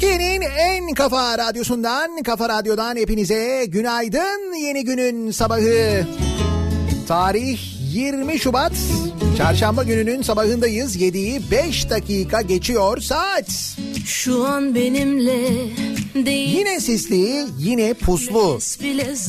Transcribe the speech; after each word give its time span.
Türkiye'nin 0.00 0.40
en 0.40 0.94
kafa 0.94 1.38
radyosundan, 1.38 2.22
kafa 2.22 2.48
radyodan 2.48 2.96
hepinize 2.96 3.66
günaydın. 3.68 4.54
Yeni 4.54 4.84
günün 4.84 5.30
sabahı. 5.30 6.06
Tarih 7.08 7.58
20 7.94 8.38
Şubat. 8.38 8.72
Çarşamba 9.38 9.82
gününün 9.82 10.22
sabahındayız. 10.22 10.96
7'yi 10.96 11.40
5 11.50 11.90
dakika 11.90 12.42
geçiyor 12.42 13.00
saat. 13.00 13.76
Şu 14.06 14.44
an 14.44 14.74
benimle 14.74 15.48
değil. 16.14 16.58
Yine 16.58 16.80
sisli, 16.80 17.44
yine 17.58 17.94
puslu. 17.94 18.58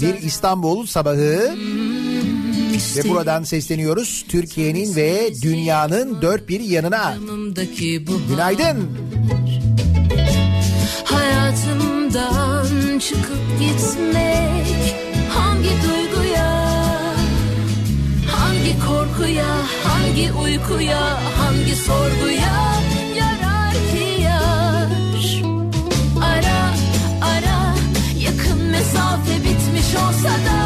Bir 0.01 0.21
İstanbul 0.23 0.85
sabahı. 0.85 1.55
Ve 2.97 3.09
buradan 3.09 3.43
sesleniyoruz 3.43 4.25
Türkiye'nin 4.29 4.95
ve 4.95 5.31
dünyanın 5.41 6.21
dört 6.21 6.49
bir 6.49 6.59
yanına. 6.59 7.17
Günaydın. 8.29 9.10
Hayatımdan 11.31 12.99
çıkıp 12.99 13.59
gitmek 13.59 14.95
hangi 15.29 15.69
duyguya, 15.69 16.51
hangi 18.27 18.79
korkuya, 18.87 19.45
hangi 19.83 20.31
uykuya, 20.31 21.01
hangi 21.37 21.75
sorguya 21.75 22.81
yarar 23.17 23.73
ki 23.73 24.21
yar? 24.21 24.87
Ara 26.23 26.61
ara 27.21 27.75
yakın 28.19 28.61
mesafe 28.63 29.35
bitmiş 29.37 29.95
olsa 29.95 30.29
da 30.29 30.59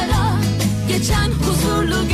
ara 0.00 0.38
geçen 0.88 1.30
huzurlu 1.30 2.08
günler 2.08 2.13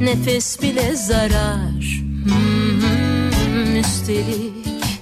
Nefes 0.00 0.62
bile 0.62 0.96
zarar. 0.96 2.00
Hmm, 2.24 3.76
Üstelik 3.76 5.00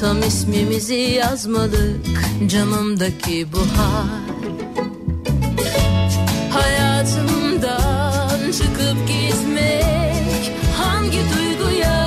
Tam 0.00 0.22
ismimizi 0.22 0.94
yazmadık 0.94 2.06
Camımdaki 2.46 3.46
buhar 3.52 4.08
Hayatımdan 6.50 8.52
çıkıp 8.52 9.08
gitmek 9.08 10.52
Hangi 10.78 11.18
duyguya 11.18 12.06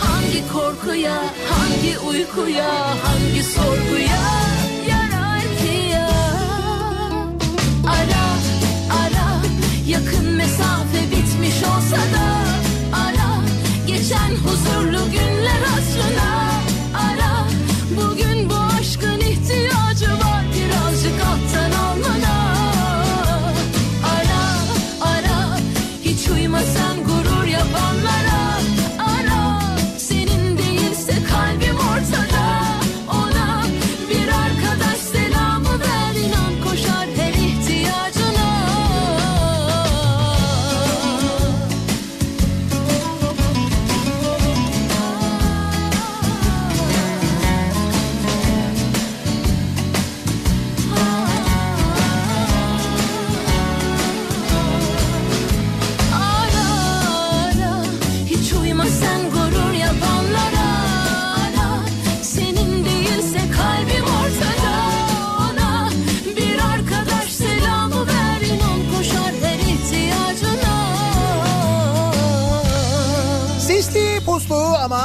Hangi 0.00 0.48
korkuya 0.52 1.22
Hangi 1.50 1.98
uykuya 1.98 2.74
Hangi 3.04 3.42
sorguya 3.42 4.47
olsa 11.88 11.96
da 11.96 12.28
Ara 12.96 13.42
Geçen 13.86 14.30
huzurlu 14.44 14.97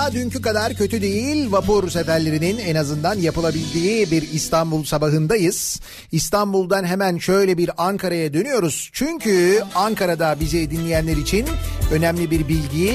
ama 0.03 0.13
dünkü 0.13 0.41
kadar 0.41 0.73
kötü 0.73 1.01
değil. 1.01 1.51
Vapur 1.51 1.89
seferlerinin 1.89 2.57
en 2.57 2.75
azından 2.75 3.19
yapılabildiği 3.19 4.11
bir 4.11 4.21
İstanbul 4.33 4.83
sabahındayız. 4.83 5.79
İstanbul'dan 6.11 6.83
hemen 6.83 7.17
şöyle 7.17 7.57
bir 7.57 7.69
Ankara'ya 7.77 8.33
dönüyoruz. 8.33 8.89
Çünkü 8.93 9.63
Ankara'da 9.75 10.35
bizi 10.39 10.71
dinleyenler 10.71 11.17
için 11.17 11.47
önemli 11.91 12.31
bir 12.31 12.47
bilgi. 12.47 12.93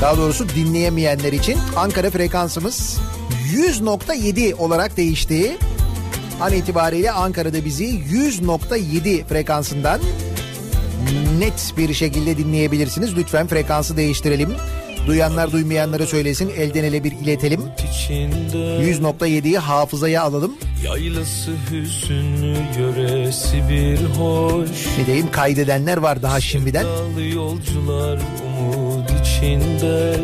Daha 0.00 0.16
doğrusu 0.16 0.48
dinleyemeyenler 0.48 1.32
için 1.32 1.58
Ankara 1.76 2.10
frekansımız 2.10 2.98
100.7 3.54 4.54
olarak 4.54 4.96
değişti. 4.96 5.56
An 6.40 6.52
itibariyle 6.52 7.12
Ankara'da 7.12 7.64
bizi 7.64 7.84
100.7 7.84 9.24
frekansından 9.24 10.00
net 11.38 11.74
bir 11.76 11.94
şekilde 11.94 12.38
dinleyebilirsiniz. 12.38 13.16
Lütfen 13.16 13.46
frekansı 13.46 13.96
değiştirelim. 13.96 14.50
Duyanlar 15.06 15.52
duymayanlara 15.52 16.06
söylesin 16.06 16.48
elden 16.56 16.84
ele 16.84 17.04
bir 17.04 17.12
iletelim. 17.12 17.60
100.7'yi 18.08 19.58
hafızaya 19.58 20.22
alalım. 20.22 20.54
Yaylası 20.84 21.50
hüzünlü 21.70 22.56
yöresi 22.78 23.68
bir 23.68 23.98
hoş 24.04 24.68
Ne 24.98 25.06
diyeyim 25.06 25.30
kaydedenler 25.30 25.96
var 25.96 26.22
daha 26.22 26.40
şimdiden. 26.40 26.86
Yolcular 27.34 28.18
umut 28.46 29.10
içinde 29.20 30.16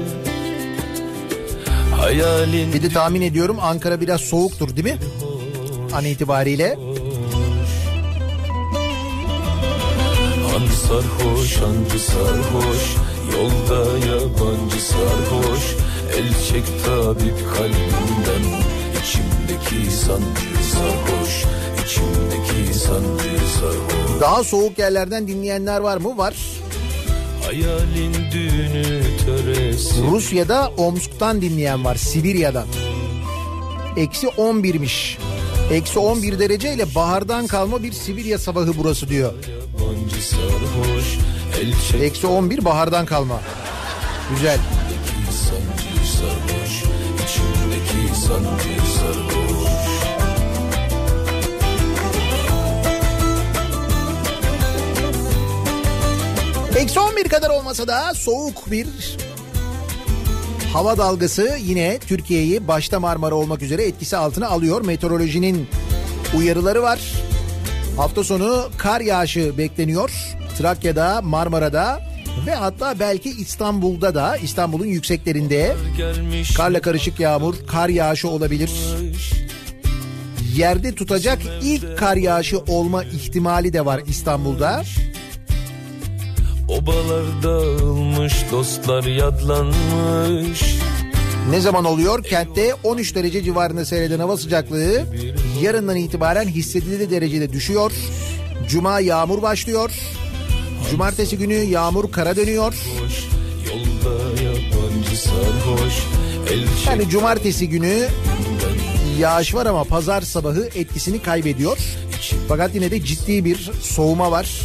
Hayalin 1.97 2.73
Bir 2.73 2.83
de 2.83 2.89
tahmin 2.89 3.23
ediyorum 3.23 3.57
Ankara 3.61 4.01
biraz 4.01 4.21
soğuktur 4.21 4.77
değil 4.77 4.85
mi? 4.85 4.99
An 5.93 6.05
itibariyle. 6.05 6.79
Hangi 10.59 10.77
sarhoş 10.77 11.57
hangi 11.57 11.99
sarhoş 11.99 12.97
Yolda 13.33 14.07
yabancı 14.07 14.83
sarhoş 14.83 15.77
El 16.17 16.29
çek 16.49 16.85
tabip 16.85 17.39
kalbimden 17.57 18.63
İçimdeki 19.03 19.97
sancı 19.97 20.65
sarhoş 20.73 21.45
İçimdeki 21.85 22.79
sancı 22.79 23.47
sarhoş 23.61 24.21
Daha 24.21 24.45
soğuk 24.45 24.79
yerlerden 24.79 25.29
dinleyenler 25.29 25.81
var 25.81 25.97
mı? 25.97 26.19
Var. 26.19 26.35
Hayalin 27.45 28.15
düğünü 28.33 29.03
töresi 29.27 30.03
Rusya'da 30.03 30.73
Omsk'tan 30.77 31.43
dinleyen 31.43 31.85
var. 31.85 31.95
Sibirya'dan. 31.95 32.67
Eksi 33.97 34.27
11'miş. 34.27 35.19
Eksi 35.73 35.99
11 35.99 36.39
dereceyle 36.39 36.95
bahardan 36.95 37.47
kalma 37.47 37.83
bir 37.83 37.93
Sibirya 37.93 38.39
sabahı 38.39 38.73
burası 38.79 39.09
diyor. 39.09 39.33
Yabancı 39.89 40.29
sarhoş 40.29 41.19
El 41.61 42.03
Eksi 42.03 42.27
11 42.27 42.65
bahardan 42.65 43.07
kalma. 43.07 43.41
Güzel. 44.31 44.59
sancı 45.31 46.13
sarhoş 46.13 46.83
içimdeki 47.25 48.21
sancı 48.21 48.93
sarhoş 48.99 49.69
Eksi 56.77 57.01
11 57.01 57.29
kadar 57.29 57.51
olmasa 57.51 57.89
da 57.89 58.15
soğuk 58.15 58.71
bir 58.71 58.87
hava 60.73 60.99
dalgası 60.99 61.57
yine 61.61 61.99
Türkiye'yi 61.99 62.69
başta 62.69 63.01
Marmara 63.01 63.35
olmak 63.35 63.63
üzere 63.63 63.83
etkisi 63.83 64.17
altına 64.17 64.49
alıyor. 64.49 64.85
Meteorolojinin 64.85 65.69
uyarıları 66.37 66.83
var. 66.83 67.01
Hafta 67.99 68.25
sonu 68.25 68.69
kar 68.77 69.01
yağışı 69.01 69.59
bekleniyor. 69.59 70.11
Trakya'da, 70.59 71.23
Marmara'da 71.23 72.01
ve 72.47 72.55
hatta 72.55 73.01
belki 73.01 73.31
İstanbul'da 73.31 74.15
da 74.15 74.37
İstanbul'un 74.37 74.87
yükseklerinde 74.87 75.77
karla 76.57 76.81
karışık 76.81 77.21
yağmur, 77.21 77.55
kar 77.67 77.89
yağışı 77.89 78.29
olabilir. 78.29 78.71
Yerde 80.57 80.95
tutacak 80.95 81.39
ilk 81.63 81.99
kar 81.99 82.17
yağışı 82.17 82.59
olma 82.59 83.05
ihtimali 83.05 83.73
de 83.73 83.85
var 83.85 84.01
İstanbul'da. 84.07 84.83
Obalar 86.69 87.43
dağılmış 87.43 88.35
dostlar 88.53 89.05
yadlanmış 89.05 90.79
Ne 91.51 91.61
zaman 91.61 91.85
oluyor? 91.85 92.25
Kentte 92.25 92.75
13 92.85 93.15
derece 93.15 93.43
civarında 93.43 93.85
seyreden 93.85 94.19
hava 94.19 94.37
sıcaklığı 94.37 95.05
yarından 95.63 95.97
itibaren 95.97 96.49
hissedilir 96.49 97.11
derecede 97.11 97.53
düşüyor. 97.53 97.93
Cuma 98.69 99.01
yağmur 99.01 99.43
başlıyor. 99.43 99.91
Cumartesi 100.91 101.39
günü 101.39 101.55
yağmur 101.55 102.13
kara 102.13 102.37
dönüyor. 102.37 102.75
Yani 106.87 107.09
cumartesi 107.09 107.69
günü 107.69 108.09
yağış 109.19 109.55
var 109.55 109.67
ama 109.67 109.85
pazar 109.85 110.21
sabahı 110.23 110.69
etkisini 110.75 111.23
kaybediyor. 111.23 111.79
Fakat 112.49 112.75
yine 112.75 112.91
de 112.91 113.05
ciddi 113.05 113.45
bir 113.45 113.71
soğuma 113.83 114.31
var. 114.31 114.61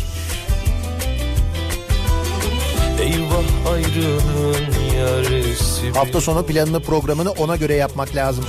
Eyvah 3.01 3.73
ayrılığın 3.73 4.95
yaresi 4.97 5.91
Hafta 5.93 6.21
sonu 6.21 6.45
planını 6.45 6.79
programını 6.79 7.31
ona 7.31 7.55
göre 7.55 7.73
yapmak 7.73 8.15
lazım. 8.15 8.45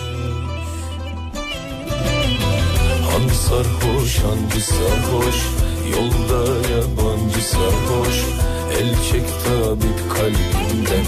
Han 3.15 3.29
sarhoş 3.29 4.19
hancı 4.19 4.67
sarhoş? 4.67 5.37
Yolda 5.93 6.69
yabancı 6.71 7.43
sarhoş. 7.45 8.17
El 8.79 8.95
çek 9.11 9.27
tabip 9.45 10.11
kalbimden 10.15 11.07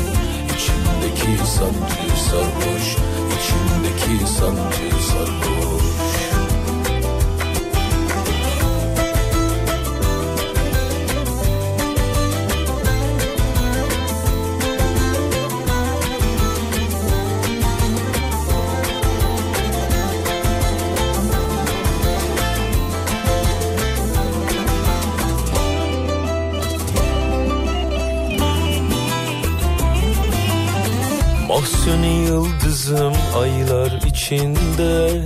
İçimdeki 0.55 1.47
sancı 1.47 2.21
sarhoş. 2.31 2.97
İçimdeki 3.37 4.33
sancı 4.33 5.05
sarhoş 5.07 6.16
yıldızım 32.87 33.13
aylar 33.37 34.01
içinde 34.07 35.25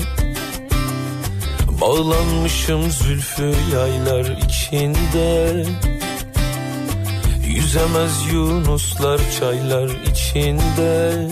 Bağlanmışım 1.80 2.90
zülfü 2.90 3.54
yaylar 3.74 4.24
içinde 4.24 5.64
Yüzemez 7.46 8.32
yunuslar 8.32 9.20
çaylar 9.40 9.90
içinde 10.10 11.28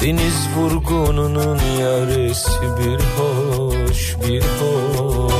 Deniz 0.00 0.48
vurgununun 0.56 1.58
yaresi 1.80 2.62
bir 2.62 3.00
hoş 3.18 4.16
bir 4.28 4.42
hoş. 4.42 5.32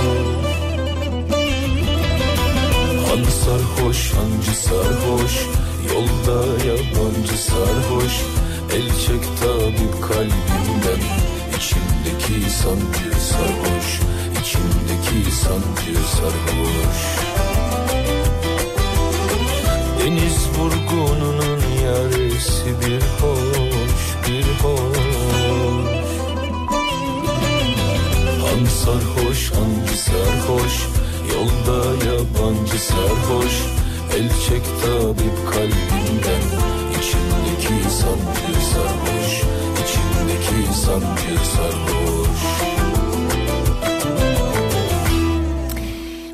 Han 3.09 3.25
sarhoş 3.25 4.13
hancı 4.13 4.61
sarhoş 4.61 5.47
Yolda 5.93 6.47
yabancı 6.67 7.39
sarhoş 7.39 8.36
El 8.77 8.89
çek 8.89 9.25
tabip 9.41 10.03
kalbimden. 10.03 11.03
İçimdeki 11.57 12.51
sancı 12.51 13.21
sarhoş 13.21 14.01
İçimdeki 14.41 15.31
sancı 15.37 16.09
sarhoş. 16.09 16.99
Deniz 20.01 20.49
vurgununun 20.59 21.61
yaresi 21.85 22.67
bir 22.81 23.01
hoş 23.01 24.03
bir 24.29 24.65
hoş. 24.65 24.99
Han 28.43 28.65
sarhoş 28.65 29.53
hancı 29.53 29.99
sarhoş? 29.99 30.87
Yolda 31.33 32.05
yabancı 32.05 32.79
sarhoş. 32.79 33.55
El 34.17 34.29
çek 34.29 34.65
tabip 34.83 35.53
kalbimden 35.53 36.76
İçimdeki 36.99 37.91
sancı 37.91 38.61
sarhoş 38.73 39.43
İçimdeki 39.83 40.79
sancı 40.81 41.51
sarhoş 41.57 42.27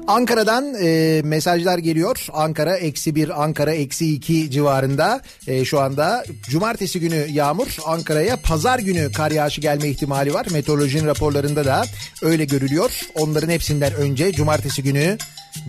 Ankara'dan 0.06 0.74
e, 0.82 1.20
mesajlar 1.24 1.78
geliyor. 1.78 2.26
Ankara 2.32 2.76
eksi 2.76 3.14
bir, 3.14 3.42
Ankara 3.42 3.72
eksi 3.72 4.14
iki 4.14 4.50
civarında. 4.50 5.20
E, 5.46 5.64
şu 5.64 5.80
anda 5.80 6.24
cumartesi 6.48 7.00
günü 7.00 7.26
yağmur, 7.30 7.76
Ankara'ya 7.86 8.36
pazar 8.36 8.78
günü 8.78 9.12
kar 9.12 9.30
yağışı 9.30 9.60
gelme 9.60 9.88
ihtimali 9.88 10.34
var. 10.34 10.46
Meteorolojinin 10.52 11.06
raporlarında 11.06 11.64
da 11.64 11.84
öyle 12.22 12.44
görülüyor. 12.44 13.00
Onların 13.14 13.48
hepsinden 13.48 13.94
önce 13.94 14.32
cumartesi 14.32 14.82
günü 14.82 15.18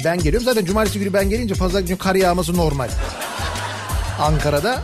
ben 0.05 0.17
geliyorum. 0.17 0.45
Zaten 0.45 0.65
cumartesi 0.65 0.99
günü 0.99 1.13
ben 1.13 1.29
gelince 1.29 1.55
pazar 1.55 1.81
günü 1.81 1.97
kar 1.97 2.15
yağması 2.15 2.57
normal. 2.57 2.89
Ankara'da 4.19 4.81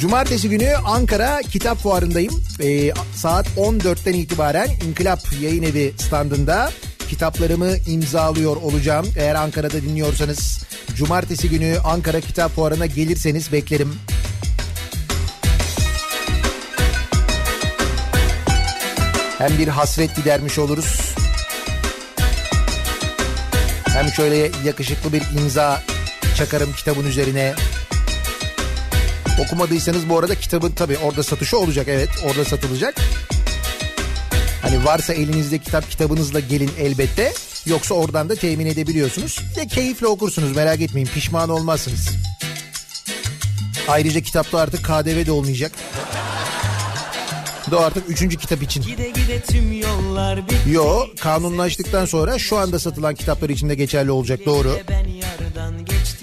Cumartesi 0.00 0.48
günü 0.48 0.74
Ankara 0.86 1.40
Kitap 1.42 1.78
Fuarı'ndayım. 1.78 2.44
Ee, 2.62 2.92
saat 3.14 3.46
14'ten 3.56 4.12
itibaren 4.12 4.68
İnkılap 4.88 5.20
Yayın 5.40 5.62
Evi 5.62 5.94
standında 5.98 6.70
kitaplarımı 7.08 7.76
imzalıyor 7.86 8.56
olacağım. 8.56 9.06
Eğer 9.16 9.34
Ankara'da 9.34 9.82
dinliyorsanız 9.82 10.64
Cumartesi 10.94 11.50
günü 11.50 11.78
Ankara 11.84 12.20
Kitap 12.20 12.54
Fuarı'na 12.54 12.86
gelirseniz 12.86 13.52
beklerim. 13.52 13.94
Hem 19.38 19.58
bir 19.58 19.68
hasret 19.68 20.16
gidermiş 20.16 20.58
oluruz. 20.58 21.14
Hem 23.84 24.08
şöyle 24.08 24.50
yakışıklı 24.64 25.12
bir 25.12 25.22
imza 25.40 25.82
çakarım 26.36 26.72
kitabın 26.72 27.06
üzerine. 27.06 27.54
Okumadıysanız 29.40 30.08
bu 30.08 30.18
arada 30.18 30.34
kitabın 30.34 30.70
tabii 30.70 30.98
orada 30.98 31.22
satışı 31.22 31.58
olacak 31.58 31.86
evet 31.88 32.08
orada 32.26 32.44
satılacak. 32.44 32.94
Hani 34.62 34.84
varsa 34.84 35.14
elinizde 35.14 35.58
kitap 35.58 35.90
kitabınızla 35.90 36.40
gelin 36.40 36.70
elbette. 36.78 37.32
Yoksa 37.66 37.94
oradan 37.94 38.28
da 38.28 38.34
temin 38.34 38.66
edebiliyorsunuz. 38.66 39.40
Ve 39.56 39.66
keyifle 39.66 40.06
okursunuz 40.06 40.56
merak 40.56 40.80
etmeyin 40.80 41.06
pişman 41.06 41.48
olmazsınız. 41.48 42.08
Ayrıca 43.88 44.20
kitapta 44.20 44.58
artık 44.58 44.84
KDV 44.84 45.26
de 45.26 45.32
olmayacak. 45.32 45.72
Bu 47.70 47.78
artık 47.78 48.10
üçüncü 48.10 48.36
kitap 48.36 48.62
için. 48.62 48.82
Gide 48.82 49.10
gide 49.10 49.40
tüm 49.42 49.72
yollar. 49.72 50.40
Yo 50.70 51.06
kanunlaştıktan 51.20 52.04
sonra 52.04 52.38
şu 52.38 52.58
anda 52.58 52.78
satılan 52.78 53.14
kitaplar 53.14 53.48
için 53.50 53.68
de 53.68 53.74
geçerli 53.74 54.10
olacak 54.10 54.40
doğru. 54.46 54.78
Ben 54.88 55.08
yarıdan 55.08 55.84
geçtim. 55.84 56.13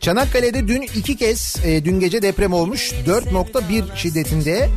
Çanakkale'de 0.00 0.68
dün 0.68 0.82
iki 0.82 1.16
kez 1.16 1.56
e, 1.64 1.84
dün 1.84 2.00
gece 2.00 2.22
deprem 2.22 2.52
olmuş. 2.52 2.92
4.1 3.06 3.96
şiddetinde 3.96 4.68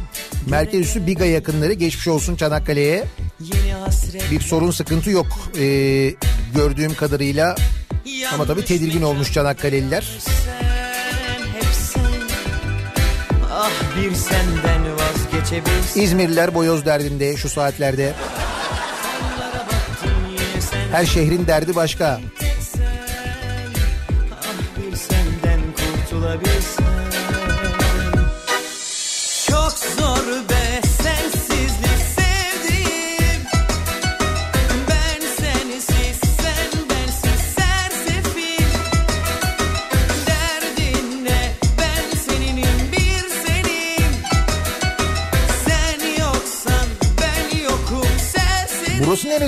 merkez 0.49 0.81
üssü 0.81 1.07
Biga 1.07 1.25
yakınları 1.25 1.73
geçmiş 1.73 2.07
olsun 2.07 2.35
Çanakkale'ye. 2.35 3.03
Bir 4.31 4.39
sorun 4.39 4.71
sıkıntı 4.71 5.09
yok 5.09 5.27
e, 5.59 5.63
gördüğüm 6.55 6.95
kadarıyla. 6.95 7.55
Ama 8.33 8.45
tabii 8.45 8.65
tedirgin 8.65 9.01
olmuş 9.01 9.33
Çanakkale'liler. 9.33 10.11
Ah 13.51 13.71
bir 13.97 14.15
senden. 14.15 14.83
İzmirliler 15.95 16.55
boyoz 16.55 16.85
derdinde 16.85 17.37
şu 17.37 17.49
saatlerde. 17.49 18.13
Her 20.91 21.05
şehrin 21.05 21.47
derdi 21.47 21.75
başka. 21.75 22.21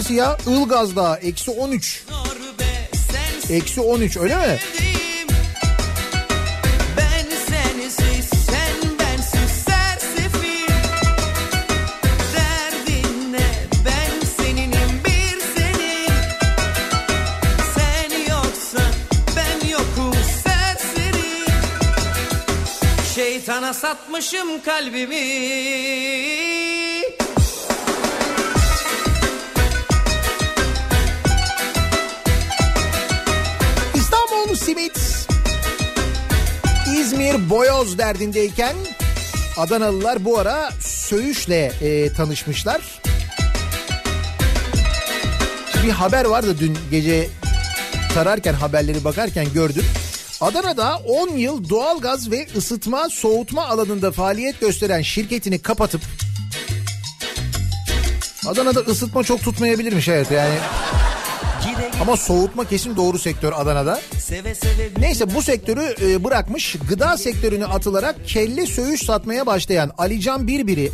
Neresi 0.06 0.14
ya? 0.14 0.38
Ilgaz 0.48 0.96
Dağı 0.96 1.16
eksi 1.16 1.52
13. 1.52 2.04
Eksi 3.50 3.82
13 3.82 4.18
öyle 4.18 4.36
mi? 4.36 4.60
Ben 6.98 7.30
sensiz 7.48 8.16
Simit 34.66 35.28
İzmir 36.98 37.50
Boyoz 37.50 37.98
derdindeyken 37.98 38.76
Adanalılar 39.58 40.26
bu 40.26 40.40
ara 40.40 40.70
Söğüş'le 40.82 41.50
e, 41.50 42.14
tanışmışlar. 42.14 42.82
Bir 45.84 45.90
haber 45.90 46.26
vardı 46.26 46.56
dün 46.60 46.78
gece 46.92 47.28
tararken 48.14 48.54
haberleri 48.54 49.04
bakarken 49.04 49.54
gördüm. 49.54 49.86
Adana'da 50.42 50.98
10 50.98 51.30
yıl 51.30 51.70
doğalgaz 51.70 52.32
ve 52.32 52.48
ısıtma 52.58 53.10
soğutma 53.10 53.66
alanında 53.66 54.12
faaliyet 54.12 54.62
gösteren 54.62 55.02
şirketini 55.02 55.60
kapatıp 55.60 56.02
Adana'da 58.48 58.80
ısıtma 58.80 59.24
çok 59.24 59.44
tutmayabilirmiş 59.44 60.08
evet 60.08 60.32
yani 60.32 60.56
ama 62.02 62.18
soğutma 62.18 62.66
kesin 62.66 62.96
doğru 62.96 63.20
sektör 63.20 63.54
Adana'da. 63.56 64.00
seve 64.20 64.56
seve 64.56 64.90
Neyse 65.00 65.36
bu 65.36 65.42
sektörü 65.42 65.96
e, 66.02 66.24
bırakmış 66.24 66.76
gıda 66.90 67.18
sektörüne 67.18 67.66
atılarak 67.66 68.16
kelle 68.28 68.66
söğüş 68.66 69.06
satmaya 69.06 69.46
başlayan 69.46 69.92
Alican 69.98 70.48
Birbiri. 70.48 70.92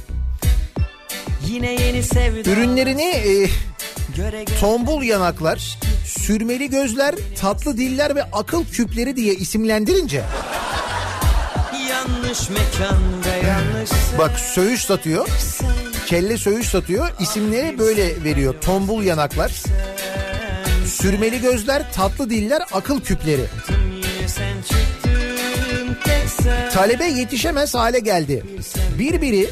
Yine 1.48 1.72
yeni 1.72 2.03
sevda. 2.03 2.50
Ürünlerini 2.50 3.03
e, 3.03 3.34
göre 4.15 4.43
göre 4.43 4.60
tombul 4.60 5.03
yanaklar, 5.03 5.77
sürmeli 6.05 6.70
gözler, 6.70 7.15
tatlı 7.39 7.77
diller 7.77 8.15
ve 8.15 8.24
akıl 8.24 8.65
küpleri 8.65 9.15
diye 9.15 9.34
isimlendirince. 9.34 10.24
Yanlış 11.89 12.50
mekan 12.50 13.01
ve 13.25 13.48
yanlış 13.48 13.91
bak 14.17 14.39
söğüş 14.39 14.86
satıyor, 14.86 15.27
kelle 16.05 16.38
söğüş 16.38 16.67
satıyor 16.67 17.10
isimleri 17.20 17.79
böyle 17.79 18.24
veriyor. 18.24 18.55
Tombul 18.62 19.03
yanaklar, 19.03 19.51
sürmeli 21.01 21.41
gözler, 21.41 21.93
tatlı 21.93 22.29
diller, 22.29 22.62
akıl 22.72 23.01
küpleri. 23.01 23.46
Talebe 26.74 27.05
yetişemez 27.05 27.75
hale 27.75 28.00
geldi. 28.00 28.43
Bir 29.00 29.22
biri 29.22 29.50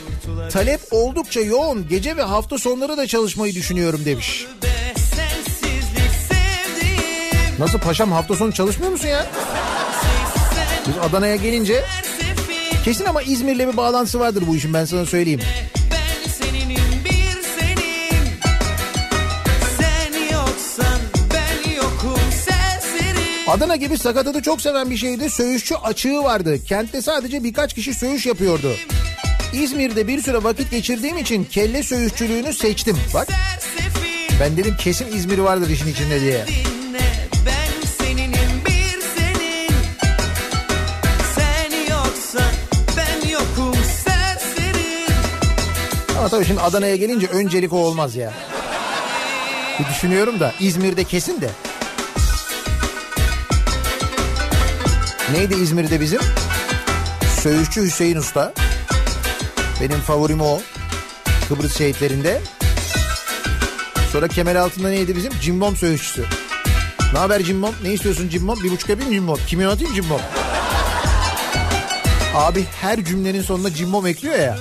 talep 0.52 0.80
oldukça 0.92 1.40
yoğun 1.40 1.88
gece 1.90 2.18
ve 2.18 2.22
hafta 2.22 2.58
sonları 2.58 2.98
da 2.98 3.08
çalışmayı 3.08 3.56
düşünüyorum 3.56 4.02
demiş. 4.06 4.46
Nasıl 7.60 7.80
paşam 7.80 8.12
hafta 8.12 8.36
sonu 8.36 8.54
çalışmıyor 8.54 8.92
musun 8.92 9.08
ya? 9.08 9.28
Biz 10.88 10.94
Adana'ya 11.02 11.36
gelince 11.36 11.84
kesin 12.86 13.06
ama 13.06 13.22
İzmir'le 13.22 13.60
bir 13.72 13.78
bağlantısı 13.78 14.20
vardır 14.20 14.44
bu 14.48 14.56
işin 14.56 14.74
ben 14.74 14.86
sana 14.86 15.06
söyleyeyim. 15.06 15.42
Adana 23.50 23.76
gibi 23.76 23.98
sakatadı 23.98 24.42
çok 24.42 24.62
seven 24.62 24.92
bir 24.92 24.98
şeydi. 24.98 25.30
Söğüşçü 25.30 25.76
açığı 25.76 26.24
vardı. 26.24 26.64
Kentte 26.64 27.02
sadece 27.02 27.44
birkaç 27.44 27.74
kişi 27.74 27.94
söğüş 27.94 28.26
yapıyordu. 28.26 28.76
İzmir'de 29.54 30.08
bir 30.08 30.22
süre 30.22 30.44
vakit 30.44 30.72
geçirdiğim 30.72 31.18
için 31.18 31.44
kelle 31.44 31.84
söğüşçülüğünü 31.84 32.54
seçtim. 32.54 32.98
Bak 33.14 33.28
ben 34.40 34.58
dedim 34.58 34.76
kesin 34.80 35.18
İzmir 35.18 35.38
vardır 35.38 35.70
işin 35.70 35.88
içinde 35.88 36.22
diye. 36.22 36.46
Ama 46.18 46.30
tabii 46.30 46.46
şimdi 46.46 46.62
Adana'ya 46.62 46.96
gelince 46.96 47.28
öncelik 47.28 47.74
o 47.74 47.78
olmaz 47.78 48.16
ya. 48.16 48.34
Bir 49.80 49.86
düşünüyorum 49.86 50.40
da 50.40 50.54
İzmir'de 50.60 51.04
kesin 51.04 51.42
de. 51.42 51.50
Neydi 55.34 55.56
İzmir'de 55.56 56.00
bizim? 56.00 56.20
Söğüşçü 57.42 57.82
Hüseyin 57.82 58.16
Usta. 58.16 58.54
Benim 59.82 60.00
favorim 60.00 60.42
o. 60.42 60.62
Kıbrıs 61.50 61.78
şehitlerinde. 61.78 62.42
Sonra 64.12 64.28
kemer 64.28 64.56
altında 64.56 64.90
neydi 64.90 65.16
bizim? 65.16 65.32
Cimbom 65.42 65.76
söğüşçüsü. 65.76 66.26
Ne 67.14 67.20
haber 67.20 67.44
Cimbom? 67.44 67.76
Ne 67.84 67.94
istiyorsun 67.94 68.30
Cimbom? 68.30 68.64
Bir 68.64 68.72
buçuk 68.72 68.90
yapayım 68.90 69.12
Cimbom. 69.12 69.40
Kime 69.48 69.68
atayım 69.68 69.94
Cimbom? 69.94 70.22
Abi 72.36 72.66
her 72.82 73.06
cümlenin 73.06 73.42
sonuna 73.42 73.74
Cimbom 73.74 74.08
ekliyor 74.08 74.40
ya. 74.40 74.58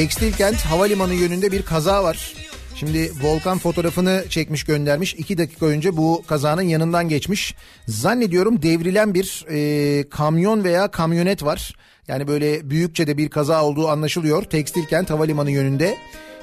Tekstil 0.00 0.32
kent 0.32 0.56
havalimanı 0.56 1.14
yönünde 1.14 1.52
bir 1.52 1.62
kaza 1.62 2.04
var. 2.04 2.34
Şimdi 2.74 3.12
Volkan 3.22 3.58
fotoğrafını 3.58 4.24
çekmiş 4.28 4.64
göndermiş. 4.64 5.14
İki 5.14 5.38
dakika 5.38 5.66
önce 5.66 5.96
bu 5.96 6.22
kazanın 6.26 6.62
yanından 6.62 7.08
geçmiş. 7.08 7.54
Zannediyorum 7.88 8.62
devrilen 8.62 9.14
bir 9.14 9.46
e, 9.50 10.08
kamyon 10.08 10.64
veya 10.64 10.90
kamyonet 10.90 11.44
var. 11.44 11.74
Yani 12.08 12.28
böyle 12.28 12.70
büyükçe 12.70 13.06
de 13.06 13.16
bir 13.16 13.28
kaza 13.28 13.64
olduğu 13.64 13.88
anlaşılıyor. 13.88 14.42
Tekstil 14.42 14.84
kent 14.84 15.10
havalimanı 15.10 15.50
yönünde. 15.50 15.96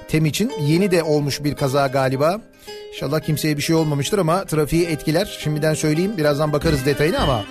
Tem 0.08 0.26
için 0.26 0.52
yeni 0.68 0.92
de 0.92 1.04
olmuş 1.04 1.44
bir 1.44 1.56
kaza 1.56 1.88
galiba. 1.88 2.42
İnşallah 2.94 3.20
kimseye 3.20 3.58
bir 3.58 3.62
şey 3.62 3.76
olmamıştır 3.76 4.18
ama 4.18 4.46
trafiği 4.46 4.86
etkiler. 4.86 5.38
Şimdiden 5.44 5.74
söyleyeyim 5.74 6.18
birazdan 6.18 6.54
bakarız 6.54 6.86
detayına 6.86 7.20
ama. 7.20 7.46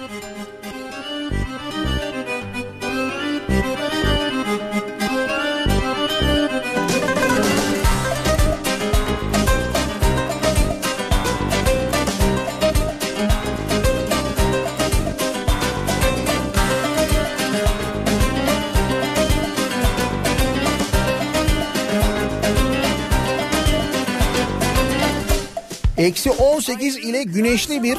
Eksi 26.07 26.31
18 26.31 26.97
ile 26.97 27.23
güneşli 27.23 27.83
bir 27.83 27.99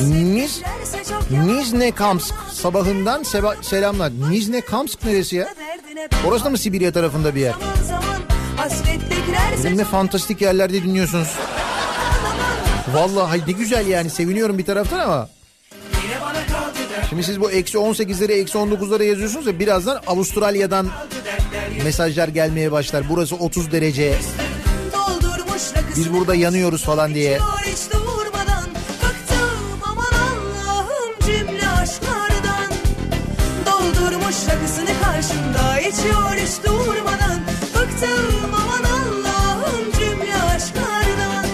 Niz, 0.00 0.62
Niznekamsk 1.30 2.34
sabahından 2.52 3.22
seba- 3.22 3.62
selamlar. 3.62 4.12
Niznekamsk 4.30 5.04
neresi 5.04 5.36
ya? 5.36 5.48
Orası 6.26 6.44
da 6.44 6.50
mı 6.50 6.58
Sibirya 6.58 6.92
tarafında 6.92 7.34
bir 7.34 7.40
yer? 7.40 7.54
Benim 9.64 9.78
ne 9.78 9.84
fantastik 9.84 10.40
yerlerde 10.40 10.82
dinliyorsunuz. 10.82 11.28
Vallahi 12.94 13.40
ne 13.46 13.52
güzel 13.52 13.86
yani 13.86 14.10
seviniyorum 14.10 14.58
bir 14.58 14.64
taraftan 14.64 14.98
ama. 14.98 15.28
Şimdi 17.08 17.22
siz 17.22 17.40
bu 17.40 17.50
eksi 17.50 17.78
18'lere 17.78 18.32
eksi 18.32 18.58
19'lara 18.58 19.04
yazıyorsunuz 19.04 19.46
ya 19.46 19.58
birazdan 19.58 20.00
Avustralya'dan 20.06 20.88
mesajlar 21.84 22.28
gelmeye 22.28 22.72
başlar. 22.72 23.04
Burası 23.08 23.36
30 23.36 23.72
derece 23.72 24.14
biz 25.96 26.12
burada 26.12 26.34
yanıyoruz 26.34 26.84
falan 26.84 27.14
diye. 27.14 27.38
Rakısını 34.66 35.80
içiyor 35.80 36.32
hiç 36.34 36.64
durmadan 36.64 37.40
Bıktım 37.74 38.54
aman 38.54 38.84
Allah'ım 38.84 39.92
cümle 39.98 40.36
aşklardan. 40.36 41.46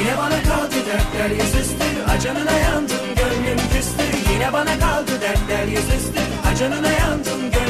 Yine 0.00 0.18
bana 0.18 0.42
kaldı 0.42 0.74
dertler 0.86 1.30
yüzüstü 1.30 1.84
Acanına 2.08 2.52
yandım 2.52 3.06
gönlüm 3.16 3.58
küstü. 3.72 4.32
Yine 4.32 4.52
bana 4.52 4.78
kaldı 4.78 5.20
dertler 5.20 5.66
yüzüstü 5.66 6.20
Acanına 6.52 6.92
yandım 6.92 7.40
gönlüm 7.40 7.63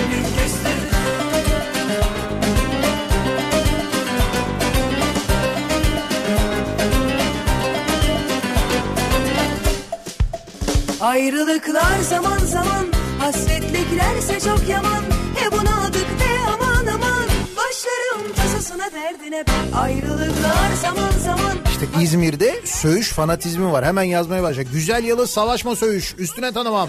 Ayrılıklar 11.04 11.98
zaman 12.08 12.38
zaman 12.38 12.86
Hasretliklerse 13.18 14.40
çok 14.40 14.68
yaman 14.68 15.02
He 15.36 15.52
bunadık 15.52 16.20
de 16.20 16.38
aman 16.48 16.86
aman 16.86 17.26
Başlarım 17.56 18.32
tasasına 18.36 18.90
derdine 18.92 19.44
ben 19.48 19.78
Ayrılıklar 19.78 20.72
zaman 20.82 21.10
zaman 21.24 21.52
İşte 21.70 21.86
İzmir'de 22.02 22.60
söğüş 22.64 23.08
fanatizmi 23.08 23.72
var. 23.72 23.84
Hemen 23.84 24.02
yazmaya 24.02 24.42
başla. 24.42 24.62
Güzel 24.62 25.04
yalı 25.04 25.26
savaşma 25.26 25.76
söğüş. 25.76 26.14
Üstüne 26.18 26.52
tanımam. 26.52 26.88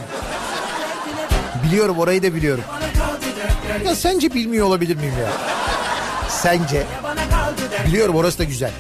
Biliyorum 1.68 2.00
orayı 2.00 2.24
da 2.24 2.36
biliyorum. 2.36 2.64
Ya 3.86 3.96
sence 3.96 4.34
bilmiyor 4.34 4.68
olabilir 4.68 4.96
miyim 4.96 5.14
ya? 5.22 5.32
Sence? 6.30 6.76
Dertler 6.78 7.25
Biliyorum 7.88 8.16
orası 8.16 8.40
da 8.40 8.44
güzel. 8.44 8.72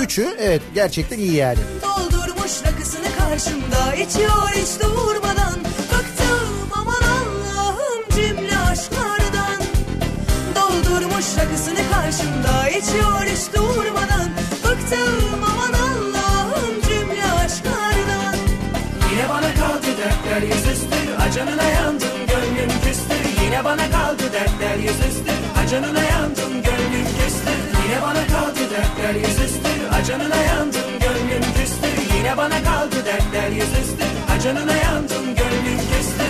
Üçü 0.00 0.36
evet 0.40 0.62
gerçekten 0.74 1.18
iyi 1.18 1.34
yani. 1.34 1.58
Doldurmuş 1.82 2.52
rakısını 2.66 3.06
karşımda 3.18 3.94
içiyor 3.94 4.48
hiç 4.54 4.80
durmadan. 4.82 5.54
Bıktım 5.92 6.48
aman 6.72 7.02
Allah'ım 7.02 8.02
cümle 8.16 8.58
aşklardan. 8.58 9.62
Doldurmuş 10.56 11.24
rakısını 11.38 11.80
karşımda 11.92 12.68
içiyor 12.68 13.20
hiç 13.24 13.54
durmadan. 13.56 14.28
Bıktım 14.64 15.44
aman 15.52 15.72
Allah'ım 15.72 16.74
cümle 16.88 17.24
aşklardan. 17.24 18.36
Yine 19.12 19.28
bana 19.28 19.54
kaldı 19.54 19.86
dertler 19.98 20.42
yüzüstü. 20.42 20.96
Acanına 21.28 21.62
yandım 21.64 22.08
gönlüm 22.28 22.70
küstü. 22.84 23.44
Yine 23.44 23.64
bana 23.64 23.90
kaldı 23.90 24.22
dertler 24.32 24.76
yüzüstü. 24.76 25.32
Acanına 25.64 26.02
yandım 26.04 26.47
dertler 28.78 29.14
yüzüstü 29.14 29.68
Acanına 29.92 30.36
yandım 30.36 30.90
gönlüm 31.00 31.42
küstü 31.42 32.16
Yine 32.16 32.36
bana 32.36 32.62
kaldı 32.62 32.96
dertler 33.06 33.50
yüzüstü 33.50 34.04
Acanına 34.36 34.76
yandım 34.76 35.24
gönlüm 35.24 35.78
küstü 35.78 36.24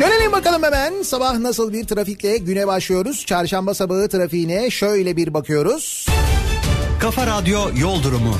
Dönelim 0.00 0.32
bakalım 0.32 0.62
hemen 0.62 1.02
sabah 1.02 1.38
nasıl 1.38 1.72
bir 1.72 1.86
trafikle 1.86 2.36
güne 2.36 2.66
başlıyoruz. 2.66 3.26
Çarşamba 3.26 3.74
sabahı 3.74 4.08
trafiğine 4.08 4.70
şöyle 4.70 5.16
bir 5.16 5.34
bakıyoruz. 5.34 6.06
Kafa 7.00 7.26
Radyo 7.26 7.60
Yol 7.76 8.02
Durumu. 8.02 8.34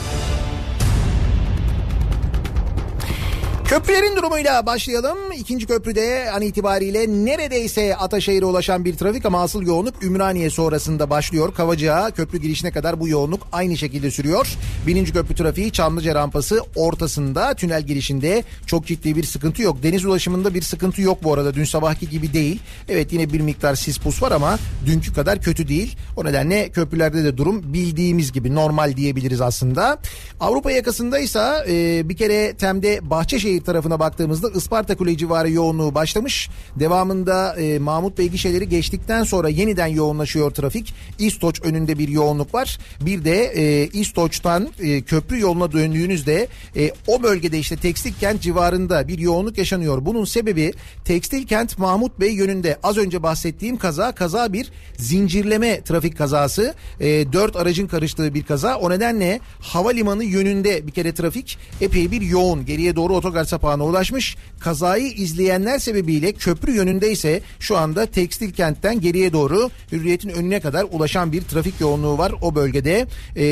Köprülerin 3.72 4.16
durumuyla 4.16 4.66
başlayalım. 4.66 5.18
İkinci 5.36 5.66
köprüde 5.66 6.30
an 6.34 6.42
itibariyle 6.42 7.08
neredeyse 7.08 7.96
Ataşehir'e 7.96 8.44
ulaşan 8.44 8.84
bir 8.84 8.96
trafik 8.96 9.26
ama 9.26 9.42
asıl 9.42 9.62
yoğunluk 9.62 10.02
Ümraniye 10.02 10.50
sonrasında 10.50 11.10
başlıyor. 11.10 11.54
Kavacığa 11.54 12.10
köprü 12.10 12.38
girişine 12.38 12.70
kadar 12.70 13.00
bu 13.00 13.08
yoğunluk 13.08 13.46
aynı 13.52 13.76
şekilde 13.76 14.10
sürüyor. 14.10 14.56
Birinci 14.86 15.12
köprü 15.12 15.34
trafiği 15.34 15.72
Çamlıca 15.72 16.14
rampası 16.14 16.60
ortasında 16.76 17.54
tünel 17.54 17.82
girişinde 17.82 18.44
çok 18.66 18.86
ciddi 18.86 19.16
bir 19.16 19.24
sıkıntı 19.24 19.62
yok. 19.62 19.82
Deniz 19.82 20.04
ulaşımında 20.04 20.54
bir 20.54 20.62
sıkıntı 20.62 21.02
yok 21.02 21.24
bu 21.24 21.34
arada 21.34 21.54
dün 21.54 21.64
sabahki 21.64 22.08
gibi 22.08 22.32
değil. 22.32 22.60
Evet 22.88 23.12
yine 23.12 23.32
bir 23.32 23.40
miktar 23.40 23.74
sis 23.74 23.98
pus 23.98 24.22
var 24.22 24.32
ama 24.32 24.58
dünkü 24.86 25.14
kadar 25.14 25.40
kötü 25.40 25.68
değil. 25.68 25.96
O 26.16 26.24
nedenle 26.24 26.68
köprülerde 26.68 27.24
de 27.24 27.36
durum 27.36 27.72
bildiğimiz 27.72 28.32
gibi 28.32 28.54
normal 28.54 28.96
diyebiliriz 28.96 29.40
aslında. 29.40 29.98
Avrupa 30.40 30.70
yakasındaysa 30.70 31.64
e, 31.68 32.08
bir 32.08 32.16
kere 32.16 32.54
Tem'de 32.56 33.10
Bahçeşehir 33.10 33.60
tarafına 33.60 34.00
baktığımızda 34.00 34.50
Isparta 34.50 34.96
Kule 34.96 35.12
civarı 35.22 35.50
yoğunluğu 35.50 35.94
başlamış. 35.94 36.48
Devamında 36.76 37.56
e, 37.56 37.78
Mahmut 37.78 38.18
Bey 38.18 38.28
gişeleri 38.28 38.68
geçtikten 38.68 39.24
sonra 39.24 39.48
yeniden 39.48 39.86
yoğunlaşıyor 39.86 40.50
trafik. 40.50 40.94
İstoç 41.18 41.60
önünde 41.62 41.98
bir 41.98 42.08
yoğunluk 42.08 42.54
var. 42.54 42.78
Bir 43.00 43.24
de 43.24 43.44
e, 43.44 43.86
İstoç'tan 43.86 44.68
e, 44.80 45.02
köprü 45.02 45.40
yoluna 45.40 45.72
döndüğünüzde 45.72 46.48
e, 46.76 46.90
o 47.06 47.22
bölgede 47.22 47.58
işte 47.58 47.76
Tekstil 47.76 48.12
Kent 48.20 48.42
civarında 48.42 49.08
bir 49.08 49.18
yoğunluk 49.18 49.58
yaşanıyor. 49.58 50.06
Bunun 50.06 50.24
sebebi 50.24 50.72
Tekstil 51.04 51.46
Kent 51.46 51.78
Mahmut 51.78 52.20
Bey 52.20 52.32
yönünde 52.32 52.78
az 52.82 52.96
önce 52.96 53.22
bahsettiğim 53.22 53.76
kaza 53.76 54.12
kaza 54.12 54.52
bir 54.52 54.72
zincirleme 54.96 55.82
trafik 55.84 56.18
kazası. 56.18 56.74
E, 57.00 57.32
dört 57.32 57.56
aracın 57.56 57.86
karıştığı 57.86 58.34
bir 58.34 58.42
kaza. 58.42 58.76
O 58.76 58.90
nedenle 58.90 59.40
havalimanı 59.60 60.24
yönünde 60.24 60.86
bir 60.86 60.92
kere 60.92 61.14
trafik 61.14 61.58
epey 61.80 62.10
bir 62.10 62.20
yoğun. 62.20 62.66
Geriye 62.66 62.96
doğru 62.96 63.16
otogar 63.16 63.44
sapağına 63.44 63.84
ulaşmış. 63.84 64.36
Kazayı 64.60 65.11
izleyenler 65.12 65.78
sebebiyle 65.78 66.32
köprü 66.32 66.72
yönünde 66.72 67.12
ise 67.12 67.40
şu 67.60 67.76
anda 67.76 68.06
Tekstil 68.06 68.52
Kent'ten 68.52 69.00
geriye 69.00 69.32
doğru 69.32 69.70
hürriyetin 69.92 70.28
önüne 70.28 70.60
kadar 70.60 70.86
ulaşan 70.90 71.32
bir 71.32 71.42
trafik 71.42 71.80
yoğunluğu 71.80 72.18
var 72.18 72.32
o 72.42 72.54
bölgede. 72.54 73.06
E, 73.36 73.44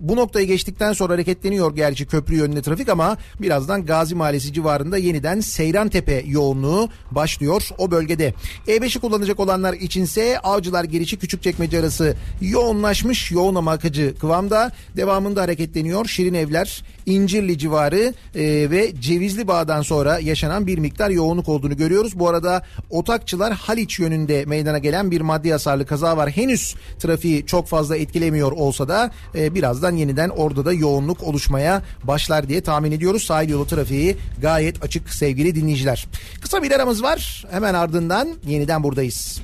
bu 0.00 0.16
noktayı 0.16 0.46
geçtikten 0.46 0.92
sonra 0.92 1.12
hareketleniyor 1.12 1.76
gerçi 1.76 2.06
köprü 2.06 2.36
yönünde 2.36 2.62
trafik 2.62 2.88
ama 2.88 3.16
birazdan 3.40 3.86
Gazi 3.86 4.14
Mahallesi 4.14 4.52
civarında 4.52 4.98
yeniden 4.98 5.40
Seyrantepe 5.40 6.22
yoğunluğu 6.26 6.88
başlıyor 7.10 7.68
o 7.78 7.90
bölgede. 7.90 8.34
E5'i 8.66 9.00
kullanacak 9.00 9.40
olanlar 9.40 9.74
içinse 9.74 10.38
Avcılar 10.38 10.84
girişi 10.84 11.16
Küçükçekmece 11.16 11.80
arası 11.80 12.16
yoğunlaşmış 12.40 13.30
yoğun 13.32 13.54
ama 13.54 13.72
akıcı 13.72 14.14
kıvamda 14.18 14.72
devamında 14.96 15.42
hareketleniyor. 15.42 16.06
Şirin 16.06 16.34
Evler, 16.34 16.84
İncirli 17.06 17.58
civarı 17.58 18.14
e, 18.34 18.70
ve 18.70 18.92
Cevizli 19.00 19.48
Bağ'dan 19.48 19.82
sonra 19.82 20.18
yaşanan 20.18 20.66
bir 20.66 20.78
miktar 20.78 21.05
yoğunluk 21.10 21.48
olduğunu 21.48 21.76
görüyoruz. 21.76 22.18
Bu 22.18 22.28
arada 22.28 22.62
Otakçılar 22.90 23.52
Haliç 23.52 23.98
yönünde 23.98 24.44
meydana 24.44 24.78
gelen 24.78 25.10
bir 25.10 25.20
maddi 25.20 25.52
hasarlı 25.52 25.86
kaza 25.86 26.16
var. 26.16 26.30
Henüz 26.30 26.74
trafiği 26.98 27.46
çok 27.46 27.68
fazla 27.68 27.96
etkilemiyor 27.96 28.52
olsa 28.52 28.88
da 28.88 29.10
e, 29.34 29.54
birazdan 29.54 29.96
yeniden 29.96 30.28
orada 30.28 30.64
da 30.64 30.72
yoğunluk 30.72 31.22
oluşmaya 31.22 31.82
başlar 32.04 32.48
diye 32.48 32.60
tahmin 32.60 32.92
ediyoruz. 32.92 33.22
Sahil 33.22 33.48
yolu 33.48 33.66
trafiği 33.66 34.16
gayet 34.42 34.84
açık 34.84 35.10
sevgili 35.10 35.54
dinleyiciler. 35.54 36.06
Kısa 36.40 36.62
bir 36.62 36.70
aramız 36.70 37.02
var. 37.02 37.44
Hemen 37.50 37.74
ardından 37.74 38.28
yeniden 38.46 38.82
buradayız. 38.82 39.40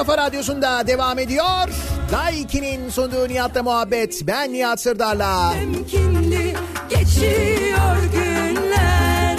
Kafa 0.00 0.18
radyosunda 0.18 0.86
devam 0.86 1.18
ediyor. 1.18 1.68
Daiki'nin 2.12 2.90
sunduğu 2.90 3.28
Nihat'la 3.28 3.62
muhabbet. 3.62 4.20
Ben 4.26 4.52
Nihat 4.52 4.80
Sırdar'la. 4.80 5.52
Temkinli 5.52 6.54
geçiyor 6.88 7.96
günler 8.12 9.36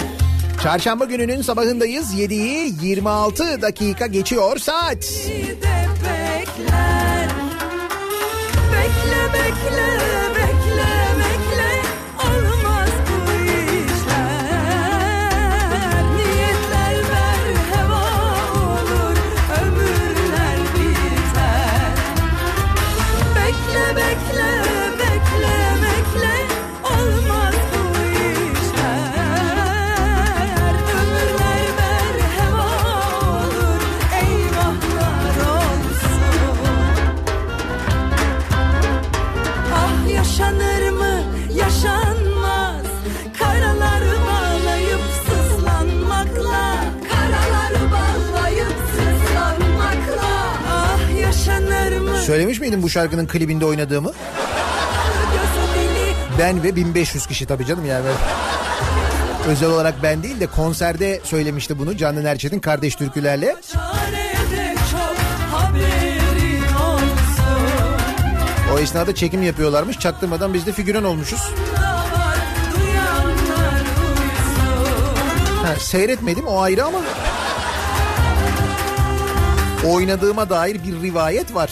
Çarşamba 0.62 1.04
gününün 1.04 1.42
sabahındayız. 1.42 2.14
7'yi 2.14 2.74
26 2.82 3.62
dakika 3.62 4.06
geçiyor 4.06 4.58
saat. 4.58 5.02
Bir 5.28 5.81
Söylemiş 52.72 52.82
miydim 52.82 52.82
bu 52.82 52.90
şarkının 52.90 53.26
klibinde 53.26 53.64
oynadığımı? 53.64 54.12
Ben 56.38 56.62
ve 56.62 56.76
1500 56.76 57.26
kişi 57.26 57.46
tabii 57.46 57.66
canım 57.66 57.86
yani. 57.86 58.06
Özel 59.46 59.68
olarak 59.68 59.94
ben 60.02 60.22
değil 60.22 60.40
de 60.40 60.46
konserde 60.46 61.20
söylemişti 61.24 61.78
bunu 61.78 61.96
Canlı 61.96 62.22
Erçetin 62.28 62.60
kardeş 62.60 62.96
türkülerle. 62.96 63.56
O 68.74 68.78
esnada 68.78 69.14
çekim 69.14 69.42
yapıyorlarmış. 69.42 69.98
Çaktırmadan 69.98 70.54
biz 70.54 70.66
de 70.66 70.72
figüran 70.72 71.04
olmuşuz. 71.04 71.40
Ha, 75.64 75.74
seyretmedim 75.78 76.46
o 76.46 76.60
ayrı 76.60 76.84
ama 76.84 77.00
oynadığıma 79.86 80.50
dair 80.50 80.84
bir 80.84 81.02
rivayet 81.02 81.54
var. 81.54 81.70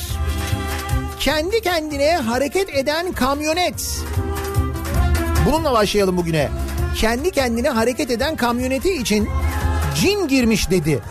Kendi 1.20 1.60
kendine 1.60 2.16
hareket 2.16 2.74
eden 2.74 3.12
kamyonet. 3.12 3.98
Bununla 5.46 5.72
başlayalım 5.72 6.16
bugüne. 6.16 6.50
Kendi 6.96 7.30
kendine 7.30 7.68
hareket 7.68 8.10
eden 8.10 8.36
kamyoneti 8.36 8.92
için 8.92 9.28
cin 10.00 10.28
girmiş 10.28 10.70
dedi. 10.70 11.02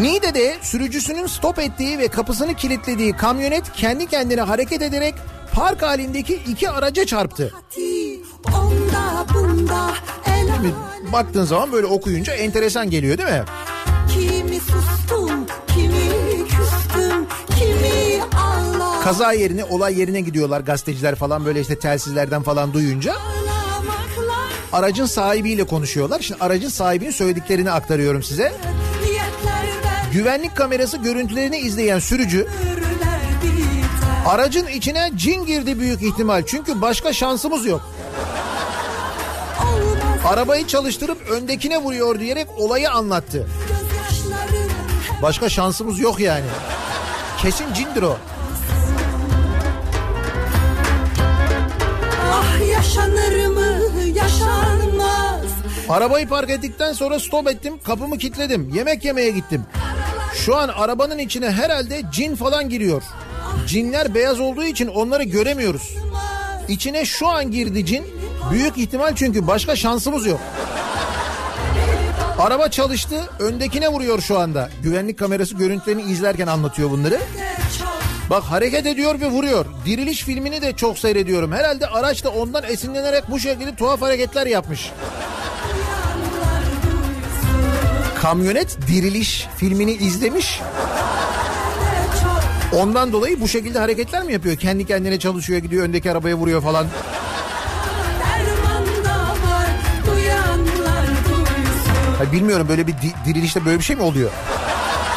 Niğde'de 0.00 0.56
sürücüsünün 0.62 1.26
stop 1.26 1.58
ettiği 1.58 1.98
ve 1.98 2.08
kapısını 2.08 2.54
kilitlediği 2.54 3.12
kamyonet 3.12 3.72
kendi 3.72 4.06
kendine 4.06 4.40
hareket 4.40 4.82
ederek 4.82 5.14
park 5.52 5.82
halindeki 5.82 6.34
iki 6.34 6.70
araca 6.70 7.06
çarptı. 7.06 7.54
Şimdi 10.54 10.74
baktığın 11.12 11.44
zaman 11.44 11.72
böyle 11.72 11.86
okuyunca 11.86 12.32
enteresan 12.32 12.90
geliyor 12.90 13.18
değil 13.18 13.28
mi? 13.28 13.44
Kimi 14.14 14.60
sustum, 14.60 15.05
Kaza 19.06 19.32
yerine, 19.32 19.64
olay 19.64 20.00
yerine 20.00 20.20
gidiyorlar 20.20 20.60
gazeteciler 20.60 21.14
falan 21.14 21.44
böyle 21.44 21.60
işte 21.60 21.78
telsizlerden 21.78 22.42
falan 22.42 22.72
duyunca. 22.72 23.16
Aracın 24.72 25.06
sahibiyle 25.06 25.64
konuşuyorlar. 25.64 26.20
Şimdi 26.20 26.44
aracın 26.44 26.68
sahibinin 26.68 27.10
söylediklerini 27.10 27.70
aktarıyorum 27.70 28.22
size. 28.22 28.52
Güvenlik 30.12 30.56
kamerası 30.56 30.96
görüntülerini 30.96 31.58
izleyen 31.58 31.98
sürücü 31.98 32.46
aracın 34.26 34.66
içine 34.66 35.10
cin 35.14 35.46
girdi 35.46 35.78
büyük 35.78 36.02
ihtimal. 36.02 36.42
Çünkü 36.46 36.80
başka 36.80 37.12
şansımız 37.12 37.66
yok. 37.66 37.80
Arabayı 40.28 40.66
çalıştırıp 40.66 41.30
öndekine 41.30 41.78
vuruyor 41.78 42.20
diyerek 42.20 42.46
olayı 42.56 42.90
anlattı. 42.90 43.46
Başka 45.22 45.48
şansımız 45.48 46.00
yok 46.00 46.20
yani. 46.20 46.46
Kesin 47.42 47.72
cindir 47.72 48.02
o. 48.02 48.18
yaşanır 52.86 53.46
mı 53.46 53.78
yaşanmaz 54.14 55.40
Arabayı 55.88 56.28
park 56.28 56.50
ettikten 56.50 56.92
sonra 56.92 57.20
stop 57.20 57.48
ettim, 57.48 57.78
kapımı 57.84 58.18
kilitledim. 58.18 58.74
Yemek 58.74 59.04
yemeye 59.04 59.30
gittim. 59.30 59.62
Şu 60.34 60.56
an 60.56 60.68
arabanın 60.68 61.18
içine 61.18 61.50
herhalde 61.50 62.02
cin 62.12 62.36
falan 62.36 62.68
giriyor. 62.68 63.02
Cinler 63.66 64.14
beyaz 64.14 64.40
olduğu 64.40 64.64
için 64.64 64.86
onları 64.86 65.22
göremiyoruz. 65.22 65.96
İçine 66.68 67.04
şu 67.04 67.28
an 67.28 67.50
girdi 67.50 67.86
cin. 67.86 68.04
Büyük 68.50 68.78
ihtimal 68.78 69.14
çünkü 69.14 69.46
başka 69.46 69.76
şansımız 69.76 70.26
yok. 70.26 70.40
Araba 72.38 72.68
çalıştı, 72.68 73.24
öndekine 73.38 73.88
vuruyor 73.88 74.20
şu 74.20 74.38
anda. 74.38 74.70
Güvenlik 74.82 75.18
kamerası 75.18 75.54
görüntülerini 75.54 76.02
izlerken 76.02 76.46
anlatıyor 76.46 76.90
bunları. 76.90 77.20
Bak 78.30 78.42
hareket 78.44 78.86
ediyor 78.86 79.20
ve 79.20 79.26
vuruyor. 79.26 79.66
Diriliş 79.86 80.22
filmini 80.24 80.62
de 80.62 80.72
çok 80.72 80.98
seyrediyorum. 80.98 81.52
Herhalde 81.52 81.86
araç 81.86 82.24
da 82.24 82.30
ondan 82.30 82.64
esinlenerek 82.64 83.30
bu 83.30 83.38
şekilde 83.40 83.74
tuhaf 83.76 84.02
hareketler 84.02 84.46
yapmış. 84.46 84.90
Kamyonet 88.22 88.78
Diriliş 88.88 89.46
filmini 89.56 89.92
izlemiş. 89.92 90.60
Ondan 92.74 93.12
dolayı 93.12 93.40
bu 93.40 93.48
şekilde 93.48 93.78
hareketler 93.78 94.22
mi 94.22 94.32
yapıyor? 94.32 94.56
Kendi 94.56 94.86
kendine 94.86 95.18
çalışıyor, 95.18 95.58
gidiyor 95.58 95.84
öndeki 95.84 96.10
arabaya 96.12 96.34
vuruyor 96.34 96.62
falan. 96.62 96.86
Ha, 102.18 102.32
bilmiyorum 102.32 102.66
böyle 102.68 102.86
bir 102.86 102.92
di- 102.92 103.14
dirilişte 103.26 103.64
böyle 103.64 103.78
bir 103.78 103.84
şey 103.84 103.96
mi 103.96 104.02
oluyor? 104.02 104.30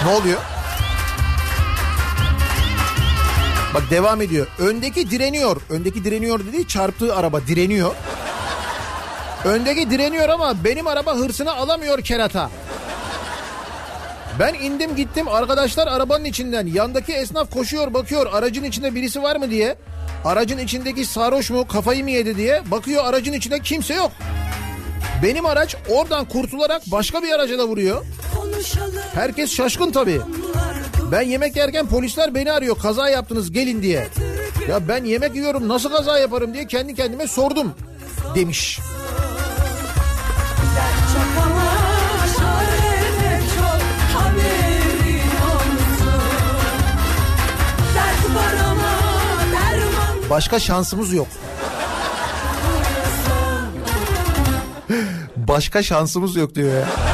Ne 0.05 0.09
oluyor? 0.11 0.39
Bak 3.73 3.83
devam 3.89 4.21
ediyor. 4.21 4.47
Öndeki 4.59 5.11
direniyor. 5.11 5.61
Öndeki 5.69 6.03
direniyor 6.03 6.39
dediği 6.45 6.67
çarptığı 6.67 7.15
araba 7.15 7.41
direniyor. 7.47 7.95
Öndeki 9.45 9.89
direniyor 9.89 10.29
ama 10.29 10.63
benim 10.63 10.87
araba 10.87 11.15
hırsını 11.15 11.53
alamıyor 11.53 12.01
kerata. 12.01 12.49
Ben 14.39 14.53
indim 14.53 14.95
gittim 14.95 15.27
arkadaşlar 15.27 15.87
arabanın 15.87 16.25
içinden 16.25 16.67
yandaki 16.67 17.13
esnaf 17.13 17.51
koşuyor 17.51 17.93
bakıyor 17.93 18.33
aracın 18.33 18.63
içinde 18.63 18.95
birisi 18.95 19.23
var 19.23 19.35
mı 19.35 19.49
diye. 19.49 19.75
Aracın 20.25 20.57
içindeki 20.57 21.05
sarhoş 21.05 21.49
mu 21.49 21.67
kafayı 21.67 22.03
mı 22.03 22.11
yedi 22.11 22.37
diye 22.37 22.61
bakıyor 22.71 23.05
aracın 23.05 23.33
içinde 23.33 23.59
kimse 23.59 23.93
yok. 23.93 24.11
Benim 25.23 25.45
araç 25.45 25.75
oradan 25.89 26.25
kurtularak 26.25 26.81
başka 26.87 27.21
bir 27.23 27.31
araca 27.31 27.57
da 27.59 27.67
vuruyor. 27.67 28.05
Herkes 29.13 29.51
şaşkın 29.51 29.91
tabii. 29.91 30.21
Ben 31.11 31.21
yemek 31.21 31.55
yerken 31.55 31.87
polisler 31.87 32.35
beni 32.35 32.51
arıyor 32.51 32.77
kaza 32.77 33.09
yaptınız 33.09 33.51
gelin 33.51 33.81
diye. 33.81 34.07
Ya 34.69 34.87
ben 34.87 35.03
yemek 35.03 35.35
yiyorum 35.35 35.67
nasıl 35.67 35.89
kaza 35.89 36.19
yaparım 36.19 36.53
diye 36.53 36.67
kendi 36.67 36.95
kendime 36.95 37.27
sordum 37.27 37.73
demiş. 38.35 38.79
Başka 50.29 50.59
şansımız 50.59 51.13
yok. 51.13 51.27
Başka 55.35 55.83
şansımız 55.83 56.35
yok 56.35 56.55
diyor 56.55 56.73
ya. 56.73 57.08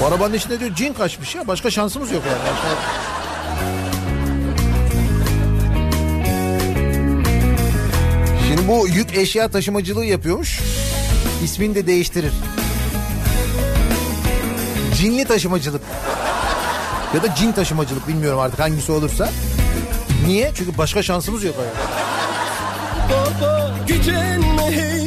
Bu 0.00 0.06
arabanın 0.06 0.34
içinde 0.34 0.60
diyor 0.60 0.74
cin 0.74 0.92
kaçmış 0.92 1.34
ya 1.34 1.46
başka 1.48 1.70
şansımız 1.70 2.12
yok 2.12 2.22
yani. 2.26 2.38
Başka- 2.38 2.82
Şimdi 8.48 8.68
bu 8.68 8.88
yük 8.88 9.16
eşya 9.16 9.48
taşımacılığı 9.48 10.04
yapıyormuş. 10.04 10.60
İsmini 11.44 11.74
de 11.74 11.86
değiştirir. 11.86 12.32
Cinli 14.96 15.24
taşımacılık. 15.24 15.82
Ya 17.14 17.22
da 17.22 17.34
cin 17.34 17.52
taşımacılık 17.52 18.08
bilmiyorum 18.08 18.38
artık 18.40 18.60
hangisi 18.60 18.92
olursa. 18.92 19.28
Niye? 20.26 20.50
Çünkü 20.54 20.78
başka 20.78 21.02
şansımız 21.02 21.44
yok. 21.44 21.54
Baba 23.10 23.70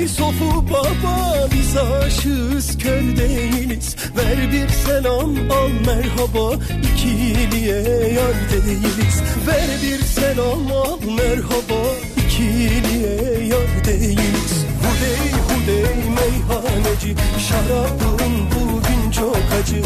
sofu 0.07 0.65
baba 0.69 1.47
Biz 1.53 1.77
aşığız 1.77 2.77
kör 2.77 3.17
değiliz. 3.17 3.95
Ver 4.17 4.51
bir 4.51 4.69
selam 4.69 5.51
al 5.51 5.69
merhaba 5.85 6.63
İkiliye 6.93 7.79
yar 8.13 8.35
değiliz. 8.51 9.21
Ver 9.47 9.69
bir 9.83 10.03
selam 10.03 10.71
al 10.71 10.99
merhaba 11.17 11.81
İkiliye 12.25 13.47
yar 13.47 13.85
değiliz. 13.85 14.65
Hudey 14.83 15.31
hudey 15.47 15.95
meyhaneci 16.15 17.15
Şarabın 17.49 18.33
bugün 18.55 18.84
çok 19.15 19.37
acı 19.61 19.81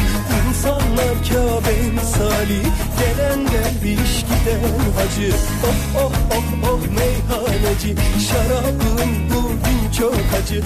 İnsanlar 0.50 1.16
Kabe 1.30 1.92
misali 1.94 2.62
Gelen 3.00 3.48
derviş 3.48 4.16
giden 4.22 4.80
hacı 4.96 5.36
Oh 5.64 6.02
oh 6.02 6.12
oh 6.32 6.70
oh 6.72 6.80
meyhaneci 6.98 7.96
Şarabın 8.30 9.30
bugün 9.30 9.92
çok 10.00 10.16
acı 10.44 10.64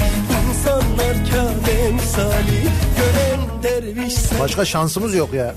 İnsanlar 0.49 1.13
Kabe 1.31 1.91
misali 1.91 2.61
Gören 2.97 3.63
derviş 3.63 4.15
Başka 4.39 4.65
şansımız 4.65 5.15
yok 5.15 5.33
ya. 5.33 5.55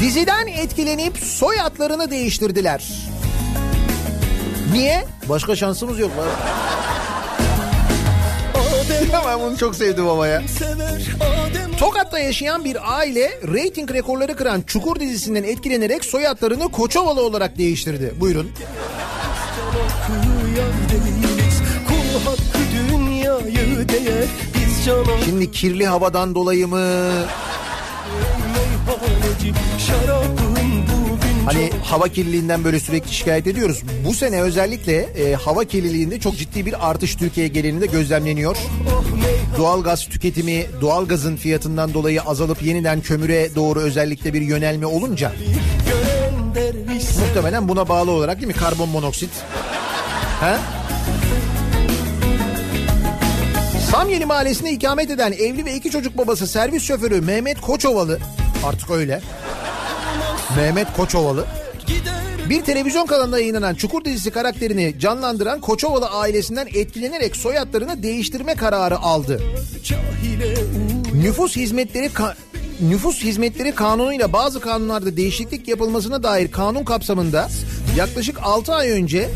Diziden 0.00 0.46
etkilenip 0.46 1.18
soyadlarını 1.18 2.10
değiştirdiler. 2.10 2.84
Niye? 4.72 5.04
Başka 5.28 5.56
şansımız 5.56 5.98
yok. 5.98 6.10
Adem 6.20 6.75
ben 9.26 9.40
bunu 9.40 9.56
çok 9.56 9.76
sevdim 9.76 10.08
ama 10.08 10.26
ya. 10.26 10.42
Tokat'ta 11.78 12.18
yaşayan 12.18 12.64
bir 12.64 12.96
aile 12.98 13.40
reyting 13.52 13.90
rekorları 13.90 14.36
kıran 14.36 14.62
Çukur 14.66 15.00
dizisinden 15.00 15.42
etkilenerek 15.42 16.04
soyadlarını 16.04 16.68
Koçovalı 16.68 17.22
olarak 17.22 17.58
değiştirdi. 17.58 18.14
Buyurun. 18.20 18.50
Şimdi 25.24 25.50
kirli 25.50 25.86
havadan 25.86 26.34
dolayı 26.34 26.68
mı? 26.68 27.10
Hani 31.46 31.70
hava 31.84 32.08
kirliliğinden 32.08 32.64
böyle 32.64 32.80
sürekli 32.80 33.12
şikayet 33.12 33.46
ediyoruz. 33.46 33.82
Bu 34.06 34.14
sene 34.14 34.42
özellikle 34.42 34.96
e, 34.96 35.34
hava 35.34 35.64
kirliliğinde 35.64 36.20
çok 36.20 36.36
ciddi 36.36 36.66
bir 36.66 36.90
artış 36.90 37.14
Türkiye 37.16 37.48
genelinde 37.48 37.86
gözlemleniyor. 37.86 38.56
Doğalgaz 39.58 40.08
tüketimi, 40.08 40.66
doğalgazın 40.80 41.36
fiyatından 41.36 41.94
dolayı 41.94 42.22
azalıp 42.22 42.62
yeniden 42.62 43.00
kömüre 43.00 43.54
doğru 43.54 43.80
özellikle 43.80 44.34
bir 44.34 44.40
yönelme 44.40 44.86
olunca 44.86 45.32
muhtemelen 47.20 47.68
buna 47.68 47.88
bağlı 47.88 48.10
olarak 48.10 48.36
değil 48.36 48.46
mi 48.46 48.52
karbon 48.52 48.88
monoksit? 48.88 49.30
He? 50.40 50.56
Samyeli 53.90 54.26
Mahallesi'nde 54.26 54.70
ikamet 54.70 55.10
eden 55.10 55.32
evli 55.32 55.64
ve 55.64 55.74
iki 55.74 55.90
çocuk 55.90 56.18
babası 56.18 56.46
servis 56.46 56.82
şoförü 56.82 57.20
Mehmet 57.20 57.60
Koçovalı 57.60 58.18
artık 58.64 58.90
öyle. 58.90 59.20
Mehmet 60.56 60.92
Koçovalı 60.96 61.44
bir 62.48 62.62
televizyon 62.62 63.06
kanalında 63.06 63.38
yayınlanan 63.40 63.74
Çukur 63.74 64.04
dizisi 64.04 64.30
karakterini 64.30 64.94
canlandıran 65.00 65.60
Koçovalı 65.60 66.06
ailesinden 66.10 66.66
etkilenerek 66.74 67.36
soyadlarını 67.36 68.02
değiştirme 68.02 68.54
kararı 68.54 68.98
aldı. 68.98 69.40
Nüfus 71.14 71.56
hizmetleri 71.56 72.06
ka- 72.06 72.34
nüfus 72.80 73.22
hizmetleri 73.22 73.74
kanunuyla 73.74 74.32
bazı 74.32 74.60
kanunlarda 74.60 75.16
değişiklik 75.16 75.68
yapılmasına 75.68 76.22
dair 76.22 76.50
kanun 76.50 76.84
kapsamında 76.84 77.48
yaklaşık 77.96 78.38
6 78.42 78.74
ay 78.74 78.90
önce 78.90 79.28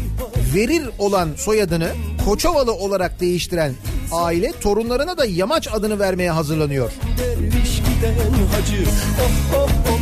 verir 0.54 0.82
olan 0.98 1.28
soyadını 1.36 1.88
Koçovalı 2.24 2.72
olarak 2.72 3.20
değiştiren 3.20 3.72
aile 4.12 4.52
torunlarına 4.60 5.18
da 5.18 5.24
Yamaç 5.26 5.68
adını 5.72 5.98
vermeye 5.98 6.30
hazırlanıyor. 6.30 6.92
derviş 7.18 7.76
giden 7.78 8.14
hacı 8.52 8.84
oh 9.22 9.56
oh 9.56 9.68
oh 9.92 9.99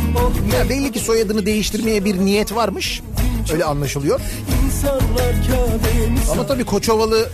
Ya 0.53 0.69
belli 0.69 0.91
ki 0.91 0.99
soyadını 0.99 1.45
değiştirmeye 1.45 2.05
bir 2.05 2.17
niyet 2.17 2.55
varmış. 2.55 3.01
Öyle 3.53 3.65
anlaşılıyor. 3.65 4.19
Ama 6.31 6.47
tabii 6.47 6.63
Koçovalı 6.63 7.29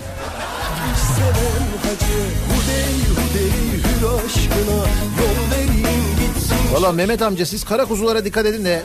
Valla 6.74 6.92
Mehmet 6.92 7.22
amca 7.22 7.46
siz 7.46 7.64
kara 7.64 7.86
kuzulara 7.86 8.26
dikkat 8.26 8.46
edin 8.46 8.66
de 8.66 8.84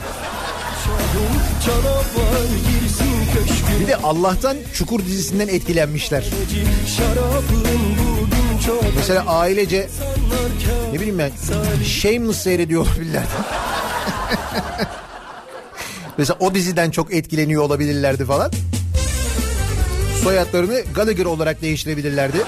bir 3.81 3.87
de 3.87 3.97
Allah'tan 3.97 4.57
Çukur 4.75 5.05
dizisinden 5.05 5.49
etkilenmişler. 5.49 6.25
Mesela 8.97 9.25
ailece 9.27 9.89
ne 10.93 11.01
bileyim 11.01 11.19
ben 11.19 11.31
Shameless 11.85 12.37
seyrediyor 12.43 12.83
olabilirler. 12.83 13.25
Mesela 16.19 16.37
o 16.41 16.55
diziden 16.55 16.91
çok 16.91 17.15
etkileniyor 17.15 17.63
olabilirlerdi 17.63 18.25
falan. 18.25 18.51
Soyadlarını 20.23 20.83
Gallagher 20.95 21.25
olarak 21.25 21.63
değiştirebilirlerdi. 21.63 22.39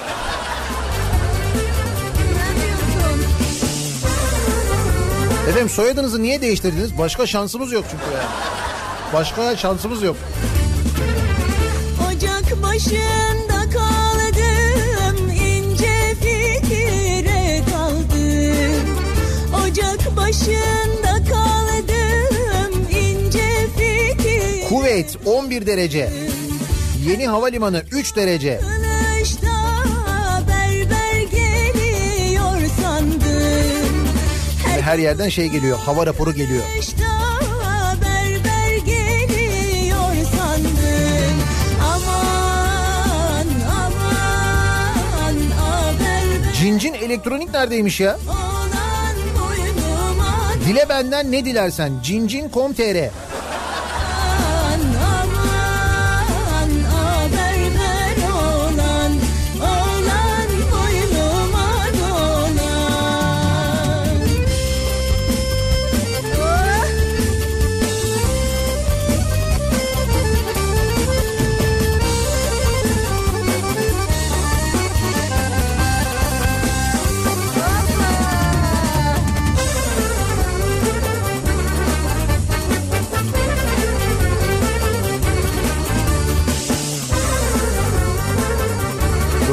Efendim 5.49 5.69
soyadınızı 5.69 6.21
niye 6.21 6.41
değiştirdiniz? 6.41 6.97
Başka 6.97 7.27
şansımız 7.27 7.71
yok 7.71 7.85
çünkü 7.91 8.03
yani. 8.03 8.29
Başka 9.13 9.57
şansımız 9.57 10.03
yok. 10.03 10.15
Ocak 12.07 12.63
başında 12.63 13.69
kaldım 13.73 15.29
ince 15.29 16.15
fikire 16.21 17.61
kaldım 17.71 18.87
Ocak 19.65 20.17
başında 20.17 20.92
Kuveyt 24.93 25.17
11 25.25 25.65
derece. 25.65 26.09
Yeni 27.05 27.27
havalimanı 27.27 27.83
3 27.91 28.15
derece. 28.15 28.61
Her 34.81 34.97
yerden 34.97 35.29
şey 35.29 35.47
geliyor. 35.47 35.79
Hava 35.79 36.05
raporu 36.05 36.33
geliyor. 36.33 36.63
Cincin 46.59 46.93
elektronik 46.93 47.53
neredeymiş 47.53 47.99
ya? 47.99 48.19
Dile 50.67 50.89
benden 50.89 51.31
ne 51.31 51.45
dilersen. 51.45 51.91
Cincin.com.tr 52.03 53.32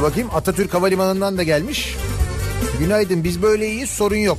Dur 0.00 0.04
bakayım 0.04 0.28
Atatürk 0.34 0.74
Havalimanı'ndan 0.74 1.38
da 1.38 1.42
gelmiş. 1.42 1.96
Günaydın 2.78 3.24
biz 3.24 3.42
böyle 3.42 3.68
iyiyiz 3.70 3.90
sorun 3.90 4.16
yok. 4.16 4.38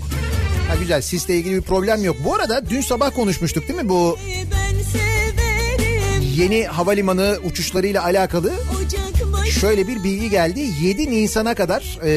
Ha 0.67 0.75
güzel 0.79 1.01
sisle 1.01 1.35
ilgili 1.35 1.55
bir 1.55 1.61
problem 1.61 2.03
yok. 2.03 2.15
Bu 2.25 2.35
arada 2.35 2.69
dün 2.69 2.81
sabah 2.81 3.15
konuşmuştuk 3.15 3.67
değil 3.67 3.79
mi 3.79 3.89
bu 3.89 4.17
yeni 6.37 6.63
havalimanı 6.65 7.37
uçuşlarıyla 7.43 8.03
alakalı? 8.03 8.53
Şöyle 9.59 9.87
bir 9.87 10.03
bilgi 10.03 10.29
geldi. 10.29 10.67
7 10.81 11.11
Nisan'a 11.11 11.55
kadar 11.55 11.99
e, 12.03 12.11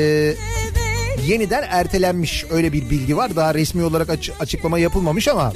yeniden 1.27 1.65
ertelenmiş 1.71 2.45
öyle 2.51 2.73
bir 2.73 2.91
bilgi 2.91 3.17
var. 3.17 3.37
Daha 3.37 3.55
resmi 3.55 3.85
olarak 3.85 4.11
aç- 4.11 4.31
açıklama 4.41 4.79
yapılmamış 4.79 5.29
ama 5.29 5.53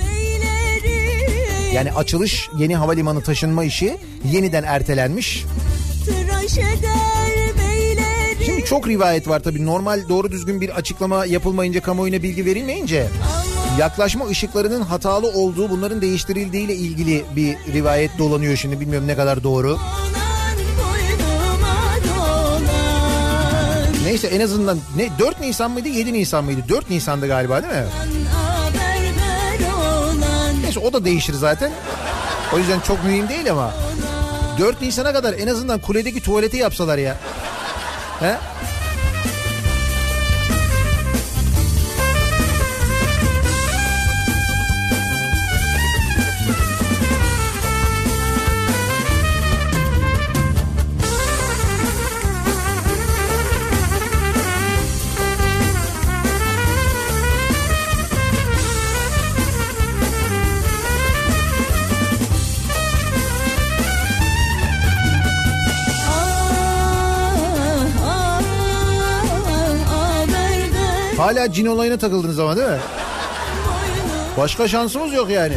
yani 1.75 1.93
açılış 1.93 2.49
yeni 2.59 2.77
havalimanı 2.77 3.23
taşınma 3.23 3.65
işi 3.65 3.97
yeniden 4.33 4.63
ertelenmiş. 4.63 5.45
Tıraş 6.05 6.59
eder 6.59 7.18
çok 8.69 8.89
rivayet 8.89 9.29
var 9.29 9.41
tabii. 9.41 9.67
Normal 9.67 10.09
doğru 10.09 10.33
düzgün 10.33 10.61
bir 10.61 10.71
açıklama 10.71 11.27
yapılmayınca 11.27 11.83
kamuoyuna 11.83 12.23
bilgi 12.23 12.45
verilmeyince 12.45 13.07
yaklaşma 13.79 14.27
ışıklarının 14.27 14.81
hatalı 14.81 15.27
olduğu 15.27 15.71
bunların 15.71 16.01
değiştirildiğiyle 16.01 16.75
ilgili 16.75 17.25
bir 17.37 17.57
rivayet 17.73 18.19
dolanıyor 18.19 18.57
şimdi 18.57 18.81
bilmiyorum 18.81 19.09
ne 19.09 19.17
kadar 19.17 19.43
doğru. 19.43 19.79
Neyse 24.05 24.27
en 24.27 24.41
azından 24.41 24.79
ne 24.97 25.09
4 25.19 25.41
Nisan 25.41 25.71
mıydı 25.71 25.89
7 25.89 26.13
Nisan 26.13 26.45
mıydı? 26.45 26.61
4 26.69 26.91
Nisan'dı 26.91 27.27
galiba 27.27 27.63
değil 27.63 27.75
mi? 27.75 27.85
Neyse 30.63 30.81
o 30.81 30.93
da 30.93 31.05
değişir 31.05 31.35
zaten. 31.35 31.73
O 32.55 32.59
yüzden 32.59 32.81
çok 32.81 33.05
mühim 33.05 33.29
değil 33.29 33.51
ama 33.51 33.75
4 34.59 34.83
Nisan'a 34.83 35.13
kadar 35.13 35.35
en 35.35 35.47
azından 35.47 35.79
kuledeki 35.79 36.21
tuvaleti 36.23 36.57
yapsalar 36.57 36.99
ya. 36.99 37.17
He? 38.21 38.37
Hala 71.19 71.53
cin 71.53 71.67
olayına 71.67 71.99
takıldınız 71.99 72.39
ama 72.39 72.57
değil 72.57 72.69
mi? 72.69 72.79
Başka 74.37 74.69
şansımız 74.69 75.13
yok 75.13 75.31
yani. 75.31 75.55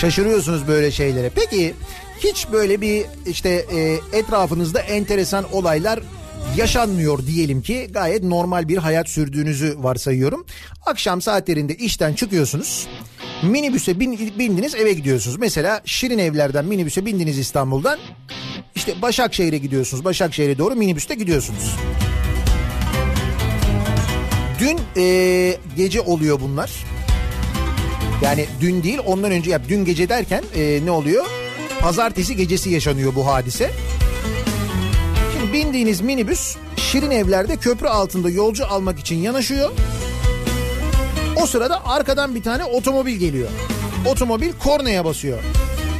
Şaşırıyorsunuz 0.00 0.68
böyle 0.68 0.90
şeylere. 0.90 1.30
Peki 1.34 1.74
hiç 2.20 2.46
böyle 2.52 2.80
bir 2.80 3.04
işte 3.26 3.48
e, 3.50 3.98
etrafınızda 4.18 4.80
enteresan 4.80 5.44
olaylar 5.52 6.00
yaşanmıyor 6.56 7.26
diyelim 7.26 7.62
ki 7.62 7.88
gayet 7.90 8.22
normal 8.22 8.68
bir 8.68 8.76
hayat 8.76 9.08
sürdüğünüzü 9.08 9.74
varsayıyorum. 9.78 10.46
Akşam 10.86 11.22
saatlerinde 11.22 11.74
işten 11.74 12.14
çıkıyorsunuz. 12.14 12.86
Minibüse 13.42 14.00
bin, 14.00 14.38
bindiniz 14.38 14.74
eve 14.74 14.92
gidiyorsunuz. 14.92 15.36
Mesela 15.38 15.82
Şirin 15.84 16.18
Evler'den 16.18 16.64
minibüse 16.64 17.06
bindiniz 17.06 17.38
İstanbul'dan. 17.38 17.98
İşte 18.86 19.02
Başakşehir'e 19.02 19.58
gidiyorsunuz. 19.58 20.04
Başakşehir'e 20.04 20.58
doğru 20.58 20.74
minibüste 20.74 21.14
gidiyorsunuz. 21.14 21.76
Dün 24.60 24.80
e, 24.96 25.56
gece 25.76 26.00
oluyor 26.00 26.40
bunlar. 26.40 26.72
Yani 28.22 28.46
dün 28.60 28.82
değil 28.82 28.98
ondan 29.06 29.30
önce 29.30 29.50
ya 29.50 29.60
dün 29.68 29.84
gece 29.84 30.08
derken 30.08 30.44
e, 30.56 30.80
ne 30.84 30.90
oluyor? 30.90 31.26
Pazartesi 31.80 32.36
gecesi 32.36 32.70
yaşanıyor 32.70 33.14
bu 33.14 33.26
hadise. 33.26 33.70
Şimdi 35.32 35.52
bindiğiniz 35.52 36.00
minibüs 36.00 36.56
Şirin 36.76 37.10
Evler'de 37.10 37.56
köprü 37.56 37.86
altında 37.86 38.30
yolcu 38.30 38.66
almak 38.66 38.98
için 38.98 39.16
yanaşıyor. 39.16 39.70
O 41.42 41.46
sırada 41.46 41.86
arkadan 41.86 42.34
bir 42.34 42.42
tane 42.42 42.64
otomobil 42.64 43.16
geliyor. 43.16 43.48
Otomobil 44.06 44.52
kornaya 44.52 45.04
basıyor. 45.04 45.38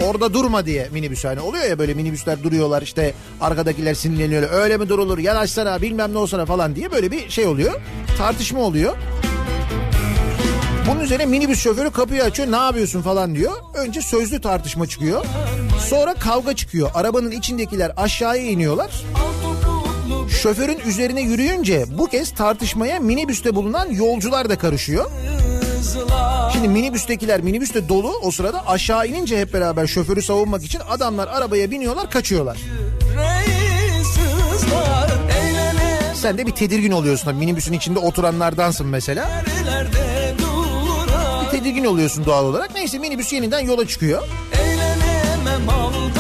Orada 0.05 0.35
durma 0.35 0.67
diye 0.67 0.89
minibüs 0.93 1.25
hani 1.25 1.41
oluyor 1.41 1.65
ya 1.65 1.79
böyle 1.79 1.95
minibüsler 1.95 2.43
duruyorlar 2.43 2.83
işte 2.83 3.15
arkadakiler 3.41 3.95
sinirleniyor 3.95 4.51
öyle 4.53 4.77
mi 4.77 4.89
durulur 4.89 5.19
yanaşsana 5.19 5.83
bilmem 5.83 6.15
ne 6.15 6.19
olsana 6.19 6.47
falan 6.47 6.77
diye 6.77 6.93
böyle 6.93 7.11
bir 7.11 7.31
şey 7.31 7.47
oluyor 7.47 7.81
tartışma 8.19 8.61
oluyor. 8.61 8.97
Bunun 10.91 11.01
üzerine 11.01 11.27
minibüs 11.27 11.61
şoförü 11.61 11.91
kapıyı 11.91 12.23
açıyor 12.25 12.53
ne 12.53 12.57
yapıyorsun 12.57 13.03
falan 13.03 13.35
diyor. 13.35 13.53
Önce 13.75 14.01
sözlü 14.01 14.41
tartışma 14.41 14.87
çıkıyor. 14.87 15.25
Sonra 15.89 16.15
kavga 16.15 16.57
çıkıyor. 16.57 16.91
Arabanın 16.95 17.31
içindekiler 17.31 17.93
aşağıya 17.97 18.43
iniyorlar. 18.43 19.05
Şoförün 20.43 20.79
üzerine 20.87 21.21
yürüyünce 21.21 21.85
bu 21.99 22.07
kez 22.07 22.31
tartışmaya 22.31 23.01
minibüste 23.01 23.55
bulunan 23.55 23.91
yolcular 23.91 24.49
da 24.49 24.59
karışıyor. 24.59 25.11
Şimdi 26.67 26.79
minibüstekiler 26.79 27.41
minibüste 27.41 27.89
dolu 27.89 28.19
o 28.23 28.31
sırada 28.31 28.67
aşağı 28.67 29.07
inince 29.07 29.41
hep 29.41 29.53
beraber 29.53 29.87
şoförü 29.87 30.23
savunmak 30.23 30.65
için 30.65 30.81
adamlar 30.89 31.29
arabaya 31.29 31.71
biniyorlar 31.71 32.11
kaçıyorlar. 32.11 32.59
Sen 36.15 36.39
de 36.39 36.47
bir 36.47 36.53
tedirgin 36.53 36.91
oluyorsun 36.91 37.35
minibüsün 37.35 37.73
içinde 37.73 37.99
oturanlardansın 37.99 38.87
mesela. 38.87 39.43
Bir 41.45 41.51
tedirgin 41.51 41.85
oluyorsun 41.85 42.25
doğal 42.25 42.45
olarak. 42.45 42.75
Neyse 42.75 42.99
minibüs 42.99 43.33
yeniden 43.33 43.61
yola 43.61 43.87
çıkıyor. 43.87 44.23
İşte 44.53 46.16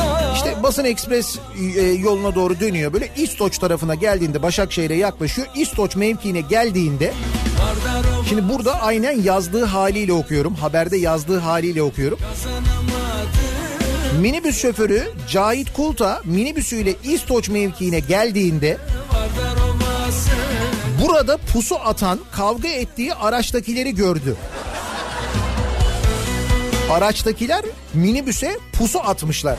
Basın 0.62 0.84
Ekspres 0.84 1.38
e, 1.76 1.82
yoluna 1.82 2.34
doğru 2.34 2.60
dönüyor. 2.60 2.92
Böyle 2.92 3.08
İstoç 3.16 3.58
tarafına 3.58 3.94
geldiğinde 3.94 4.42
Başakşehir'e 4.42 4.94
yaklaşıyor. 4.94 5.48
İstoç 5.54 5.96
mevkiine 5.96 6.40
geldiğinde 6.40 7.12
Şimdi 8.28 8.48
burada 8.48 8.82
aynen 8.82 9.22
yazdığı 9.22 9.64
haliyle 9.64 10.12
okuyorum. 10.12 10.54
Haberde 10.54 10.96
yazdığı 10.96 11.38
haliyle 11.38 11.82
okuyorum. 11.82 12.18
Minibüs 14.20 14.62
şoförü 14.62 15.02
Cahit 15.30 15.72
Kulta 15.72 16.20
minibüsüyle 16.24 16.94
İstoç 17.04 17.48
mevkiine 17.48 18.00
geldiğinde 18.00 18.78
burada 21.02 21.36
pusu 21.36 21.76
atan 21.76 22.18
kavga 22.32 22.68
ettiği 22.68 23.14
araçtakileri 23.14 23.94
gördü. 23.94 24.36
Araçtakiler 26.90 27.64
minibüse 27.94 28.58
pusu 28.72 29.00
atmışlar. 29.00 29.58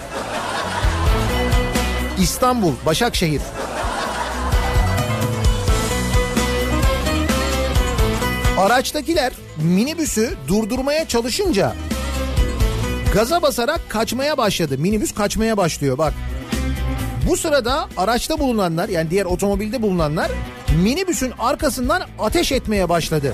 İstanbul, 2.21 2.73
Başakşehir. 2.85 3.41
Araçtakiler 8.57 9.33
minibüsü 9.57 10.33
durdurmaya 10.47 11.07
çalışınca 11.07 11.75
gaza 13.13 13.41
basarak 13.41 13.89
kaçmaya 13.89 14.37
başladı. 14.37 14.77
Minibüs 14.77 15.13
kaçmaya 15.13 15.57
başlıyor 15.57 15.97
bak. 15.97 16.13
Bu 17.29 17.37
sırada 17.37 17.89
araçta 17.97 18.39
bulunanlar 18.39 18.89
yani 18.89 19.09
diğer 19.09 19.25
otomobilde 19.25 19.81
bulunanlar 19.81 20.31
minibüsün 20.83 21.33
arkasından 21.39 22.01
ateş 22.19 22.51
etmeye 22.51 22.89
başladı. 22.89 23.33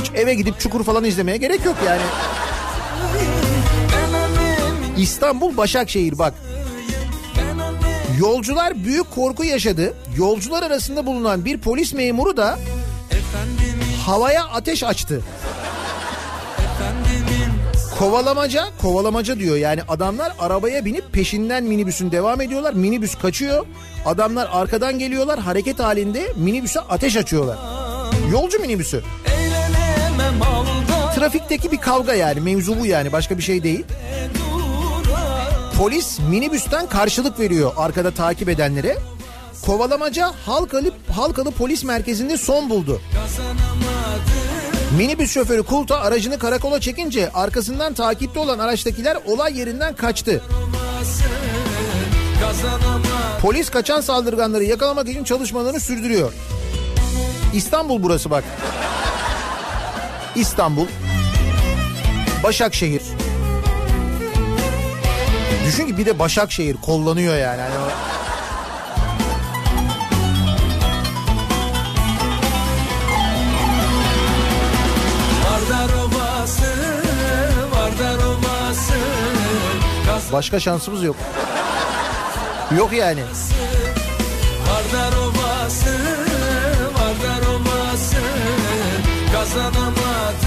Hiç 0.00 0.10
eve 0.14 0.34
gidip 0.34 0.60
çukur 0.60 0.84
falan 0.84 1.04
izlemeye 1.04 1.36
gerek 1.36 1.64
yok 1.64 1.76
yani. 1.86 2.02
İstanbul 5.00 5.56
Başakşehir 5.56 6.18
bak. 6.18 6.34
Yolcular 8.18 8.84
büyük 8.84 9.10
korku 9.10 9.44
yaşadı. 9.44 9.94
Yolcular 10.16 10.62
arasında 10.62 11.06
bulunan 11.06 11.44
bir 11.44 11.58
polis 11.58 11.92
memuru 11.92 12.36
da 12.36 12.58
havaya 14.06 14.44
ateş 14.44 14.82
açtı. 14.82 15.22
Kovalamaca, 17.98 18.68
kovalamaca 18.82 19.38
diyor. 19.38 19.56
Yani 19.56 19.80
adamlar 19.88 20.32
arabaya 20.38 20.84
binip 20.84 21.12
peşinden 21.12 21.64
minibüsün 21.64 22.12
devam 22.12 22.40
ediyorlar. 22.40 22.72
Minibüs 22.72 23.14
kaçıyor. 23.14 23.66
Adamlar 24.06 24.48
arkadan 24.52 24.98
geliyorlar. 24.98 25.38
Hareket 25.38 25.78
halinde 25.78 26.32
minibüse 26.36 26.80
ateş 26.80 27.16
açıyorlar. 27.16 27.58
Yolcu 28.32 28.58
minibüsü. 28.60 29.02
Trafikteki 31.14 31.72
bir 31.72 31.78
kavga 31.78 32.14
yani. 32.14 32.40
Mevzu 32.40 32.80
bu 32.80 32.86
yani. 32.86 33.12
Başka 33.12 33.38
bir 33.38 33.42
şey 33.42 33.62
değil. 33.62 33.84
Polis 35.80 36.18
minibüsten 36.30 36.88
karşılık 36.88 37.40
veriyor 37.40 37.72
arkada 37.76 38.10
takip 38.10 38.48
edenlere. 38.48 38.96
Kovalamaca 39.66 40.32
Halkalı, 40.46 40.90
Halkalı 41.12 41.50
Polis 41.50 41.84
Merkezi'nde 41.84 42.36
son 42.36 42.70
buldu. 42.70 43.00
Minibüs 44.98 45.30
şoförü 45.30 45.62
Kulta 45.62 46.00
aracını 46.00 46.38
karakola 46.38 46.80
çekince 46.80 47.30
arkasından 47.32 47.94
takipte 47.94 48.40
olan 48.40 48.58
araçtakiler 48.58 49.18
olay 49.26 49.58
yerinden 49.58 49.96
kaçtı. 49.96 50.42
Polis 53.42 53.70
kaçan 53.70 54.00
saldırganları 54.00 54.64
yakalamak 54.64 55.08
için 55.08 55.24
çalışmalarını 55.24 55.80
sürdürüyor. 55.80 56.32
İstanbul 57.54 58.02
burası 58.02 58.30
bak. 58.30 58.44
İstanbul. 60.36 60.86
Başakşehir. 62.44 63.02
Düşün 65.70 65.86
ki 65.86 65.98
bir 65.98 66.06
de 66.06 66.18
Başakşehir 66.18 66.76
kollanıyor 66.76 67.36
yani. 67.36 67.60
Hani 67.60 67.74
o... 67.74 67.88
Başka 80.32 80.60
şansımız 80.60 81.02
yok. 81.02 81.16
Yok 82.76 82.92
yani. 82.92 83.22
Kazanamadım 89.32 90.40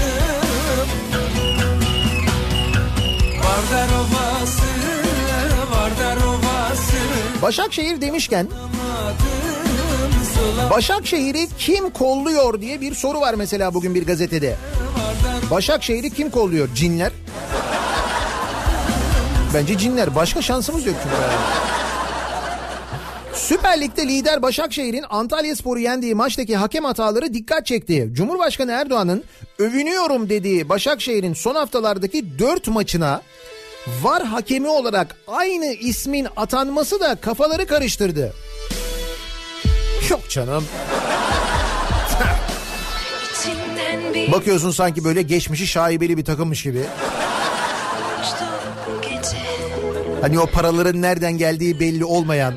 Başakşehir 7.44 8.00
demişken 8.00 8.48
Başakşehir'i 10.70 11.48
kim 11.58 11.90
kolluyor 11.90 12.60
diye 12.60 12.80
bir 12.80 12.94
soru 12.94 13.20
var 13.20 13.34
mesela 13.34 13.74
bugün 13.74 13.94
bir 13.94 14.06
gazetede. 14.06 14.56
Başakşehir'i 15.50 16.10
kim 16.10 16.30
kolluyor? 16.30 16.68
Cinler. 16.74 17.12
Bence 19.54 19.78
cinler. 19.78 20.14
Başka 20.14 20.42
şansımız 20.42 20.86
yok 20.86 20.96
çünkü. 21.02 21.16
Süper 23.34 23.80
Lig'de 23.80 24.08
lider 24.08 24.42
Başakşehir'in 24.42 25.04
Antalya 25.10 25.56
Spor'u 25.56 25.80
yendiği 25.80 26.14
maçtaki 26.14 26.56
hakem 26.56 26.84
hataları 26.84 27.34
dikkat 27.34 27.66
çekti. 27.66 28.08
Cumhurbaşkanı 28.12 28.72
Erdoğan'ın 28.72 29.24
övünüyorum 29.58 30.28
dediği 30.28 30.68
Başakşehir'in 30.68 31.34
son 31.34 31.54
haftalardaki 31.54 32.38
4 32.38 32.68
maçına 32.68 33.22
var 34.02 34.24
hakemi 34.24 34.68
olarak 34.68 35.16
aynı 35.26 35.66
ismin 35.66 36.26
atanması 36.36 37.00
da 37.00 37.14
kafaları 37.14 37.66
karıştırdı. 37.66 38.34
Yok 40.10 40.30
canım. 40.30 40.64
Bakıyorsun 44.32 44.70
sanki 44.70 45.04
böyle 45.04 45.22
geçmişi 45.22 45.66
şaibeli 45.66 46.16
bir 46.16 46.24
takımmış 46.24 46.62
gibi. 46.62 46.82
Hani 50.20 50.38
o 50.38 50.46
paraların 50.46 51.02
nereden 51.02 51.38
geldiği 51.38 51.80
belli 51.80 52.04
olmayan 52.04 52.54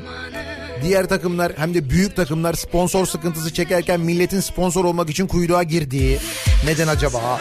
diğer 0.82 1.08
takımlar 1.08 1.52
hem 1.56 1.74
de 1.74 1.90
büyük 1.90 2.16
takımlar 2.16 2.54
sponsor 2.54 3.06
sıkıntısı 3.06 3.52
çekerken 3.52 4.00
milletin 4.00 4.40
sponsor 4.40 4.84
olmak 4.84 5.10
için 5.10 5.26
kuyruğa 5.26 5.62
girdiği 5.62 6.18
neden 6.66 6.88
acaba? 6.88 7.40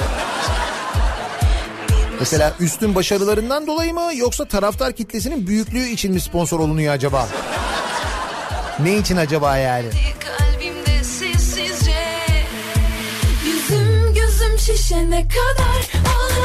Mesela 2.20 2.54
üstün 2.60 2.96
başarılarından 2.96 3.68
dolayı 3.68 3.94
mı 3.94 4.12
yoksa 4.16 4.46
taraftar 4.46 4.94
kitlesinin 4.94 5.48
büyüklüğü 5.48 5.88
için 5.88 6.14
mi 6.14 6.20
sponsor 6.20 6.60
olunuyor 6.60 6.94
acaba? 6.94 7.28
Ne 8.80 8.98
için 8.98 9.18
acaba 9.18 9.58
yani? 9.58 9.88
kalbimde 10.20 11.04
şişene 14.68 15.28
kadar 15.28 16.02
Ağlamak 16.16 16.37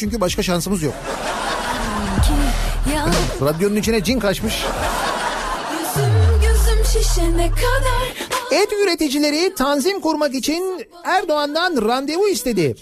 çünkü 0.00 0.20
başka 0.20 0.42
şansımız 0.42 0.82
yok. 0.82 0.94
Radyonun 3.42 3.76
içine 3.76 4.04
cin 4.04 4.20
kaçmış. 4.20 4.54
Et 8.50 8.72
üreticileri 8.84 9.54
tanzim 9.54 10.00
kurmak 10.00 10.34
için 10.34 10.86
Erdoğan'dan 11.04 11.88
randevu 11.88 12.28
istedi. 12.28 12.76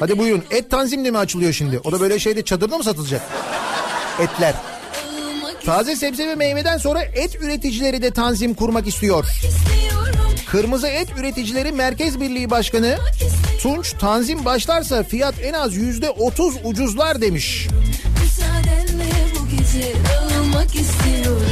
Hadi 0.00 0.18
buyurun 0.18 0.44
et 0.50 0.70
tanzimli 0.70 1.10
mi 1.10 1.18
açılıyor 1.18 1.52
şimdi? 1.52 1.80
O 1.84 1.92
da 1.92 2.00
böyle 2.00 2.18
şeyde 2.18 2.44
çadırda 2.44 2.78
mı 2.78 2.84
satılacak? 2.84 3.22
Etler. 4.20 4.54
Taze 5.64 5.96
sebze 5.96 6.28
ve 6.28 6.34
meyveden 6.34 6.78
sonra 6.78 7.02
et 7.02 7.36
üreticileri 7.36 8.02
de 8.02 8.10
tanzim 8.10 8.54
kurmak 8.54 8.86
istiyor. 8.86 9.26
Kırmızı 10.50 10.86
Et 10.86 11.08
Üreticileri 11.18 11.72
Merkez 11.72 12.20
Birliği 12.20 12.50
Başkanı 12.50 12.98
Tunç 13.58 13.92
tanzim 13.98 14.44
başlarsa 14.44 15.02
fiyat 15.02 15.34
en 15.42 15.52
az 15.52 15.76
yüzde 15.76 16.10
otuz 16.10 16.54
ucuzlar 16.64 17.20
demiş. 17.20 17.68
Müsaadenle 18.22 19.10
bu 19.40 19.56
gece 19.56 19.92
dağılmak 20.08 20.74
istiyorum 20.74 21.42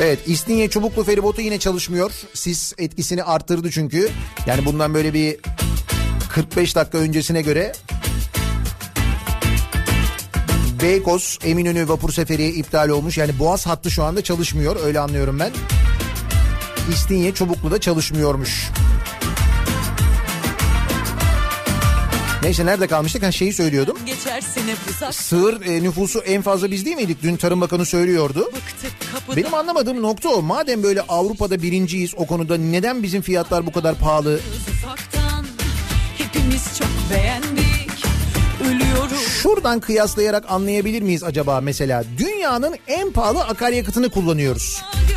Evet 0.00 0.18
İstinye 0.26 0.70
Çubuklu 0.70 1.04
feribotu 1.04 1.40
yine 1.40 1.58
çalışmıyor. 1.58 2.12
Sis 2.34 2.72
etkisini 2.78 3.22
arttırdı 3.22 3.70
çünkü. 3.70 4.10
Yani 4.46 4.64
bundan 4.64 4.94
böyle 4.94 5.14
bir 5.14 5.36
45 6.28 6.76
dakika 6.76 6.98
öncesine 6.98 7.42
göre 7.42 7.72
Beykoz 10.82 11.38
Eminönü 11.44 11.88
vapur 11.88 12.12
seferi 12.12 12.48
iptal 12.48 12.88
olmuş. 12.88 13.18
Yani 13.18 13.38
Boğaz 13.38 13.66
hattı 13.66 13.90
şu 13.90 14.04
anda 14.04 14.22
çalışmıyor 14.22 14.76
öyle 14.84 15.00
anlıyorum 15.00 15.38
ben. 15.38 15.50
İstinye 16.92 17.34
Çubuklu 17.34 17.70
da 17.70 17.80
çalışmıyormuş. 17.80 18.70
Neyse 22.42 22.66
nerede 22.66 22.86
kalmıştık? 22.86 23.22
Ha 23.22 23.32
şeyi 23.32 23.52
söylüyordum. 23.52 23.98
Geçersin 24.06 24.62
hep 24.68 25.14
Sığır 25.14 25.60
e, 25.66 25.82
nüfusu 25.82 26.18
en 26.18 26.42
fazla 26.42 26.70
biz 26.70 26.84
değil 26.84 26.96
miydik? 26.96 27.22
Dün 27.22 27.36
Tarım 27.36 27.60
Bakanı 27.60 27.84
söylüyordu. 27.86 28.50
bıktık. 28.54 29.36
Benim 29.36 29.54
anlamadığım 29.54 30.02
nokta 30.02 30.28
o. 30.28 30.42
Madem 30.42 30.82
böyle 30.82 31.02
Avrupa'da 31.02 31.62
birinciyiz 31.62 32.14
o 32.16 32.26
konuda 32.26 32.56
neden 32.56 33.02
bizim 33.02 33.22
fiyatlar 33.22 33.66
bu 33.66 33.72
kadar 33.72 33.94
pahalı? 33.94 34.40
Hepimiz 36.18 36.78
çok 36.78 36.88
beğendik. 37.10 38.04
Ölüyoruz. 38.64 39.28
Şuradan 39.42 39.80
kıyaslayarak 39.80 40.44
anlayabilir 40.48 41.02
miyiz 41.02 41.22
acaba 41.24 41.60
mesela? 41.60 42.04
Dünyanın 42.18 42.76
en 42.86 43.10
pahalı 43.12 43.42
akaryakıtını 43.44 44.10
kullanıyoruz. 44.10 44.82
Gönlümde 44.92 45.07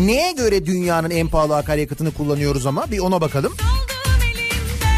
Neye 0.00 0.32
göre 0.32 0.66
dünyanın 0.66 1.10
en 1.10 1.28
pahalı 1.28 1.56
akaryakıtını 1.56 2.10
kullanıyoruz 2.10 2.66
ama 2.66 2.90
bir 2.90 2.98
ona 2.98 3.20
bakalım. 3.20 3.52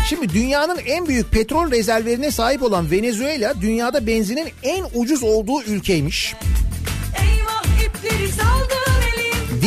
Şimdi 0.08 0.28
dünyanın 0.28 0.78
en 0.86 1.06
büyük 1.06 1.30
petrol 1.30 1.70
rezervlerine 1.70 2.30
sahip 2.30 2.62
olan 2.62 2.90
Venezuela 2.90 3.54
dünyada 3.60 4.06
benzinin 4.06 4.48
en 4.62 4.84
ucuz 4.94 5.22
olduğu 5.22 5.62
ülkeymiş. 5.62 6.34
Eyvah 6.34 6.61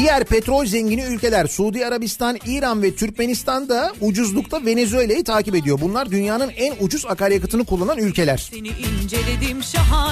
Diğer 0.06 0.26
petrol 0.26 0.66
zengini 0.66 1.04
ülkeler 1.04 1.48
Suudi 1.48 1.86
Arabistan, 1.86 2.38
İran 2.46 2.82
ve 2.82 2.96
Türkmenistan 2.96 3.70
da 3.70 3.94
ucuzlukta 4.02 4.66
Venezuela'yı 4.66 5.24
takip 5.24 5.56
ediyor. 5.56 5.82
Bunlar 5.82 6.12
dünyanın 6.12 6.50
en 6.50 6.74
ucuz 6.80 7.06
akaryakıtını 7.06 7.66
kullanan 7.66 7.98
ülkeler. 7.98 8.52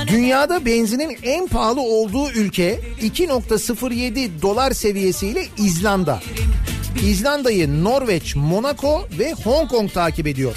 Dünyada 0.08 0.66
benzinin 0.66 1.18
en 1.24 1.48
pahalı 1.48 1.82
olduğu 1.82 2.32
ülke 2.32 2.80
2.07 3.02 4.42
dolar 4.42 4.72
seviyesiyle 4.72 5.46
İzlanda. 5.58 6.20
İzlanda'yı 7.04 7.84
Norveç, 7.84 8.36
Monaco 8.36 9.08
ve 9.20 9.34
Hong 9.34 9.70
Kong 9.70 9.94
takip 9.94 10.28
ediyor. 10.28 10.56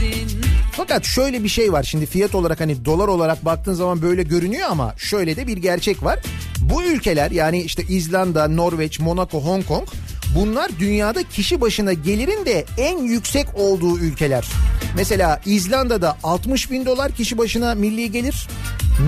öndesin. 0.00 0.47
Fakat 0.78 1.04
şöyle 1.04 1.44
bir 1.44 1.48
şey 1.48 1.72
var 1.72 1.82
şimdi 1.82 2.06
fiyat 2.06 2.34
olarak 2.34 2.60
hani 2.60 2.84
dolar 2.84 3.08
olarak 3.08 3.44
baktığın 3.44 3.74
zaman 3.74 4.02
böyle 4.02 4.22
görünüyor 4.22 4.68
ama 4.70 4.94
şöyle 4.98 5.36
de 5.36 5.46
bir 5.46 5.56
gerçek 5.56 6.02
var. 6.02 6.18
Bu 6.60 6.82
ülkeler 6.82 7.30
yani 7.30 7.62
işte 7.62 7.82
İzlanda, 7.88 8.48
Norveç, 8.48 9.00
Monaco, 9.00 9.40
Hong 9.40 9.66
Kong 9.66 9.88
bunlar 10.34 10.70
dünyada 10.78 11.22
kişi 11.22 11.60
başına 11.60 11.92
gelirin 11.92 12.46
de 12.46 12.64
en 12.78 12.98
yüksek 12.98 13.46
olduğu 13.54 13.98
ülkeler. 13.98 14.46
Mesela 14.96 15.40
İzlanda'da 15.46 16.16
60 16.22 16.70
bin 16.70 16.86
dolar 16.86 17.12
kişi 17.12 17.38
başına 17.38 17.74
milli 17.74 18.10
gelir. 18.10 18.48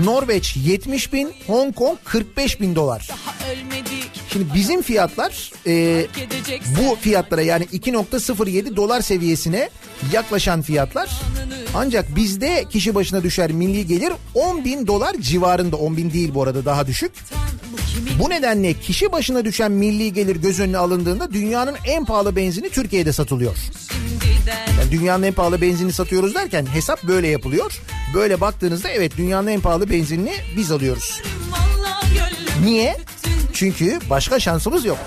Norveç 0.03 0.55
70 0.55 1.13
bin, 1.13 1.33
Hong 1.47 1.75
Kong 1.75 1.97
45 2.03 2.61
bin 2.61 2.75
dolar. 2.75 3.09
Daha 3.09 3.51
ölmedik. 3.51 4.00
Şimdi 4.33 4.45
bizim 4.55 4.81
fiyatlar 4.81 5.51
e, 5.67 6.05
bu 6.79 6.95
fiyatlara 6.95 7.41
yani 7.41 7.65
2.07 7.65 8.75
dolar 8.75 9.01
seviyesine 9.01 9.69
yaklaşan 10.13 10.61
fiyatlar. 10.61 11.09
Ancak 11.75 12.15
bizde 12.15 12.65
kişi 12.69 12.95
başına 12.95 13.23
düşer 13.23 13.51
milli 13.51 13.87
gelir 13.87 14.13
10 14.33 14.65
bin 14.65 14.87
dolar 14.87 15.15
civarında 15.19 15.75
10 15.75 15.97
bin 15.97 16.13
değil 16.13 16.33
bu 16.33 16.43
arada 16.43 16.65
daha 16.65 16.87
düşük. 16.87 17.11
Bu 18.19 18.29
nedenle 18.29 18.73
kişi 18.73 19.11
başına 19.11 19.45
düşen 19.45 19.71
milli 19.71 20.13
gelir 20.13 20.35
göz 20.35 20.59
önüne 20.59 20.77
alındığında 20.77 21.33
dünyanın 21.33 21.75
en 21.85 22.05
pahalı 22.05 22.35
benzini 22.35 22.69
Türkiye'de 22.69 23.13
satılıyor. 23.13 23.55
Yani 24.79 24.91
dünyanın 24.91 25.23
en 25.23 25.33
pahalı 25.33 25.61
benzinini 25.61 25.93
satıyoruz 25.93 26.35
derken 26.35 26.65
hesap 26.65 27.03
böyle 27.03 27.27
yapılıyor. 27.27 27.81
böyle 28.13 28.41
baktığınızda 28.41 28.89
evet 28.89 29.17
dünyanın 29.17 29.47
en 29.47 29.61
pahalı 29.61 29.89
benzinini 29.89 30.33
biz 30.57 30.71
alıyoruz. 30.71 31.21
Niye? 32.65 32.97
Çünkü 33.53 33.99
başka 34.09 34.39
şansımız 34.39 34.85
yok. 34.85 34.97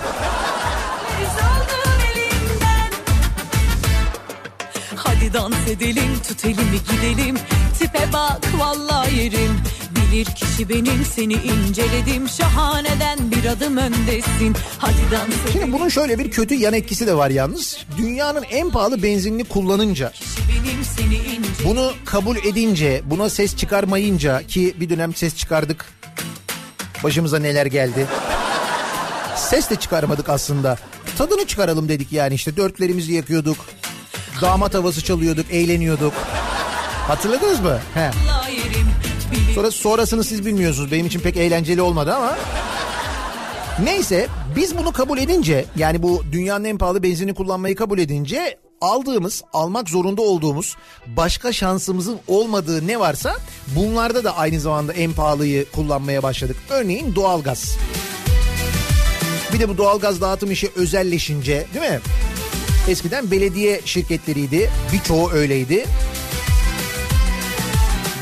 Hadi 4.97 5.33
dans 5.33 5.69
edelim 5.71 6.19
tut 6.29 6.45
elimi 6.45 6.79
gidelim? 6.91 7.37
Tipe 7.79 8.13
bak 8.13 8.41
vallahi 8.59 9.19
yerim. 9.19 9.61
Bilir 9.97 10.25
kişi 10.25 10.69
benim 10.69 11.05
seni 11.05 11.33
inceledim. 11.35 12.29
Şahaneden 12.29 13.31
bir 13.31 13.45
adım 13.45 13.77
öndesin. 13.77 14.57
Hadi 14.79 14.95
dans 15.13 15.25
edelim. 15.25 15.53
Şimdi 15.53 15.73
bunun 15.73 15.89
şöyle 15.89 16.19
bir 16.19 16.31
kötü 16.31 16.55
yan 16.55 16.75
etkisi 16.75 17.07
de 17.07 17.17
var 17.17 17.31
yalnız. 17.31 17.79
Dünyanın 17.99 18.45
en 18.51 18.71
pahalı 18.71 19.03
benzinini 19.03 19.45
kullanınca 19.45 20.13
Bunu 21.65 21.93
kabul 22.05 22.37
edince, 22.37 23.03
buna 23.05 23.31
ses 23.31 23.57
çıkarmayınca 23.57 24.43
ki 24.43 24.75
bir 24.81 24.91
dönem 24.91 25.15
ses 25.15 25.37
çıkardık. 25.37 25.87
Başımıza 27.05 27.39
neler 27.39 27.67
geldi. 27.67 28.07
Ses 29.37 29.71
de 29.71 29.77
çıkarmadık 29.77 30.29
aslında. 30.29 30.77
Tadını 31.19 31.47
çıkaralım 31.47 31.89
dedik 31.89 32.13
yani 32.13 32.35
işte 32.35 32.57
dörtlerimizi 32.57 33.13
yakıyorduk. 33.13 33.57
Damat 34.43 34.75
havası 34.75 35.05
çalıyorduk, 35.05 35.47
eğleniyorduk. 35.51 36.13
Hatırladınız 37.09 37.61
mı? 37.61 37.79
He. 37.95 38.11
Sonra 39.55 39.71
sonrasını 39.71 40.25
siz 40.25 40.47
bilmiyorsunuz. 40.47 40.93
Benim 40.93 41.07
için 41.07 41.21
pek 41.21 41.37
eğlenceli 41.37 41.83
olmadı 41.83 42.15
ama. 42.15 42.37
Neyse 43.83 44.27
biz 44.57 44.79
bunu 44.79 44.93
kabul 44.93 45.19
edince 45.19 45.65
yani 45.77 46.03
bu 46.03 46.23
dünyanın 46.33 46.65
en 46.65 46.79
pahalı 46.79 47.03
benzini 47.03 47.35
kullanmayı 47.35 47.77
kabul 47.77 47.99
edince 47.99 48.59
aldığımız, 48.85 49.43
almak 49.53 49.89
zorunda 49.89 50.23
olduğumuz 50.23 50.77
başka 51.07 51.53
şansımızın 51.53 52.19
olmadığı 52.29 52.87
ne 52.87 53.01
varsa 53.01 53.37
bunlarda 53.77 54.25
da 54.25 54.37
aynı 54.37 54.61
zamanda 54.61 54.93
en 54.93 55.13
pahalıyı 55.13 55.71
kullanmaya 55.71 56.23
başladık. 56.23 56.57
Örneğin 56.71 57.15
doğalgaz. 57.15 57.77
Bir 59.53 59.61
de 59.61 59.69
bu 59.69 59.79
doğalgaz 59.79 60.21
dağıtım 60.21 60.51
işi 60.51 60.71
özelleşince 60.77 61.67
değil 61.75 61.93
mi? 61.93 62.01
Eskiden 62.89 63.31
belediye 63.31 63.81
şirketleriydi. 63.85 64.71
Birçoğu 64.93 65.31
öyleydi. 65.31 65.87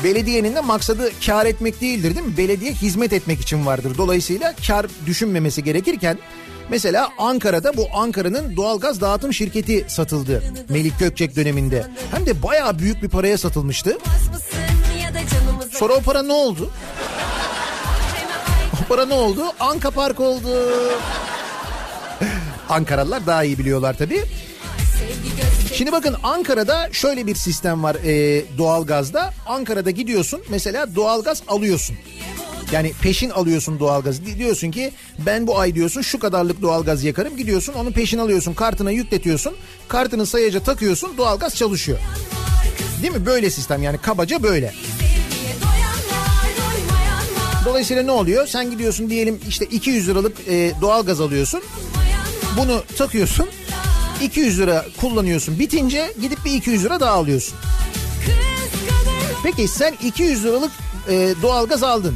Belediyenin 0.03 0.55
de 0.55 0.61
maksadı 0.61 1.11
kar 1.25 1.45
etmek 1.45 1.81
değildir 1.81 2.15
değil 2.15 2.25
mi? 2.25 2.37
Belediye 2.37 2.73
hizmet 2.73 3.13
etmek 3.13 3.41
için 3.41 3.65
vardır. 3.65 3.97
Dolayısıyla 3.97 4.55
kar 4.67 4.85
düşünmemesi 5.05 5.63
gerekirken 5.63 6.17
mesela 6.69 7.09
Ankara'da 7.17 7.77
bu 7.77 7.87
Ankara'nın 7.93 8.55
doğalgaz 8.57 9.01
dağıtım 9.01 9.33
şirketi 9.33 9.85
satıldı. 9.87 10.43
Melik 10.69 10.99
Gökçek 10.99 11.35
döneminde. 11.35 11.87
Hem 12.11 12.25
de 12.25 12.43
bayağı 12.43 12.79
büyük 12.79 13.03
bir 13.03 13.09
paraya 13.09 13.37
satılmıştı. 13.37 13.97
Sonra 15.71 15.93
o 15.93 16.01
para 16.01 16.23
ne 16.23 16.33
oldu? 16.33 16.71
O 18.83 18.87
para 18.87 19.05
ne 19.05 19.13
oldu? 19.13 19.41
Anka 19.59 19.91
Park 19.91 20.19
oldu. 20.19 20.49
Ankaralılar 22.69 23.25
daha 23.27 23.43
iyi 23.43 23.59
biliyorlar 23.59 23.97
tabii. 23.97 24.21
Şimdi 25.73 25.91
bakın 25.91 26.15
Ankara'da 26.23 26.89
şöyle 26.91 27.27
bir 27.27 27.35
sistem 27.35 27.83
var 27.83 27.95
e, 27.95 28.43
doğalgazda. 28.57 29.33
Ankara'da 29.45 29.91
gidiyorsun 29.91 30.41
mesela 30.49 30.95
doğalgaz 30.95 31.43
alıyorsun. 31.47 31.95
Yani 32.73 32.93
peşin 33.01 33.29
alıyorsun 33.29 33.79
doğalgazı. 33.79 34.25
Di- 34.25 34.37
Diyorsun 34.37 34.71
ki 34.71 34.91
ben 35.25 35.47
bu 35.47 35.59
ay 35.59 35.75
diyorsun 35.75 36.01
şu 36.01 36.19
kadarlık 36.19 36.61
doğalgaz 36.61 37.03
yakarım. 37.03 37.37
Gidiyorsun 37.37 37.73
onu 37.73 37.91
peşin 37.91 38.17
alıyorsun 38.17 38.53
kartına 38.53 38.91
yükletiyorsun. 38.91 39.53
Kartını 39.87 40.25
sayaca 40.25 40.59
takıyorsun 40.63 41.17
doğalgaz 41.17 41.55
çalışıyor. 41.55 41.99
Değil 43.01 43.13
mi? 43.13 43.25
Böyle 43.25 43.49
sistem 43.49 43.83
yani 43.83 43.97
kabaca 43.97 44.43
böyle. 44.43 44.73
Dolayısıyla 47.65 48.03
ne 48.03 48.11
oluyor? 48.11 48.47
Sen 48.47 48.71
gidiyorsun 48.71 49.09
diyelim 49.09 49.39
işte 49.47 49.65
200 49.65 50.07
liralık 50.09 50.37
e, 50.49 50.71
doğalgaz 50.81 51.21
alıyorsun. 51.21 51.61
Bunu 52.57 52.83
takıyorsun. 52.97 53.49
200 54.21 54.59
lira 54.59 54.85
kullanıyorsun. 55.01 55.59
Bitince 55.59 56.13
gidip 56.21 56.45
bir 56.45 56.51
200 56.51 56.83
lira 56.85 56.99
daha 56.99 57.11
alıyorsun. 57.11 57.55
Peki 59.43 59.67
sen 59.67 59.93
200 60.03 60.43
liralık 60.43 60.71
e, 61.09 61.33
doğalgaz 61.41 61.83
aldın. 61.83 62.15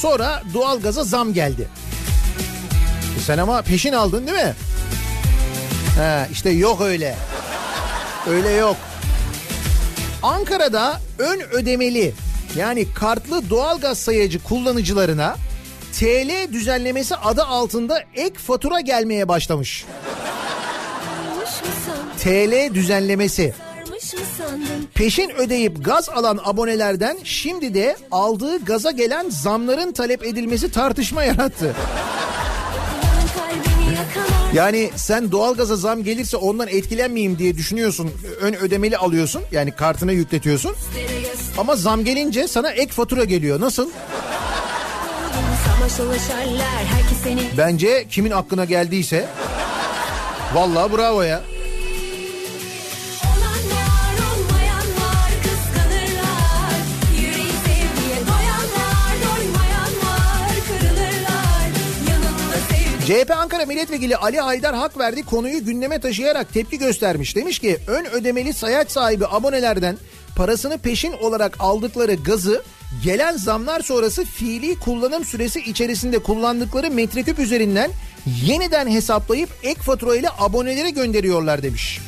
Sonra 0.00 0.42
doğalgaza 0.54 1.04
zam 1.04 1.32
geldi. 1.32 1.68
E 3.18 3.20
sen 3.20 3.38
ama 3.38 3.62
peşin 3.62 3.92
aldın 3.92 4.26
değil 4.26 4.38
mi? 4.38 4.54
Ha, 5.98 6.26
işte 6.32 6.50
yok 6.50 6.80
öyle. 6.80 7.16
Öyle 8.30 8.50
yok. 8.50 8.76
Ankara'da 10.22 11.00
ön 11.18 11.40
ödemeli 11.40 12.12
yani 12.56 12.94
kartlı 12.94 13.50
doğalgaz 13.50 13.98
sayacı 13.98 14.42
kullanıcılarına 14.42 15.36
TL 15.92 16.52
düzenlemesi 16.52 17.16
adı 17.16 17.44
altında 17.44 18.04
ek 18.14 18.38
fatura 18.38 18.80
gelmeye 18.80 19.28
başlamış. 19.28 19.84
TL 22.20 22.74
düzenlemesi. 22.74 23.54
Peşin 24.94 25.30
ödeyip 25.30 25.84
gaz 25.84 26.08
alan 26.08 26.40
abonelerden 26.44 27.18
şimdi 27.24 27.74
de 27.74 27.96
aldığı 28.10 28.64
gaza 28.64 28.90
gelen 28.90 29.30
zamların 29.30 29.92
talep 29.92 30.24
edilmesi 30.24 30.72
tartışma 30.72 31.24
yarattı. 31.24 31.74
Yani 34.54 34.90
sen 34.96 35.32
doğalgaza 35.32 35.76
zam 35.76 36.04
gelirse 36.04 36.36
ondan 36.36 36.68
etkilenmeyeyim 36.68 37.38
diye 37.38 37.56
düşünüyorsun. 37.56 38.10
Ön 38.40 38.54
ödemeli 38.54 38.96
alıyorsun. 38.96 39.42
Yani 39.52 39.70
kartına 39.70 40.12
yükletiyorsun. 40.12 40.74
Ama 41.58 41.76
zam 41.76 42.04
gelince 42.04 42.48
sana 42.48 42.70
ek 42.70 42.92
fatura 42.92 43.24
geliyor. 43.24 43.60
Nasıl? 43.60 43.90
Bence 47.58 48.06
kimin 48.10 48.30
aklına 48.30 48.64
geldiyse 48.64 49.26
vallahi 50.54 50.92
bravo 50.96 51.22
ya. 51.22 51.40
CHP 63.10 63.30
Ankara 63.30 63.66
Milletvekili 63.66 64.16
Ali 64.16 64.40
Haydar 64.40 64.74
hak 64.74 64.98
verdi 64.98 65.22
konuyu 65.22 65.64
gündeme 65.64 66.00
taşıyarak 66.00 66.52
tepki 66.52 66.78
göstermiş. 66.78 67.36
Demiş 67.36 67.58
ki 67.58 67.78
ön 67.86 68.04
ödemeli 68.04 68.52
sayaç 68.52 68.90
sahibi 68.90 69.26
abonelerden 69.26 69.98
parasını 70.36 70.78
peşin 70.78 71.12
olarak 71.12 71.56
aldıkları 71.60 72.14
gazı 72.14 72.62
gelen 73.04 73.36
zamlar 73.36 73.80
sonrası 73.80 74.24
fiili 74.24 74.78
kullanım 74.78 75.24
süresi 75.24 75.60
içerisinde 75.60 76.18
kullandıkları 76.18 76.90
metreküp 76.90 77.38
üzerinden 77.38 77.90
yeniden 78.44 78.90
hesaplayıp 78.90 79.50
ek 79.62 79.80
fatura 79.80 80.16
ile 80.16 80.28
abonelere 80.38 80.90
gönderiyorlar 80.90 81.62
demiş. 81.62 82.00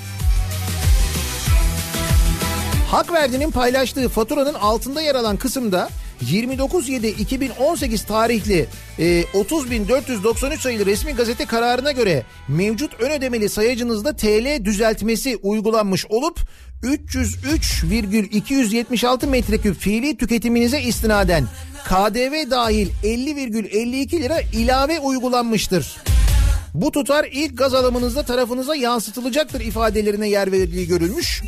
Hak 2.90 3.12
verdiğinin 3.12 3.50
paylaştığı 3.50 4.08
faturanın 4.08 4.54
altında 4.54 5.02
yer 5.02 5.14
alan 5.14 5.36
kısımda 5.36 5.88
29.7.2018 6.22 8.06
tarihli 8.06 8.66
e, 8.98 9.22
30.493 9.22 10.58
sayılı 10.58 10.86
resmi 10.86 11.12
gazete 11.12 11.46
kararına 11.46 11.92
göre 11.92 12.22
mevcut 12.48 13.00
ön 13.00 13.10
ödemeli 13.10 13.48
sayacınızda 13.48 14.16
TL 14.16 14.64
düzeltmesi 14.64 15.36
uygulanmış 15.36 16.06
olup 16.06 16.40
303,276 16.82 19.26
metreküp 19.26 19.80
fiili 19.80 20.16
tüketiminize 20.16 20.80
istinaden 20.80 21.44
KDV 21.84 22.50
dahil 22.50 22.88
50,52 23.04 24.22
lira 24.22 24.40
ilave 24.40 25.00
uygulanmıştır. 25.00 25.96
Bu 26.74 26.90
tutar 26.90 27.26
ilk 27.32 27.58
gaz 27.58 27.74
alımınızda 27.74 28.22
tarafınıza 28.22 28.76
yansıtılacaktır 28.76 29.60
ifadelerine 29.60 30.28
yer 30.28 30.52
verildiği 30.52 30.86
görülmüş. 30.86 31.42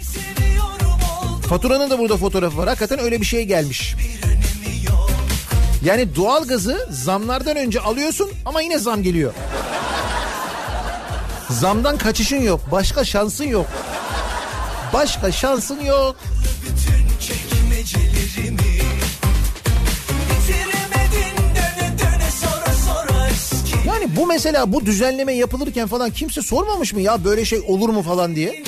Faturanın 1.48 1.90
da 1.90 1.98
burada 1.98 2.16
fotoğrafı 2.16 2.56
var. 2.56 2.68
Hakikaten 2.68 2.98
öyle 2.98 3.20
bir 3.20 3.26
şey 3.26 3.44
gelmiş. 3.44 3.94
Yani 5.84 6.16
doğalgazı 6.16 6.88
zamlardan 6.90 7.56
önce 7.56 7.80
alıyorsun 7.80 8.30
ama 8.44 8.60
yine 8.62 8.78
zam 8.78 9.02
geliyor. 9.02 9.32
Zamdan 11.50 11.98
kaçışın 11.98 12.42
yok. 12.42 12.60
Başka 12.72 13.04
şansın 13.04 13.44
yok. 13.44 13.66
Başka 14.92 15.32
şansın 15.32 15.80
yok. 15.80 16.16
Yani 23.86 24.16
bu 24.16 24.26
mesela 24.26 24.72
bu 24.72 24.86
düzenleme 24.86 25.32
yapılırken 25.32 25.86
falan 25.86 26.10
kimse 26.10 26.42
sormamış 26.42 26.92
mı 26.92 27.00
ya 27.00 27.24
böyle 27.24 27.44
şey 27.44 27.60
olur 27.68 27.88
mu 27.88 28.02
falan 28.02 28.36
diye? 28.36 28.62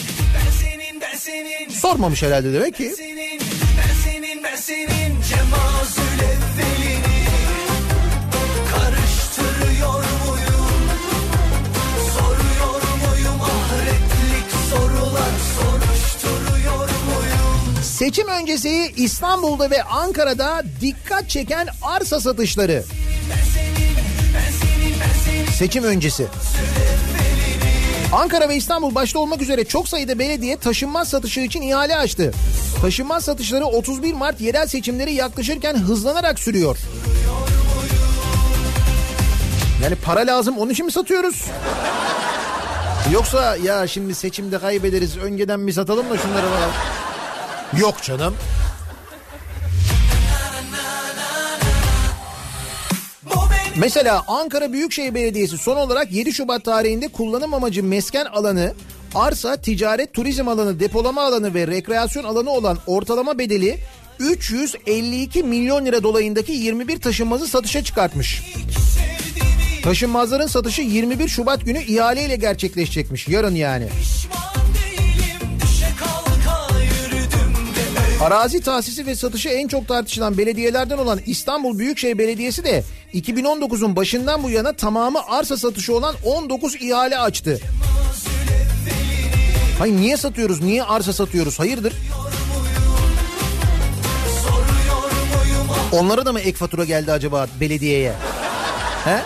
Sormamış 1.70 2.22
herhalde 2.22 2.52
demek 2.52 2.74
ki. 2.76 2.92
Senin, 2.96 3.40
ben 3.78 3.94
senin, 4.04 4.44
ben 4.44 4.56
senin 4.56 5.22
Seçim 17.99 18.28
öncesi 18.28 18.92
İstanbul'da 18.97 19.70
ve 19.70 19.82
Ankara'da 19.82 20.62
dikkat 20.80 21.30
çeken 21.30 21.68
arsa 21.82 22.20
satışları. 22.20 22.84
Seçim 25.59 25.84
öncesi. 25.84 26.26
Ankara 28.12 28.49
ve 28.49 28.57
İstanbul 28.57 28.94
başta 28.94 29.18
olmak 29.18 29.42
üzere 29.42 29.64
çok 29.64 29.88
sayıda 29.88 30.18
belediye 30.18 30.57
taşınmaz 30.57 31.09
satışı 31.09 31.40
için 31.40 31.62
ihale 31.62 31.97
açtı. 31.97 32.32
Taşınmaz 32.80 33.24
satışları 33.24 33.64
31 33.64 34.14
Mart 34.14 34.40
yerel 34.40 34.66
seçimleri 34.66 35.14
yaklaşırken 35.14 35.74
hızlanarak 35.74 36.38
sürüyor. 36.38 36.78
Yani 39.82 39.94
para 39.94 40.20
lazım 40.20 40.59
onun 40.59 40.70
için 40.70 40.86
mi 40.86 40.92
satıyoruz? 40.92 41.44
Yoksa 43.12 43.57
ya 43.57 43.86
şimdi 43.86 44.14
seçimde 44.14 44.59
kaybederiz 44.59 45.16
önceden 45.16 45.61
mi 45.61 45.72
satalım 45.72 46.11
da 46.11 46.18
şunları 46.18 46.47
falan. 46.47 46.70
Yok 47.72 48.02
canım. 48.02 48.34
Mesela 53.76 54.24
Ankara 54.28 54.72
Büyükşehir 54.72 55.14
Belediyesi 55.14 55.58
son 55.58 55.76
olarak 55.76 56.12
7 56.12 56.32
Şubat 56.32 56.64
tarihinde 56.64 57.08
kullanım 57.08 57.54
amacı 57.54 57.84
mesken 57.84 58.24
alanı, 58.24 58.74
arsa, 59.14 59.56
ticaret, 59.56 60.12
turizm 60.12 60.48
alanı, 60.48 60.80
depolama 60.80 61.22
alanı 61.22 61.54
ve 61.54 61.66
rekreasyon 61.66 62.24
alanı 62.24 62.50
olan 62.50 62.78
ortalama 62.86 63.38
bedeli 63.38 63.78
352 64.18 65.42
milyon 65.42 65.86
lira 65.86 66.02
dolayındaki 66.02 66.52
21 66.52 67.00
taşınmazı 67.00 67.46
satışa 67.46 67.84
çıkartmış. 67.84 68.42
Taşınmazların 69.82 70.46
satışı 70.46 70.82
21 70.82 71.28
Şubat 71.28 71.64
günü 71.64 71.82
ihaleyle 71.82 72.36
gerçekleşecekmiş. 72.36 73.28
Yarın 73.28 73.54
yani. 73.54 73.88
Arazi 78.20 78.60
tahsisi 78.60 79.06
ve 79.06 79.14
satışı 79.14 79.48
en 79.48 79.68
çok 79.68 79.88
tartışılan 79.88 80.38
belediyelerden 80.38 80.98
olan 80.98 81.20
İstanbul 81.26 81.78
Büyükşehir 81.78 82.18
Belediyesi 82.18 82.64
de 82.64 82.84
2019'un 83.14 83.96
başından 83.96 84.42
bu 84.42 84.50
yana 84.50 84.72
tamamı 84.72 85.18
arsa 85.28 85.56
satışı 85.56 85.94
olan 85.94 86.14
19 86.24 86.74
ihale 86.74 87.18
açtı. 87.18 87.60
Hayır 89.78 89.96
niye 89.96 90.16
satıyoruz? 90.16 90.62
Niye 90.62 90.82
arsa 90.82 91.12
satıyoruz? 91.12 91.58
Hayırdır? 91.58 91.94
Onlara 95.92 96.26
da 96.26 96.32
mı 96.32 96.40
ek 96.40 96.52
fatura 96.52 96.84
geldi 96.84 97.12
acaba 97.12 97.46
belediyeye? 97.60 98.12
He? 99.04 99.18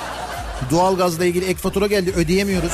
Doğalgazla 0.70 1.24
ilgili 1.24 1.45
ek 1.45 1.55
fatura 1.55 1.86
geldi 1.86 2.12
ödeyemiyoruz. 2.16 2.72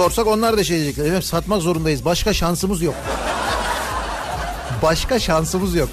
Sorsak 0.00 0.26
onlar 0.26 0.58
da 0.58 0.64
şey 0.64 0.76
diyecekler. 0.76 1.04
Efendim 1.04 1.22
satmak 1.22 1.62
zorundayız. 1.62 2.04
Başka 2.04 2.32
şansımız 2.34 2.82
yok. 2.82 2.94
Başka 4.82 5.18
şansımız 5.18 5.74
yok. 5.74 5.88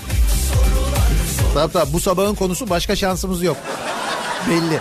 Tabii 1.54 1.74
tabii 1.74 1.94
bu 1.94 2.00
sabahın 2.00 2.36
konusu 2.36 2.70
başka 2.70 2.96
şansımız 2.96 3.44
yok. 3.44 3.58
Belli. 4.50 4.80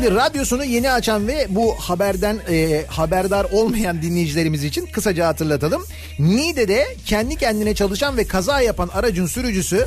Şimdi 0.00 0.14
radyosunu 0.14 0.64
yeni 0.64 0.90
açan 0.90 1.28
ve 1.28 1.46
bu 1.50 1.74
haberden 1.78 2.38
e, 2.50 2.84
haberdar 2.88 3.46
olmayan 3.52 4.02
dinleyicilerimiz 4.02 4.64
için 4.64 4.86
kısaca 4.86 5.26
hatırlatalım. 5.26 5.82
Niğde'de 6.18 6.96
kendi 7.06 7.36
kendine 7.36 7.74
çalışan 7.74 8.16
ve 8.16 8.26
kaza 8.26 8.60
yapan 8.60 8.90
aracın 8.94 9.26
sürücüsü 9.26 9.86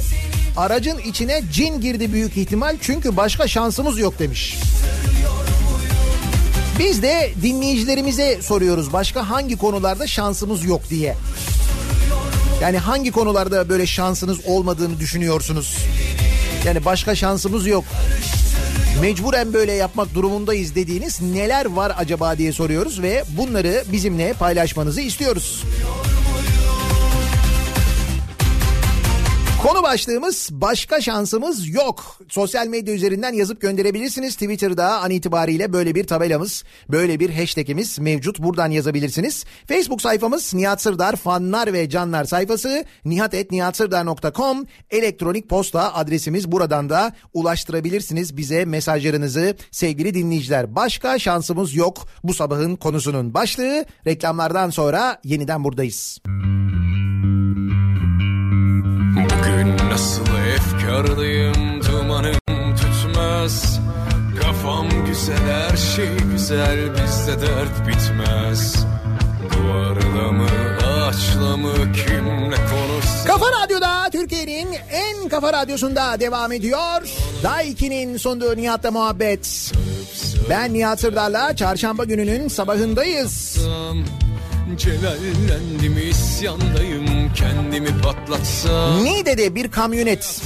aracın 0.58 0.98
içine 0.98 1.42
cin 1.54 1.82
girdi 1.82 2.14
büyük 2.14 2.38
ihtimal 2.38 2.78
çünkü 2.82 3.18
başka 3.18 3.48
şansımız 3.48 4.00
yok 4.00 4.20
demiş. 4.20 4.58
Biz 6.80 7.04
de 7.04 7.32
dinleyicilerimize 7.42 8.42
soruyoruz 8.42 8.94
başka 8.94 9.30
hangi 9.30 9.58
konularda 9.58 10.08
şansımız 10.08 10.66
yok 10.66 10.82
diye. 10.90 11.16
Yani 12.62 12.78
hangi 12.78 13.12
konularda 13.12 13.70
böyle 13.70 13.88
şansınız 13.88 14.38
olmadığını 14.46 15.00
düşünüyorsunuz? 15.00 15.78
Yani 16.66 16.86
başka 16.86 17.16
şansımız 17.16 17.68
yok. 17.68 17.84
Mecburen 19.02 19.54
böyle 19.54 19.72
yapmak 19.72 20.14
durumundayız 20.14 20.76
dediğiniz 20.76 21.22
neler 21.22 21.66
var 21.66 21.94
acaba 21.98 22.38
diye 22.38 22.54
soruyoruz 22.54 23.02
ve 23.02 23.24
bunları 23.38 23.84
bizimle 23.92 24.34
paylaşmanızı 24.34 25.02
istiyoruz. 25.02 25.64
Konu 29.64 29.84
başlığımız 29.84 30.50
başka 30.52 31.02
şansımız 31.02 31.70
yok. 31.70 32.20
Sosyal 32.30 32.68
medya 32.68 32.94
üzerinden 32.94 33.34
yazıp 33.34 33.62
gönderebilirsiniz. 33.62 34.34
Twitter'da 34.34 35.02
an 35.02 35.12
itibariyle 35.12 35.74
böyle 35.74 35.96
bir 35.96 36.08
tabelamız, 36.08 36.64
böyle 36.90 37.20
bir 37.20 37.30
hashtagimiz 37.30 38.00
mevcut. 38.00 38.40
Buradan 38.40 38.72
yazabilirsiniz. 38.72 39.46
Facebook 39.68 40.02
sayfamız 40.02 40.54
Nihat 40.54 40.82
Sırdar 40.82 41.16
fanlar 41.16 41.74
ve 41.74 41.90
canlar 41.90 42.24
sayfası 42.26 42.86
nihatetnihatsırdar.com 43.06 44.66
elektronik 44.92 45.50
posta 45.50 45.94
adresimiz 45.94 46.52
buradan 46.52 46.90
da 46.90 47.14
ulaştırabilirsiniz 47.34 48.38
bize 48.38 48.66
mesajlarınızı 48.66 49.56
sevgili 49.72 50.14
dinleyiciler. 50.14 50.76
Başka 50.76 51.20
şansımız 51.20 51.76
yok 51.76 52.08
bu 52.24 52.34
sabahın 52.34 52.76
konusunun 52.76 53.34
başlığı. 53.34 53.86
Reklamlardan 54.08 54.70
sonra 54.70 55.20
yeniden 55.24 55.64
buradayız. 55.64 56.20
Bugün 56.26 56.63
efkarlıyım 60.94 61.84
dumanım 61.84 62.76
tutmaz 62.76 63.80
Kafam 64.42 64.88
güzel 65.08 65.38
her 65.38 65.78
şey 65.78 66.10
güzel 66.32 66.80
bizde 66.94 67.42
dert 67.42 67.88
bitmez 67.88 68.86
Duvarla 69.54 70.32
mı 70.32 70.48
ağaçla 70.88 71.58
mı 71.58 71.74
kimle 71.94 72.56
konuşsa 72.56 73.28
Kafa 73.28 73.46
Radyo'da 73.64 74.10
Türkiye'nin 74.12 74.68
en 74.92 75.30
kafa 75.30 75.54
radyosunda 75.54 76.20
devam 76.20 76.52
ediyor. 76.52 77.02
Daiki'nin 77.44 78.18
sunduğu 78.18 78.58
Nihat'la 78.58 78.92
muhabbet. 78.92 79.72
Ben 80.50 80.74
Nihat 80.74 81.00
Sırdar'la 81.00 81.56
çarşamba 81.56 82.04
gününün 82.04 82.48
sabahındayız. 82.48 83.60
Celallendim 84.78 86.10
isyandayım 86.10 87.13
kendimi 87.36 88.02
patlatsam 88.02 89.04
Niğde'de 89.04 89.56
bir 89.56 89.72
kamyonet 89.72 90.42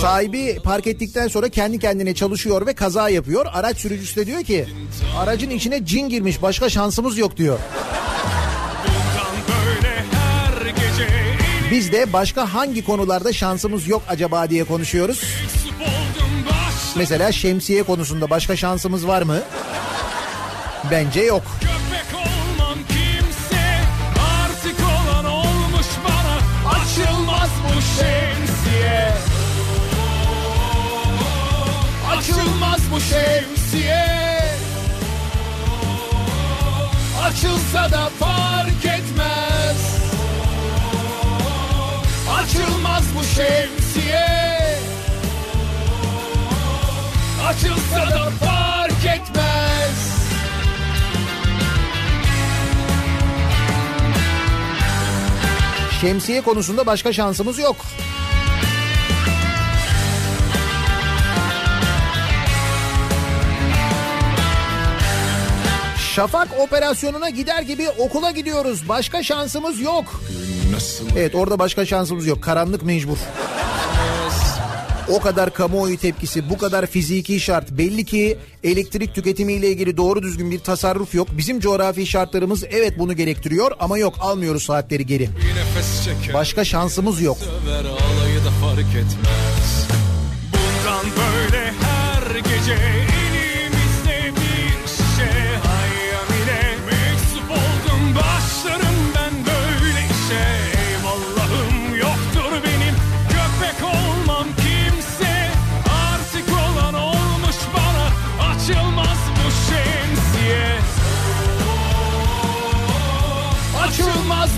sahibi 0.00 0.58
park 0.64 0.86
ettikten 0.86 1.28
sonra 1.28 1.48
kendi 1.48 1.78
kendine 1.78 2.14
çalışıyor 2.14 2.66
ve 2.66 2.74
kaza 2.74 3.08
yapıyor. 3.08 3.46
Araç 3.52 3.76
sürücüsü 3.78 4.16
de 4.20 4.26
diyor 4.26 4.42
ki 4.42 4.66
aracın 5.18 5.50
içine 5.50 5.84
cin 5.84 6.08
girmiş 6.08 6.42
başka 6.42 6.68
şansımız 6.68 7.18
yok 7.18 7.36
diyor. 7.36 7.58
Biz 11.70 11.92
de 11.92 12.12
başka 12.12 12.54
hangi 12.54 12.84
konularda 12.84 13.32
şansımız 13.32 13.88
yok 13.88 14.02
acaba 14.08 14.50
diye 14.50 14.64
konuşuyoruz. 14.64 15.24
Mesela 16.96 17.32
şemsiye 17.32 17.82
konusunda 17.82 18.30
başka 18.30 18.56
şansımız 18.56 19.06
var 19.06 19.22
mı? 19.22 19.38
Bence 20.90 21.20
yok. 21.20 21.42
Köpek 21.60 21.71
Açılsa 37.72 37.92
da 37.92 38.08
fark 38.08 38.84
etmez. 38.84 39.76
Açılmaz 42.30 43.04
bu 43.18 43.24
şemsiye. 43.24 44.28
Açılsa 47.46 48.10
da 48.10 48.30
fark 48.30 49.04
etmez. 49.04 50.16
Şemsiye 56.00 56.40
konusunda 56.40 56.86
başka 56.86 57.12
şansımız 57.12 57.58
yok. 57.58 57.76
Şafak 66.14 66.48
operasyonuna 66.60 67.30
gider 67.30 67.62
gibi 67.62 67.88
okula 67.98 68.30
gidiyoruz. 68.30 68.88
Başka 68.88 69.22
şansımız 69.22 69.80
yok. 69.80 70.20
Evet 71.16 71.34
orada 71.34 71.58
başka 71.58 71.86
şansımız 71.86 72.26
yok. 72.26 72.42
Karanlık 72.42 72.82
mecbur. 72.82 73.16
O 75.08 75.20
kadar 75.20 75.54
kamuoyu 75.54 75.98
tepkisi, 75.98 76.50
bu 76.50 76.58
kadar 76.58 76.86
fiziki 76.86 77.40
şart. 77.40 77.70
Belli 77.70 78.04
ki 78.04 78.38
elektrik 78.64 79.14
tüketimiyle 79.14 79.68
ilgili 79.68 79.96
doğru 79.96 80.22
düzgün 80.22 80.50
bir 80.50 80.58
tasarruf 80.58 81.14
yok. 81.14 81.28
Bizim 81.38 81.60
coğrafi 81.60 82.06
şartlarımız 82.06 82.64
evet 82.64 82.98
bunu 82.98 83.16
gerektiriyor 83.16 83.72
ama 83.80 83.98
yok 83.98 84.14
almıyoruz 84.20 84.62
saatleri 84.62 85.06
geri. 85.06 85.28
Başka 86.34 86.64
şansımız 86.64 87.20
yok. 87.20 87.38
Sever 87.38 87.84
Bundan 90.52 91.04
böyle 91.16 91.72
her 91.82 92.36
gece 92.36 93.11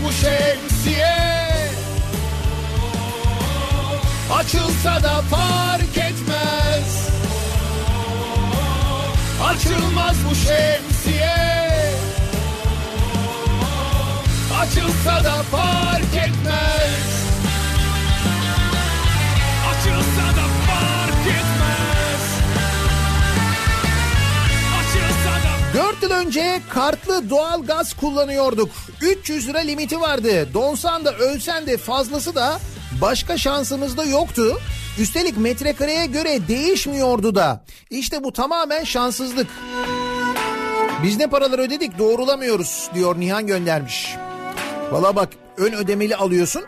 bu 0.05 0.13
şemsiye 0.13 1.15
Açılsa 4.39 5.03
da 5.03 5.23
fark 5.31 5.97
etmez. 5.97 7.09
Açılmaz 9.45 10.17
bu 10.31 10.35
şemsiye. 10.35 11.37
Açılsa 14.61 15.25
da 15.25 15.43
fark 15.43 16.17
etmez 16.17 17.14
4 25.75 26.03
yıl 26.03 26.11
önce 26.11 26.61
kartlı 26.71 27.31
doğal 27.31 27.63
gaz 27.63 27.93
kullanıyorduk. 27.95 28.71
300 29.01 29.49
lira 29.49 29.59
limiti 29.59 30.01
vardı. 30.01 30.49
Donsan 30.55 31.05
da 31.05 31.15
ölsen 31.15 31.67
de 31.67 31.77
fazlası 31.77 32.35
da 32.35 32.59
başka 33.01 33.37
şansımız 33.39 33.97
da 33.97 34.05
yoktu. 34.05 34.61
Üstelik 34.99 35.37
metrekareye 35.37 36.07
göre 36.07 36.49
değişmiyordu 36.49 37.35
da. 37.35 37.65
İşte 37.91 38.25
bu 38.25 38.33
tamamen 38.33 38.85
şanssızlık. 38.85 39.47
Biz 41.03 41.17
ne 41.17 41.27
paralar 41.27 41.59
ödedik 41.59 41.99
doğrulamıyoruz 41.99 42.91
diyor 42.95 43.21
Nihan 43.21 43.47
göndermiş. 43.47 44.17
Valla 44.91 45.17
bak 45.17 45.29
ön 45.57 45.73
ödemeli 45.73 46.17
alıyorsun 46.17 46.65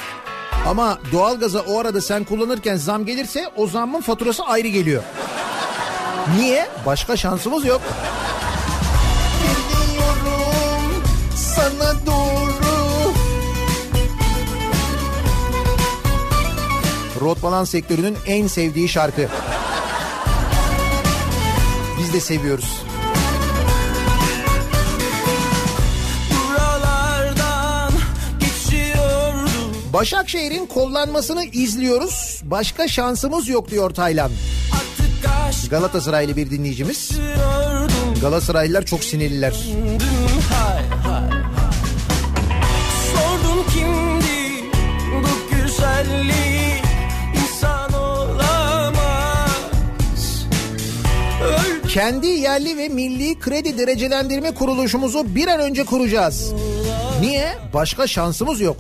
ama 0.68 0.98
doğalgaza 1.12 1.61
o 1.61 1.78
arada 1.78 2.00
sen 2.00 2.24
kullanırken 2.24 2.76
zam 2.76 3.07
gelirse 3.07 3.48
o 3.57 3.66
zammın 3.66 4.00
faturası 4.00 4.42
ayrı 4.44 4.68
geliyor. 4.68 5.02
Niye? 6.38 6.68
Başka 6.86 7.16
şansımız 7.16 7.64
yok. 7.64 7.80
Rot 17.27 17.43
balans 17.43 17.70
sektörünün 17.70 18.16
en 18.27 18.47
sevdiği 18.47 18.89
şarkı. 18.89 19.29
Biz 21.99 22.12
de 22.12 22.20
seviyoruz. 22.20 22.83
Başakşehir'in 29.93 30.66
kollanmasını 30.66 31.45
izliyoruz. 31.45 32.41
Başka 32.45 32.89
şansımız 32.89 33.49
yok 33.49 33.70
diyor 33.70 33.91
Taylan. 33.91 34.31
Galatasaraylı 35.70 36.37
bir 36.37 36.51
dinleyicimiz. 36.51 37.11
Galatasaraylılar 38.20 38.85
çok 38.85 39.05
sinirliler. 39.05 39.55
Kendi 51.97 52.26
yerli 52.26 52.76
ve 52.76 52.88
milli 52.88 53.38
kredi 53.38 53.78
derecelendirme 53.78 54.55
kuruluşumuzu 54.55 55.34
bir 55.34 55.49
an 55.49 55.61
önce 55.61 55.84
kuracağız. 55.84 56.53
Niye? 57.20 57.53
Başka 57.74 58.07
şansımız 58.07 58.61
yok. 58.61 58.76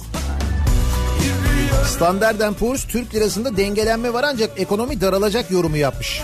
Standard 1.88 2.54
Poor's 2.54 2.84
Türk 2.84 3.14
lirasında 3.14 3.56
dengelenme 3.56 4.12
var 4.12 4.24
ancak 4.24 4.60
ekonomi 4.60 5.00
daralacak 5.00 5.50
yorumu 5.50 5.76
yapmış. 5.76 6.22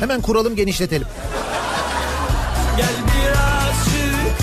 Hemen 0.00 0.20
kuralım 0.20 0.56
genişletelim. 0.56 1.06
gel 2.76 2.86
birazcık 2.86 4.38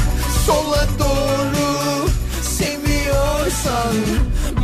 Sola 0.45 0.87
doğru 0.99 2.09
seviyorsan 2.41 3.95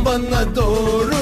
bana 0.04 0.56
doğru. 0.56 1.19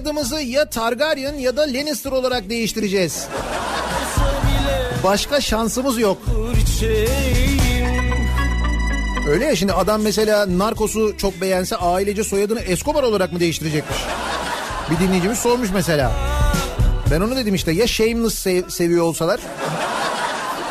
Soyadımızı 0.00 0.40
ya 0.40 0.64
Targaryen 0.70 1.34
ya 1.34 1.56
da 1.56 1.62
Lannister 1.62 2.12
olarak 2.12 2.50
değiştireceğiz. 2.50 3.26
Başka 5.04 5.40
şansımız 5.40 5.98
yok. 5.98 6.18
Öyle 9.28 9.44
ya 9.44 9.56
şimdi 9.56 9.72
adam 9.72 10.02
mesela 10.02 10.58
narkosu 10.58 11.16
çok 11.18 11.40
beğense 11.40 11.76
ailece 11.76 12.24
soyadını 12.24 12.60
Escobar 12.60 13.02
olarak 13.02 13.32
mı 13.32 13.40
değiştirecekmiş? 13.40 13.98
Bir 14.90 14.98
dinleyicimiz 15.06 15.38
sormuş 15.38 15.68
mesela. 15.74 16.12
Ben 17.10 17.20
onu 17.20 17.36
dedim 17.36 17.54
işte 17.54 17.72
ya 17.72 17.86
Shameless 17.86 18.34
sev- 18.34 18.68
seviyor 18.68 19.04
olsalar 19.04 19.40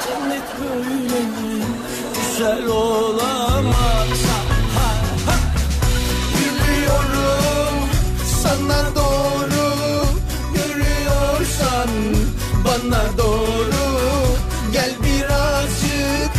Cennet 0.07 0.41
böyle 0.59 1.21
güzel 2.31 2.67
olamaz 2.67 3.44
bana 12.85 13.17
doğru 13.17 13.85
Gel 14.73 14.91
birazcık 15.03 16.31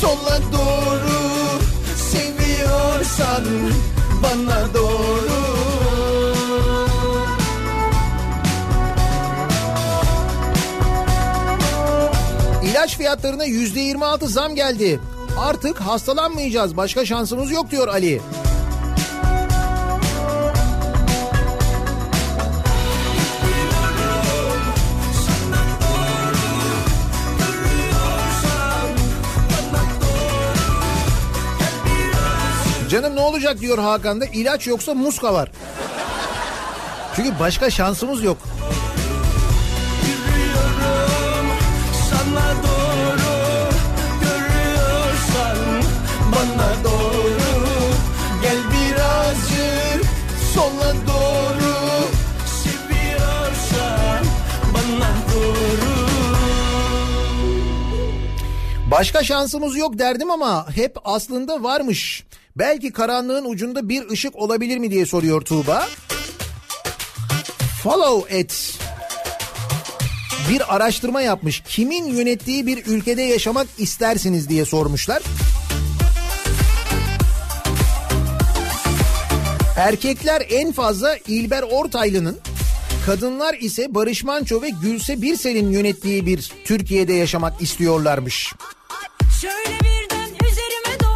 sola 0.00 0.38
doğru 0.52 1.20
Seviyorsan 1.96 3.44
bana 4.22 4.74
doğru 4.74 5.40
İlaç 12.62 12.96
fiyatlarına 12.96 13.44
yüzde 13.44 13.80
yirmi 13.80 14.04
altı 14.04 14.28
zam 14.28 14.54
geldi. 14.54 15.00
Artık 15.38 15.80
hastalanmayacağız. 15.80 16.76
Başka 16.76 17.06
şansımız 17.06 17.50
yok 17.50 17.70
diyor 17.70 17.88
Ali. 17.88 18.20
Canım 32.90 33.16
ne 33.16 33.20
olacak 33.20 33.60
diyor 33.60 33.78
Hakan 33.78 34.20
da 34.20 34.26
ilaç 34.26 34.66
yoksa 34.66 34.94
muska 34.94 35.34
var. 35.34 35.50
Çünkü 37.16 37.38
başka 37.40 37.70
şansımız 37.70 38.22
yok. 38.24 38.38
Yürüyorum 40.06 41.46
sana 42.10 42.52
doğru 42.62 43.32
Görüyorsan 44.20 45.82
bana 46.32 46.84
doğru 46.84 47.94
Gel 48.42 48.58
birazcık 48.72 50.10
sola 50.54 50.94
doğru. 51.08 51.74
Seviyorsan 52.62 54.24
bana 54.74 55.12
doğru 55.34 56.06
Başka 58.90 59.24
şansımız 59.24 59.76
yok 59.76 59.98
derdim 59.98 60.30
ama 60.30 60.66
hep 60.76 60.96
aslında 61.04 61.62
varmış. 61.62 62.24
Belki 62.56 62.92
karanlığın 62.92 63.44
ucunda 63.44 63.88
bir 63.88 64.10
ışık 64.10 64.36
olabilir 64.36 64.78
mi 64.78 64.90
diye 64.90 65.06
soruyor 65.06 65.40
Tuğba. 65.40 65.88
Follow 67.82 68.38
et 68.38 68.78
bir 70.50 70.74
araştırma 70.74 71.20
yapmış. 71.20 71.62
Kimin 71.66 72.04
yönettiği 72.04 72.66
bir 72.66 72.86
ülkede 72.86 73.22
yaşamak 73.22 73.66
istersiniz 73.78 74.48
diye 74.48 74.64
sormuşlar. 74.64 75.22
Erkekler 79.76 80.46
en 80.50 80.72
fazla 80.72 81.16
İlber 81.26 81.62
Ortaylı'nın, 81.62 82.38
kadınlar 83.06 83.54
ise 83.54 83.94
Barış 83.94 84.24
Manço 84.24 84.62
ve 84.62 84.70
Gülse 84.82 85.22
Birsel'in 85.22 85.70
yönettiği 85.70 86.26
bir 86.26 86.52
Türkiye'de 86.64 87.12
yaşamak 87.12 87.62
istiyorlarmış. 87.62 88.52
Şöyle 89.40 89.79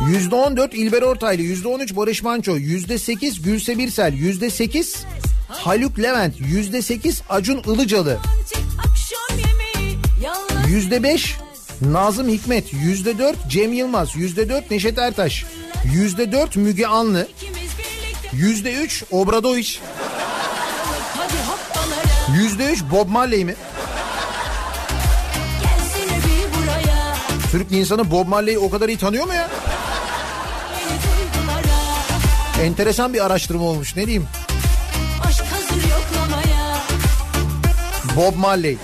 %14 0.04 0.74
İlber 0.74 1.02
Ortaylı, 1.02 1.42
%13 1.42 1.96
Barış 1.96 2.22
Manço, 2.22 2.56
%8 2.56 3.42
Gülse 3.42 3.78
Birsel, 3.78 4.12
%8 4.12 5.04
Haluk 5.48 5.98
Levent, 5.98 6.40
%8 6.40 7.22
Acun 7.28 7.62
Ilıcalı, 7.62 8.18
çek 8.52 8.62
akşam 8.78 9.38
yemeği 9.38 9.98
yalnız 10.22 10.90
%5 10.90 11.34
Nazım 11.80 12.28
Hikmet, 12.28 12.72
%4 12.72 13.34
Cem 13.48 13.72
Yılmaz, 13.72 14.16
%4 14.16 14.70
Neşet 14.70 14.98
Ertaş, 14.98 15.44
%4 15.84 16.58
Müge 16.58 16.86
Anlı, 16.86 17.28
ikimiz 17.36 17.70
birlikte 17.78 18.36
%3 18.70 19.04
Obradoviç, 19.10 19.80
hadi 21.16 21.32
hoppalara 21.46 22.38
%3 22.42 22.90
Bob 22.90 23.08
Marley 23.08 23.44
mi? 23.44 23.54
Türk 27.50 27.72
insanı 27.72 28.10
Bob 28.10 28.28
Marley'i 28.28 28.58
o 28.58 28.70
kadar 28.70 28.88
iyi 28.88 28.98
tanıyor 28.98 29.26
mu 29.26 29.34
ya? 29.34 29.50
Enteresan 32.62 33.14
bir 33.14 33.26
araştırma 33.26 33.64
olmuş 33.64 33.96
ne 33.96 34.06
diyeyim? 34.06 34.26
aşk 35.28 35.44
hazır 35.44 35.82
yoklamaya 35.90 36.82
Bob 38.16 38.36
Marley. 38.36 38.76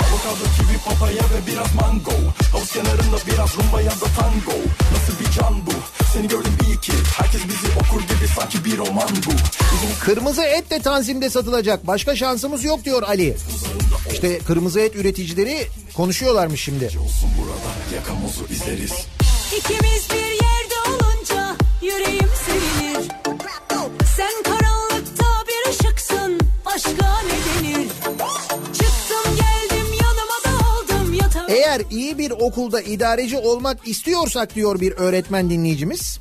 Avokado, 0.00 0.44
kivi, 0.56 0.78
papaya 0.84 1.22
ve 1.22 1.46
biraz 1.52 1.74
mango 1.74 2.12
Havuz 2.52 2.72
kenarında 2.72 3.16
biraz 3.32 3.56
rumba 3.56 3.80
ya 3.80 3.90
da 3.90 4.06
tango 4.18 4.58
Nasıl 4.92 5.24
bir 5.24 5.30
can 5.38 5.66
bu? 5.66 5.70
Seni 6.12 6.28
gördüm 6.28 6.52
iyi 6.68 6.80
ki 6.80 6.92
Herkes 7.16 7.40
bizi 7.44 7.66
okur 7.72 8.00
gibi 8.02 8.28
sanki 8.36 8.64
bir 8.64 8.78
roman 8.78 9.08
bu 9.26 9.30
Kırmızı 10.04 10.42
et 10.42 10.70
de 10.70 10.78
Tanzim'de 10.82 11.30
satılacak. 11.30 11.86
Başka 11.86 12.16
şansımız 12.16 12.64
yok 12.64 12.84
diyor 12.84 13.02
Ali. 13.02 13.36
İşte 14.12 14.38
kırmızı 14.38 14.80
et 14.80 14.96
üreticileri 14.96 15.66
konuşuyorlarmış 15.96 16.60
şimdi. 16.62 16.84
Olsun 16.84 17.30
burada 17.38 17.96
yakamozu 17.96 18.44
izleriz 18.50 18.92
İkimiz 19.56 20.08
bir 20.10 20.39
yüreğim 21.82 22.28
sevinir. 22.46 23.08
Sen 24.16 24.42
karanlıkta 24.42 25.24
bir 25.48 25.70
ışıksın, 25.70 26.40
aşka 26.66 27.22
ne 27.22 27.64
denir? 27.64 27.88
Çıktım 28.72 29.36
geldim 29.36 29.86
yanıma 30.02 30.38
da 30.44 30.66
aldım. 30.66 31.18
Eğer 31.48 31.82
iyi 31.90 32.18
bir 32.18 32.30
okulda 32.30 32.80
idareci 32.80 33.38
olmak 33.38 33.88
istiyorsak 33.88 34.54
diyor 34.54 34.80
bir 34.80 34.92
öğretmen 34.92 35.50
dinleyicimiz. 35.50 36.20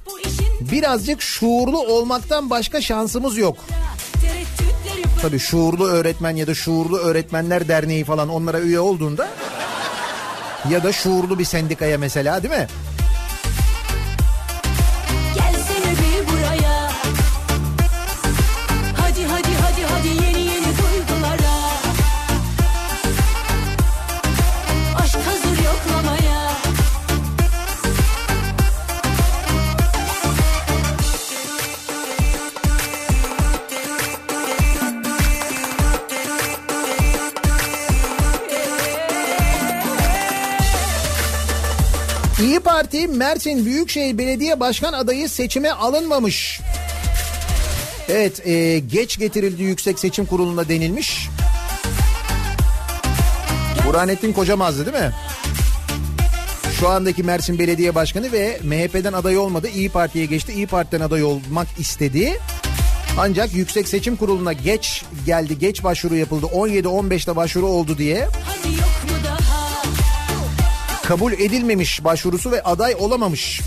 Birazcık 0.62 1.22
şuurlu 1.22 1.80
olmaktan 1.80 2.50
başka 2.50 2.82
şansımız 2.82 3.38
yok. 3.38 3.58
Tabii 5.22 5.40
şuurlu 5.40 5.88
öğretmen 5.88 6.36
ya 6.36 6.48
da 6.48 6.56
şuurlu 6.56 6.98
öğretmenler 6.98 7.68
derneği 7.68 8.04
falan 8.04 8.30
onlara 8.30 8.60
üye 8.60 8.80
olduğunda 8.80 9.28
ya 10.70 10.84
da 10.84 10.92
şuurlu 10.92 11.40
bir 11.40 11.46
sendikaya 11.46 11.98
mesela 11.98 12.44
değil 12.44 12.54
mi? 12.54 12.68
Parti 43.00 43.18
Mersin 43.18 43.66
Büyükşehir 43.66 44.18
Belediye 44.18 44.60
Başkan 44.60 44.94
adayı 44.94 45.30
seçime 45.30 45.72
alınmamış. 45.72 46.62
Evet 48.10 48.48
e, 48.48 48.80
geç 48.80 49.20
getirildi 49.20 49.64
Yüksek 49.64 50.00
Seçim 50.00 50.26
Kurulu'na 50.26 50.70
denilmiş. 50.70 51.30
Burhanettin 53.88 54.34
Kocamazdı 54.34 54.86
değil 54.86 55.04
mi? 55.06 55.12
Şu 56.80 56.90
andaki 56.90 57.24
Mersin 57.24 57.60
Belediye 57.60 57.96
Başkanı 57.96 58.32
ve 58.32 58.60
MHP'den 58.64 59.14
aday 59.14 59.38
olmadı. 59.38 59.68
İyi 59.76 59.90
Parti'ye 59.90 60.26
geçti. 60.26 60.54
İyi 60.54 60.68
Parti'den 60.68 61.02
aday 61.02 61.24
olmak 61.24 61.68
istedi. 61.80 62.40
Ancak 63.18 63.54
Yüksek 63.54 63.88
Seçim 63.88 64.16
Kurulu'na 64.16 64.54
geç 64.54 65.04
geldi. 65.26 65.60
Geç 65.60 65.84
başvuru 65.84 66.16
yapıldı. 66.16 66.46
17-15'te 66.46 67.36
başvuru 67.36 67.68
oldu 67.68 67.98
diye. 67.98 68.28
Hadi 68.46 68.59
Kabul 71.10 71.34
edilmemiş 71.34 72.04
başvurusu 72.04 72.52
ve 72.52 72.64
aday 72.64 72.96
olamamış. 73.00 73.62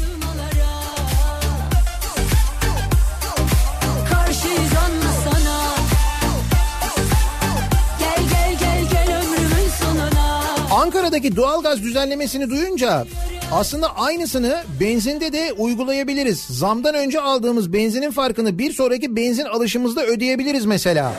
Ankara'daki 10.71 11.37
doğalgaz 11.37 11.83
düzenlemesini 11.83 12.51
duyunca 12.51 13.07
aslında 13.53 13.97
aynısını 13.97 14.63
benzinde 14.81 15.33
de 15.33 15.53
uygulayabiliriz. 15.53 16.41
Zamdan 16.41 16.95
önce 16.95 17.21
aldığımız 17.21 17.73
benzinin 17.73 18.11
farkını 18.11 18.59
bir 18.59 18.73
sonraki 18.73 19.17
benzin 19.17 19.45
alışımızda 19.45 20.07
ödeyebiliriz 20.07 20.65
mesela. 20.65 21.13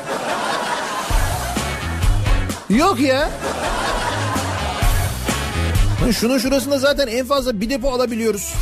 Yok 2.69 2.99
ya. 2.99 3.29
Şunun 6.11 6.37
şurasında 6.37 6.79
zaten 6.79 7.07
en 7.07 7.25
fazla 7.25 7.61
bir 7.61 7.69
depo 7.69 7.91
alabiliyoruz. 7.91 8.53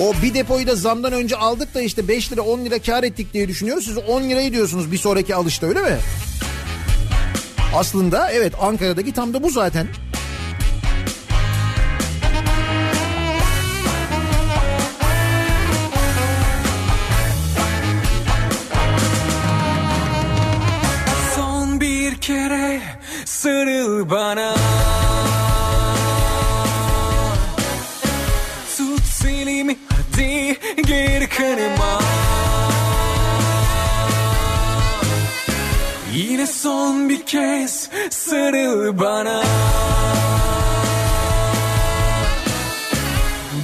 O 0.00 0.14
bir 0.22 0.34
depoyu 0.34 0.66
da 0.66 0.74
zamdan 0.74 1.12
önce 1.12 1.36
aldık 1.36 1.74
da 1.74 1.80
işte 1.80 2.08
5 2.08 2.32
lira 2.32 2.42
10 2.42 2.64
lira 2.64 2.78
kar 2.78 3.04
ettik 3.04 3.32
diye 3.34 3.48
düşünüyoruz. 3.48 3.84
Siz 3.84 3.98
10 3.98 4.22
lirayı 4.22 4.52
diyorsunuz 4.52 4.92
bir 4.92 4.98
sonraki 4.98 5.34
alışta 5.34 5.66
öyle 5.66 5.82
mi? 5.82 5.96
Aslında 7.74 8.30
evet 8.30 8.52
Ankara'daki 8.60 9.12
tam 9.12 9.34
da 9.34 9.42
bu 9.42 9.50
zaten. 9.50 9.86
Son 21.36 21.80
bir 21.80 22.14
kere 22.14 22.82
sarıl 23.24 24.10
bana 24.10 24.54
Yine 36.40 36.52
son 36.52 37.08
bir 37.08 37.26
kez 37.26 37.88
sarıl 38.10 38.98
bana 38.98 39.42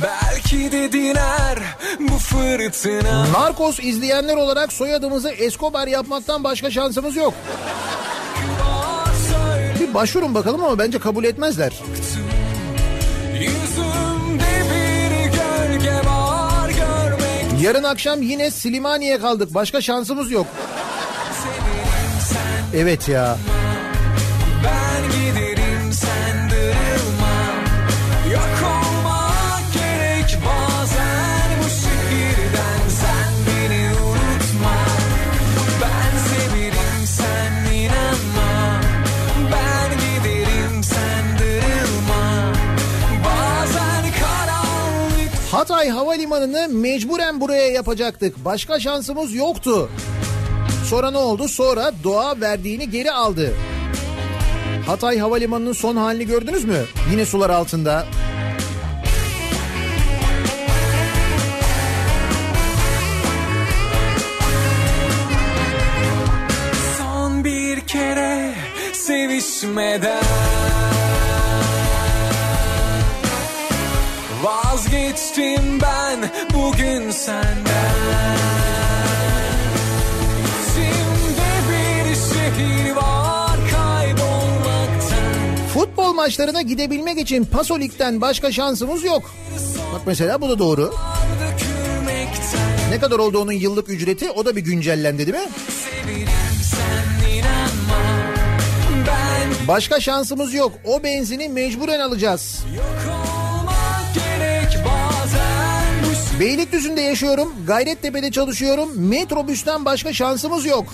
Belki 0.02 0.72
de 0.72 0.92
diner 0.92 1.58
bu 2.00 2.18
fırtına 2.18 3.32
Narcos 3.32 3.80
izleyenler 3.80 4.36
olarak 4.36 4.72
soyadımızı 4.72 5.30
Escobar 5.30 5.86
yapmaktan 5.86 6.44
başka 6.44 6.70
şansımız 6.70 7.16
yok. 7.16 7.34
Bir 9.80 9.94
başvurun 9.94 10.34
bakalım 10.34 10.64
ama 10.64 10.78
bence 10.78 10.98
kabul 10.98 11.24
etmezler. 11.24 11.72
Yarın 17.62 17.84
akşam 17.84 18.22
yine 18.22 18.50
Slimaniye 18.50 19.18
kaldık. 19.18 19.54
Başka 19.54 19.80
şansımız 19.80 20.30
yok. 20.30 20.46
Evet 22.76 23.08
ya. 23.08 23.36
Ben 24.64 25.02
giderim 25.10 25.92
sen 25.92 26.50
darılma 26.50 27.36
Yok 28.32 28.58
olmak 28.64 29.72
gerek 29.74 30.38
bazen 30.46 31.50
bu 31.60 31.68
şehirden 31.68 32.88
Sen 32.88 33.32
beni 33.46 33.88
unutma 33.94 34.76
Ben 35.82 36.18
severim 36.28 37.06
sen 37.06 37.74
inanma 37.74 38.80
Ben 39.52 39.90
giderim 39.98 40.82
sen 40.84 41.24
darılma 41.38 42.52
Bazen 43.24 44.04
karanlık 44.20 45.32
Hatay 45.52 45.88
Havalimanı'nı 45.88 46.68
mecburen 46.68 47.40
buraya 47.40 47.68
yapacaktık. 47.70 48.44
Başka 48.44 48.80
şansımız 48.80 49.34
yoktu. 49.34 49.90
Sonra 50.86 51.10
ne 51.10 51.18
oldu? 51.18 51.48
Sonra 51.48 51.92
doğa 52.04 52.40
verdiğini 52.40 52.90
geri 52.90 53.12
aldı. 53.12 53.54
Hatay 54.86 55.18
Havalimanı'nın 55.18 55.72
son 55.72 55.96
halini 55.96 56.26
gördünüz 56.26 56.64
mü? 56.64 56.84
Yine 57.10 57.26
sular 57.26 57.50
altında. 57.50 58.06
Son 66.98 67.44
bir 67.44 67.80
kere 67.80 68.54
sevişmeden 68.92 70.22
Vazgeçtim 74.42 75.80
ben 75.82 76.30
bugün 76.54 77.10
senden 77.10 78.45
Futbol 85.74 86.12
maçlarına 86.12 86.62
gidebilmek 86.62 87.18
için 87.18 87.44
Pasolik'ten 87.44 88.20
başka 88.20 88.52
şansımız 88.52 89.04
yok. 89.04 89.34
Bak 89.94 90.00
mesela 90.06 90.40
bu 90.40 90.48
da 90.48 90.58
doğru. 90.58 90.94
Ne 92.90 92.98
kadar 93.00 93.18
oldu 93.18 93.38
onun 93.38 93.52
yıllık 93.52 93.88
ücreti? 93.90 94.30
O 94.30 94.44
da 94.44 94.56
bir 94.56 94.60
güncellendi 94.60 95.26
değil 95.26 95.44
mi? 95.44 95.50
Başka 99.68 100.00
şansımız 100.00 100.54
yok. 100.54 100.72
O 100.84 101.02
benzini 101.02 101.48
mecburen 101.48 102.00
alacağız. 102.00 102.64
Beylikdüzü'nde 106.40 107.00
yaşıyorum. 107.00 107.52
Gayrettepe'de 107.66 108.30
çalışıyorum. 108.30 108.88
Metrobüsten 108.96 109.84
başka 109.84 110.12
şansımız 110.12 110.66
yok. 110.66 110.84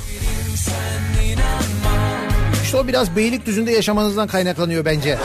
sen 0.57 1.12
İşte 2.73 2.85
o 2.85 2.89
biraz 2.89 3.17
Beylikdüzü'nde 3.17 3.73
yaşamanızdan 3.73 4.29
kaynaklanıyor 4.29 4.85
bence. 4.85 5.19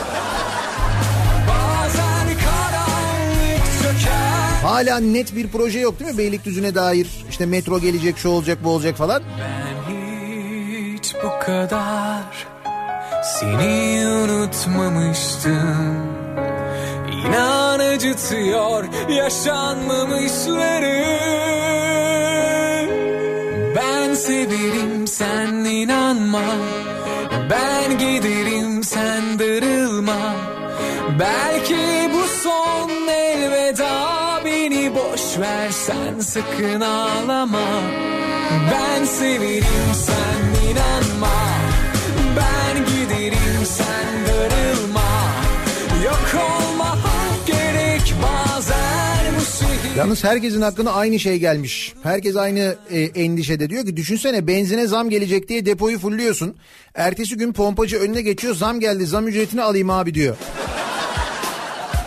Hala 4.62 5.00
net 5.00 5.36
bir 5.36 5.48
proje 5.48 5.78
yok 5.78 6.00
değil 6.00 6.10
mi 6.10 6.18
Beylikdüzü'ne 6.18 6.74
dair? 6.74 7.08
İşte 7.30 7.46
metro 7.46 7.80
gelecek, 7.80 8.18
şu 8.18 8.28
olacak, 8.28 8.58
bu 8.64 8.70
olacak 8.70 8.96
falan. 8.96 9.22
Ben 9.38 9.94
hiç 10.96 11.14
bu 11.14 11.44
kadar 11.44 12.46
seni 13.40 14.06
unutmamıştım 14.06 16.06
İnan 17.26 17.78
acıtıyor 17.78 18.84
yaşanmamışları 19.08 21.04
Ben 23.76 24.14
severim 24.14 25.06
sen 25.06 25.54
inanma 25.54 26.42
Ben 27.50 27.98
giderim 27.98 28.82
sen 28.82 29.38
darılma. 29.38 30.36
Belki 31.18 32.10
bu 32.12 32.26
son 32.42 33.08
elveda 33.08 34.18
Beni 34.44 34.94
boş 34.94 35.38
ver 35.38 35.70
sen 35.70 36.20
sakın 36.20 36.80
ağlama. 36.80 37.68
Ben 38.72 39.04
severim 39.04 39.92
sen 39.94 40.70
inanma. 40.70 41.38
Ben 42.36 42.84
giderim 42.86 43.64
sen 43.64 43.97
Yalnız 49.98 50.24
herkesin 50.24 50.62
hakkında 50.62 50.94
aynı 50.94 51.18
şey 51.18 51.38
gelmiş. 51.38 51.92
Herkes 52.02 52.36
aynı 52.36 52.76
e, 52.90 53.00
endişede 53.00 53.70
diyor 53.70 53.86
ki 53.86 53.96
düşünsene 53.96 54.46
benzine 54.46 54.86
zam 54.86 55.10
gelecek 55.10 55.48
diye 55.48 55.66
depoyu 55.66 55.98
fulluyorsun. 55.98 56.56
Ertesi 56.94 57.36
gün 57.36 57.52
pompacı 57.52 57.98
önüne 57.98 58.22
geçiyor 58.22 58.54
zam 58.54 58.80
geldi 58.80 59.06
zam 59.06 59.28
ücretini 59.28 59.62
alayım 59.62 59.90
abi 59.90 60.14
diyor. 60.14 60.36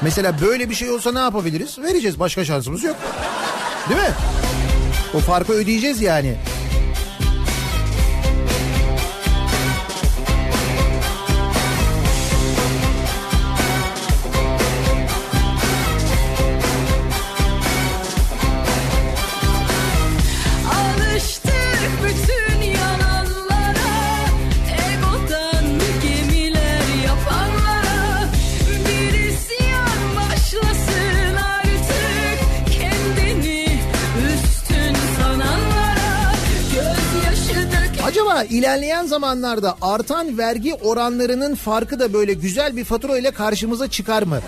Mesela 0.01 0.41
böyle 0.41 0.69
bir 0.69 0.75
şey 0.75 0.89
olsa 0.89 1.11
ne 1.11 1.19
yapabiliriz? 1.19 1.79
Vereceğiz 1.79 2.19
başka 2.19 2.45
şansımız 2.45 2.83
yok. 2.83 2.95
Değil 3.89 4.01
mi? 4.01 4.13
O 5.13 5.19
farkı 5.19 5.53
ödeyeceğiz 5.53 6.01
yani. 6.01 6.35
Acaba 38.41 38.55
ilerleyen 38.55 39.05
zamanlarda 39.05 39.75
artan 39.81 40.37
vergi 40.37 40.73
oranlarının 40.73 41.55
farkı 41.55 41.99
da 41.99 42.13
böyle 42.13 42.33
güzel 42.33 42.75
bir 42.75 42.83
fatura 42.83 43.17
ile 43.17 43.31
karşımıza 43.31 43.87
çıkar 43.87 44.23
mı? 44.23 44.39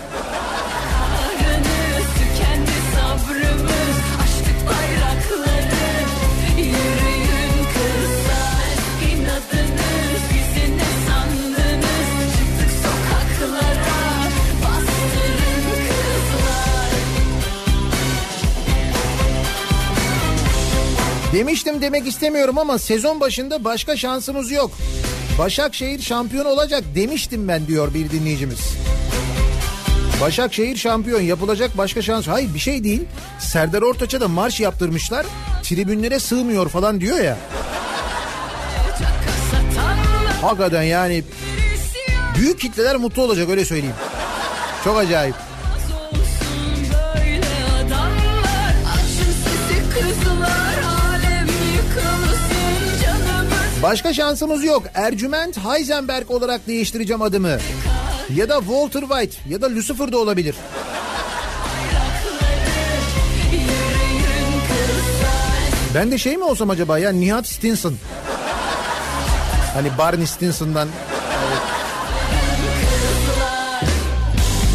Demiştim 21.34 21.82
demek 21.82 22.06
istemiyorum 22.06 22.58
ama 22.58 22.78
sezon 22.78 23.20
başında 23.20 23.64
başka 23.64 23.96
şansımız 23.96 24.50
yok. 24.50 24.70
Başakşehir 25.38 26.02
şampiyon 26.02 26.44
olacak 26.44 26.84
demiştim 26.94 27.48
ben 27.48 27.66
diyor 27.66 27.94
bir 27.94 28.10
dinleyicimiz. 28.10 28.58
Başakşehir 30.20 30.76
şampiyon 30.76 31.20
yapılacak 31.20 31.78
başka 31.78 32.02
şans. 32.02 32.28
Hayır 32.28 32.54
bir 32.54 32.58
şey 32.58 32.84
değil. 32.84 33.02
Serdar 33.38 33.82
Ortaç'a 33.82 34.20
da 34.20 34.28
marş 34.28 34.60
yaptırmışlar. 34.60 35.26
Tribünlere 35.62 36.18
sığmıyor 36.18 36.68
falan 36.68 37.00
diyor 37.00 37.18
ya. 37.18 37.38
Hakikaten 40.42 40.82
yani 40.82 41.24
büyük 42.38 42.60
kitleler 42.60 42.96
mutlu 42.96 43.22
olacak 43.22 43.50
öyle 43.50 43.64
söyleyeyim. 43.64 43.96
Çok 44.84 44.98
acayip. 44.98 45.34
Başka 53.84 54.14
şansımız 54.14 54.64
yok. 54.64 54.82
Ercüment 54.94 55.58
Heisenberg 55.58 56.30
olarak 56.30 56.66
değiştireceğim 56.66 57.22
adımı. 57.22 57.58
Ya 58.34 58.48
da 58.48 58.58
Walter 58.58 59.00
White 59.00 59.36
ya 59.48 59.62
da 59.62 59.70
Lucifer 59.70 60.12
da 60.12 60.18
olabilir. 60.18 60.54
Ben 65.94 66.10
de 66.10 66.18
şey 66.18 66.36
mi 66.36 66.44
olsam 66.44 66.70
acaba 66.70 66.98
ya 66.98 67.12
Nihat 67.12 67.46
Stinson. 67.46 67.96
Hani 69.74 69.98
Barney 69.98 70.26
Stinson'dan. 70.26 70.88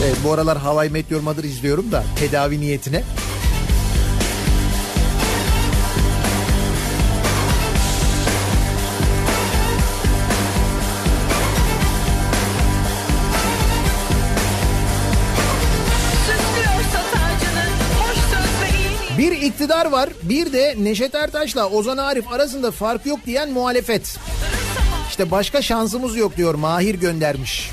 Evet 0.06 0.18
bu 0.24 0.34
aralar 0.34 0.58
Hawaii 0.58 0.90
Meteor 0.90 1.22
Mother 1.22 1.44
izliyorum 1.44 1.92
da 1.92 2.04
tedavi 2.20 2.62
niyetine. 2.62 3.04
İktidar 19.60 19.86
var 19.86 20.10
bir 20.24 20.54
de 20.54 20.76
Neşet 20.78 21.16
Ertaş'la 21.16 21.70
Ozan 21.70 21.98
Arif 21.98 22.32
arasında 22.32 22.72
fark 22.72 23.06
yok 23.06 23.20
diyen 23.26 23.52
muhalefet. 23.52 24.18
İşte 25.10 25.32
başka 25.32 25.62
şansımız 25.62 26.16
yok 26.16 26.38
diyor 26.38 26.56
Mahir 26.56 26.96
göndermiş. 26.96 27.70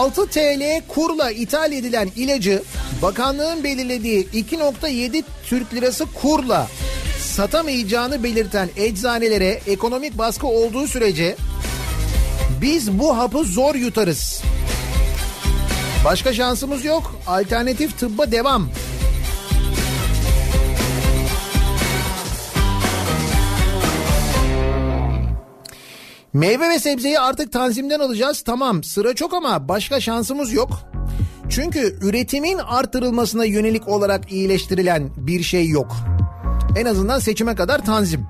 6 0.00 0.26
TL 0.26 0.82
kurla 0.88 1.30
ithal 1.30 1.72
edilen 1.72 2.10
ilacı 2.16 2.62
bakanlığın 3.02 3.64
belirlediği 3.64 4.28
2.7 4.28 5.22
Türk 5.46 5.74
lirası 5.74 6.04
kurla 6.22 6.68
satamayacağını 7.18 8.22
belirten 8.22 8.68
eczanelere 8.76 9.60
ekonomik 9.66 10.18
baskı 10.18 10.46
olduğu 10.46 10.86
sürece 10.86 11.36
biz 12.60 12.98
bu 12.98 13.18
hapı 13.18 13.44
zor 13.44 13.74
yutarız. 13.74 14.42
Başka 16.04 16.32
şansımız 16.32 16.84
yok. 16.84 17.14
Alternatif 17.26 17.98
tıbba 17.98 18.32
devam. 18.32 18.68
Meyve 26.32 26.68
ve 26.68 26.78
sebzeyi 26.78 27.20
artık 27.20 27.52
tanzimden 27.52 28.00
alacağız. 28.00 28.42
Tamam 28.42 28.84
sıra 28.84 29.14
çok 29.14 29.34
ama 29.34 29.68
başka 29.68 30.00
şansımız 30.00 30.52
yok. 30.52 30.70
Çünkü 31.48 31.98
üretimin 32.02 32.58
artırılmasına 32.58 33.44
yönelik 33.44 33.88
olarak 33.88 34.32
iyileştirilen 34.32 35.10
bir 35.16 35.42
şey 35.42 35.68
yok. 35.68 35.96
En 36.76 36.84
azından 36.84 37.18
seçime 37.18 37.54
kadar 37.54 37.84
tanzim. 37.84 38.26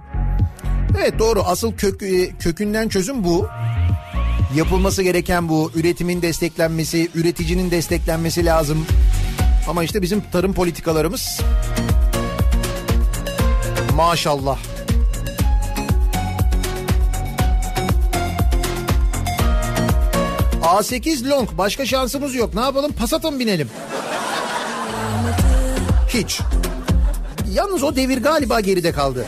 Evet 1.01 1.19
doğru 1.19 1.43
asıl 1.43 1.73
kök, 1.73 2.03
e, 2.03 2.31
kökünden 2.31 2.89
çözüm 2.89 3.25
bu. 3.25 3.47
Yapılması 4.57 5.03
gereken 5.03 5.49
bu. 5.49 5.71
Üretimin 5.75 6.23
desteklenmesi, 6.23 7.11
üreticinin 7.15 7.71
desteklenmesi 7.71 8.45
lazım. 8.47 8.87
Ama 9.69 9.85
işte 9.85 10.03
bizim 10.03 10.23
tarım 10.33 10.53
politikalarımız 10.53 11.41
maşallah. 13.97 14.59
A8 20.71 21.29
long 21.29 21.49
başka 21.59 21.87
şansımız 21.87 22.35
yok. 22.35 22.55
Ne 22.55 22.61
yapalım? 22.61 22.93
Passat'a 22.93 23.31
mı 23.31 23.39
binelim? 23.39 23.71
Hiç. 26.09 26.41
Yalnız 27.53 27.83
o 27.83 27.97
devir 27.97 28.23
galiba 28.23 28.61
geride 28.61 28.93
kaldı. 28.93 29.27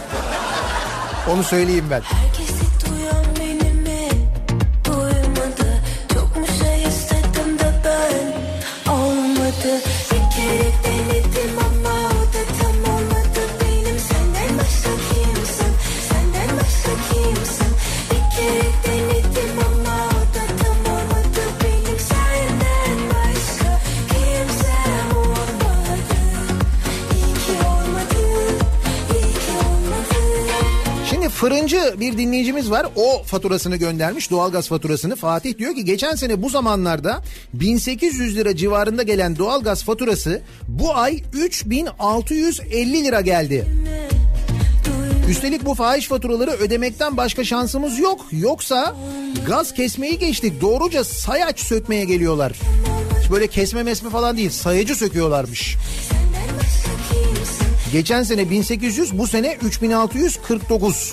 Onu 1.31 1.43
söyleyeyim 1.43 1.85
ben. 1.91 2.01
Herkesi 2.01 2.42
fırıncı 31.43 31.95
bir 32.01 32.19
dinleyicimiz 32.19 32.71
var. 32.71 32.87
O 32.97 33.23
faturasını 33.23 33.77
göndermiş 33.77 34.31
doğalgaz 34.31 34.69
faturasını. 34.69 35.17
Fatih 35.17 35.59
diyor 35.59 35.75
ki 35.75 35.85
geçen 35.85 36.15
sene 36.15 36.43
bu 36.43 36.49
zamanlarda 36.49 37.23
1800 37.55 38.37
lira 38.37 38.57
civarında 38.57 39.03
gelen 39.03 39.39
doğalgaz 39.39 39.85
faturası 39.85 40.43
bu 40.69 40.97
ay 40.97 41.23
3650 41.33 43.05
lira 43.05 43.21
geldi. 43.21 43.67
Üstelik 45.29 45.65
bu 45.65 45.75
fahiş 45.75 46.09
faturaları 46.09 46.51
ödemekten 46.51 47.17
başka 47.17 47.45
şansımız 47.45 47.99
yok. 47.99 48.27
Yoksa 48.33 48.97
gaz 49.47 49.75
kesmeyi 49.75 50.19
geçtik. 50.19 50.61
Doğruca 50.61 51.05
sayaç 51.05 51.61
sökmeye 51.61 52.05
geliyorlar. 52.05 52.53
Hiç 53.23 53.31
Böyle 53.31 53.47
kesme 53.47 53.83
mesme 53.83 54.11
falan 54.11 54.37
değil. 54.37 54.51
Sayacı 54.51 54.95
söküyorlarmış. 54.95 55.77
Geçen 57.93 58.23
sene 58.23 58.51
1800 58.51 59.19
bu 59.19 59.27
sene 59.27 59.57
3649. 59.63 61.13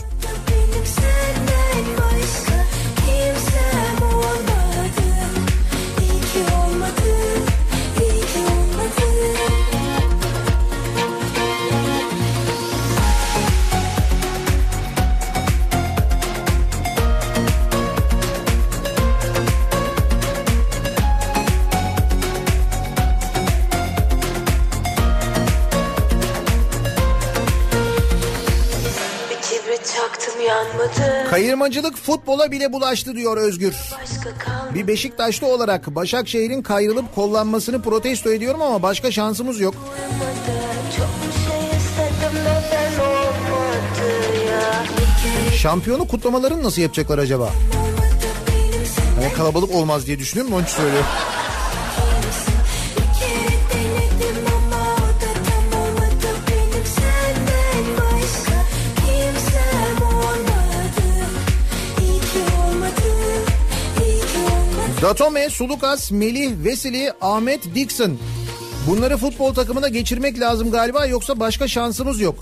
Kayırmacılık 31.30 31.98
futbola 31.98 32.52
bile 32.52 32.74
bulaştı 32.74 33.16
diyor 33.16 33.38
Özgür. 33.38 33.76
Bir 34.74 34.88
Beşiktaşlı 34.88 35.48
olarak 35.48 35.96
Başakşehir'in 35.96 36.62
kayrılıp 36.62 37.16
kollanmasını 37.16 37.82
protesto 37.82 38.32
ediyorum 38.32 38.62
ama 38.62 38.84
başka 38.84 39.12
şansımız 39.12 39.60
yok. 39.60 39.76
Şey 45.50 45.58
Şampiyonu 45.58 46.08
kutlamalarını 46.08 46.64
nasıl 46.64 46.82
yapacaklar 46.82 47.18
acaba? 47.18 47.50
Hani 49.20 49.34
kalabalık 49.34 49.76
olmaz 49.76 50.08
diye 50.08 50.20
düşünüyorum 50.20 50.54
onun 50.54 50.64
için 50.64 50.76
söylüyorum. 50.76 51.08
Datome, 65.02 65.50
Sulukas, 65.50 66.12
Melih, 66.12 66.52
Veseli, 66.64 67.12
Ahmet, 67.22 67.76
Dixon. 67.76 68.18
Bunları 68.88 69.18
futbol 69.18 69.54
takımına 69.54 69.88
geçirmek 69.88 70.40
lazım 70.40 70.72
galiba 70.72 71.06
yoksa 71.06 71.40
başka 71.40 71.68
şansımız 71.68 72.22
yok. 72.22 72.36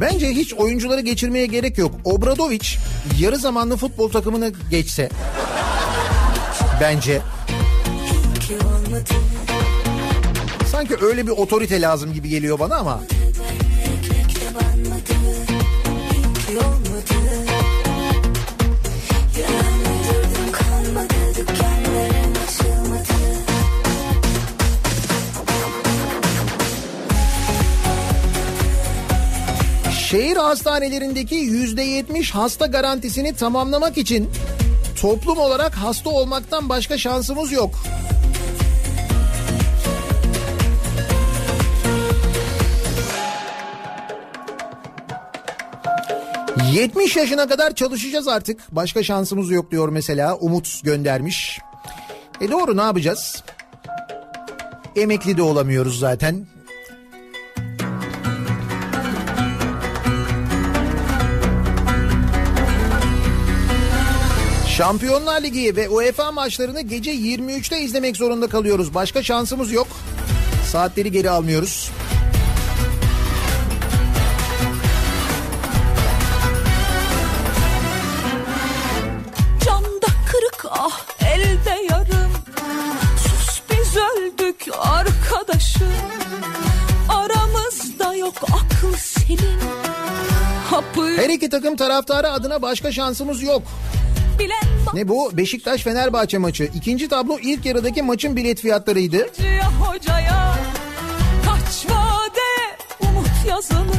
Bence 0.00 0.28
hiç 0.30 0.54
oyuncuları 0.54 1.00
geçirmeye 1.00 1.46
gerek 1.46 1.78
yok. 1.78 1.94
Obradoviç 2.04 2.78
yarı 3.20 3.36
zamanlı 3.36 3.76
futbol 3.76 4.10
takımına 4.10 4.48
geçse. 4.70 5.08
Bence. 6.80 7.20
Sanki 10.72 10.96
öyle 11.00 11.26
bir 11.26 11.32
otorite 11.32 11.80
lazım 11.80 12.12
gibi 12.12 12.28
geliyor 12.28 12.58
bana 12.58 12.76
ama. 12.76 13.00
Şehir 30.12 30.36
hastanelerindeki 30.36 31.34
yüzde 31.34 31.82
yetmiş 31.82 32.30
hasta 32.30 32.66
garantisini 32.66 33.34
tamamlamak 33.36 33.98
için 33.98 34.30
toplum 35.00 35.38
olarak 35.38 35.74
hasta 35.74 36.10
olmaktan 36.10 36.68
başka 36.68 36.98
şansımız 36.98 37.52
yok. 37.52 37.74
...70 46.72 47.18
yaşına 47.18 47.48
kadar 47.48 47.74
çalışacağız 47.74 48.28
artık. 48.28 48.60
Başka 48.72 49.02
şansımız 49.02 49.50
yok 49.50 49.70
diyor 49.70 49.88
mesela. 49.88 50.36
Umut 50.36 50.84
göndermiş. 50.84 51.60
E 52.40 52.50
doğru 52.50 52.76
ne 52.76 52.82
yapacağız? 52.82 53.44
Emekli 54.96 55.36
de 55.36 55.42
olamıyoruz 55.42 55.98
zaten. 55.98 56.46
Şampiyonlar 64.82 65.42
Ligi 65.42 65.76
ve 65.76 65.88
UEFA 65.88 66.32
maçlarını 66.32 66.80
gece 66.80 67.14
23'te 67.14 67.80
izlemek 67.80 68.16
zorunda 68.16 68.46
kalıyoruz. 68.46 68.94
Başka 68.94 69.22
şansımız 69.22 69.72
yok. 69.72 69.86
Saatleri 70.72 71.12
geri 71.12 71.30
almıyoruz. 71.30 71.90
Camda 79.64 80.06
kırık 80.30 80.64
ah 80.70 81.00
elde 81.34 81.82
yarım 81.90 82.32
Sus 83.16 83.60
biz 83.70 83.96
öldük 83.96 84.66
arkadaşım 84.78 85.92
Aramızda 87.08 88.14
yok 88.14 88.34
akıl 88.42 88.96
senin 88.96 89.60
Hapı 90.70 91.16
Her 91.16 91.30
iki 91.30 91.50
takım 91.50 91.76
taraftarı 91.76 92.30
adına 92.30 92.62
başka 92.62 92.92
şansımız 92.92 93.42
yok. 93.42 93.62
Ne 94.94 95.08
bu? 95.08 95.36
Beşiktaş 95.36 95.82
Fenerbahçe 95.82 96.38
maçı. 96.38 96.70
İkinci 96.74 97.08
tablo 97.08 97.38
ilk 97.42 97.66
yarıdaki 97.66 98.02
maçın 98.02 98.36
bilet 98.36 98.60
fiyatlarıydı. 98.60 99.26
hocaya 99.80 100.54
Kaç 101.44 101.86
vade 101.90 102.40
umut 103.00 103.30
yazılı 103.48 103.94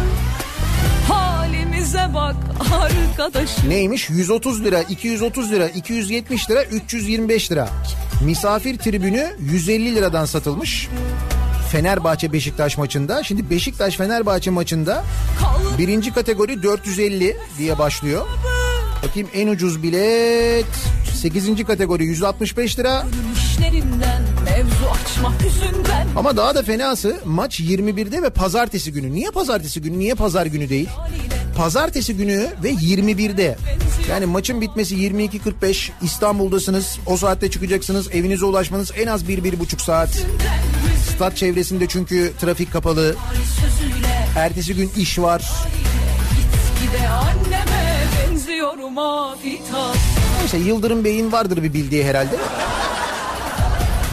Halimize 1.08 2.08
bak 2.14 2.36
arkadaş 2.82 3.64
Neymiş? 3.68 4.10
130 4.10 4.64
lira, 4.64 4.82
230 4.82 5.52
lira, 5.52 5.68
270 5.68 6.50
lira, 6.50 6.64
325 6.64 7.52
lira. 7.52 7.70
Misafir 8.26 8.78
tribünü 8.78 9.36
150 9.40 9.96
liradan 9.96 10.26
satılmış. 10.26 10.90
Fenerbahçe 11.72 12.34
Beşiktaş 12.34 12.78
maçında. 12.78 13.24
Şimdi 13.24 13.50
Beşiktaş 13.50 13.98
Fenerbahçe 13.98 14.52
maçında 14.52 15.04
birinci 15.78 16.14
kategori 16.14 16.64
450 16.64 17.38
diye 17.58 17.80
başlıyor. 17.80 18.28
Bakayım 19.04 19.30
en 19.34 19.48
ucuz 19.48 19.84
bilet 19.84 20.66
8. 21.16 21.64
kategori 21.64 22.06
165 22.06 22.80
lira. 22.80 23.06
Ama 26.16 26.38
daha 26.38 26.56
da 26.56 26.64
fenası 26.64 27.20
maç 27.26 27.60
21'de 27.60 28.22
ve 28.22 28.30
pazartesi 28.30 28.92
günü. 28.92 29.14
Niye 29.14 29.32
pazartesi 29.32 29.82
günü? 29.82 30.00
Niye 30.00 30.14
pazar 30.14 30.46
günü 30.46 30.70
değil? 30.70 30.90
Pazartesi 31.58 32.18
günü 32.18 32.48
ve 32.64 32.72
21'de. 32.72 33.58
Yani 34.10 34.26
maçın 34.26 34.62
bitmesi 34.62 34.96
22.45 34.96 35.90
İstanbul'dasınız. 36.02 36.98
O 37.06 37.18
saatte 37.18 37.52
çıkacaksınız. 37.52 38.08
Evinize 38.12 38.46
ulaşmanız 38.46 38.92
en 38.98 39.08
az 39.08 39.24
1-1,5 39.24 39.84
saat. 39.84 40.10
Stat 41.16 41.38
çevresinde 41.38 41.88
çünkü 41.88 42.34
trafik 42.42 42.74
kapalı. 42.74 43.16
Ertesi 44.38 44.76
gün 44.76 44.92
iş 44.98 45.20
var. 45.20 45.52
gide 46.82 47.08
anneme 47.08 47.53
benziyorum 47.53 47.53
afita 47.53 47.53
Neyse 50.40 50.58
Yıldırım 50.58 51.04
Bey'in 51.04 51.32
vardır 51.32 51.64
bir 51.64 51.74
bildiği 51.74 52.06
herhalde. 52.06 52.36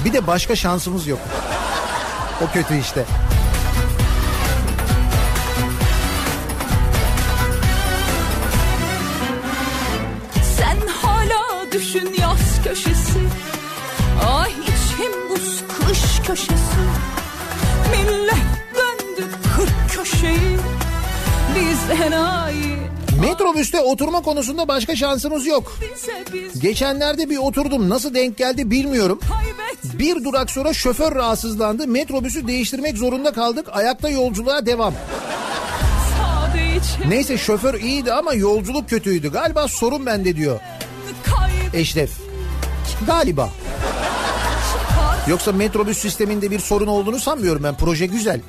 Bir 0.05 0.13
de 0.13 0.27
başka 0.27 0.57
şansımız 0.57 1.07
yok. 1.07 1.19
O 2.45 2.53
kötü 2.53 2.79
işte. 2.79 3.05
Sen 10.57 10.77
hala 11.03 11.73
düşün 11.73 12.15
yaz 12.21 12.65
köşesi 12.65 13.21
Ay 14.29 14.51
içim 14.51 15.31
buz 15.31 15.63
kış 15.69 16.27
köşesi 16.27 16.83
Millet 17.91 18.47
döndü 18.75 19.29
kırk 19.57 19.91
köşeyi 19.97 20.59
Biz 21.55 22.01
enayi 22.01 22.70
Metrobüste 23.21 23.81
oturma 23.81 24.23
konusunda 24.23 24.69
başka 24.69 24.97
şansımız 24.97 25.47
yok. 25.47 25.79
Geçenlerde 26.59 27.31
bir 27.31 27.37
oturdum. 27.37 27.89
Nasıl 27.89 28.15
denk 28.15 28.37
geldi 28.37 28.71
bilmiyorum. 28.71 29.21
Bir 29.85 30.25
durak 30.25 30.51
sonra 30.51 30.73
şoför 30.73 31.15
rahatsızlandı. 31.15 31.87
Metrobüsü 31.87 32.47
değiştirmek 32.47 32.99
zorunda 32.99 33.33
kaldık. 33.33 33.67
Ayakta 33.73 34.09
yolculuğa 34.11 34.67
devam. 34.67 34.95
Neyse 37.09 37.39
şoför 37.39 37.75
iyiydi 37.75 38.13
ama 38.13 38.35
yolculuk 38.35 38.89
kötüydü. 38.91 39.33
Galiba 39.33 39.69
sorun 39.69 40.07
bende 40.07 40.37
diyor 40.37 40.61
Eşref. 41.75 42.11
Galiba. 43.07 43.51
Yoksa 45.27 45.53
metrobüs 45.53 45.99
sisteminde 45.99 46.51
bir 46.51 46.59
sorun 46.59 46.87
olduğunu 46.87 47.19
sanmıyorum 47.19 47.63
ben. 47.65 47.75
Proje 47.75 48.07
güzel. 48.07 48.41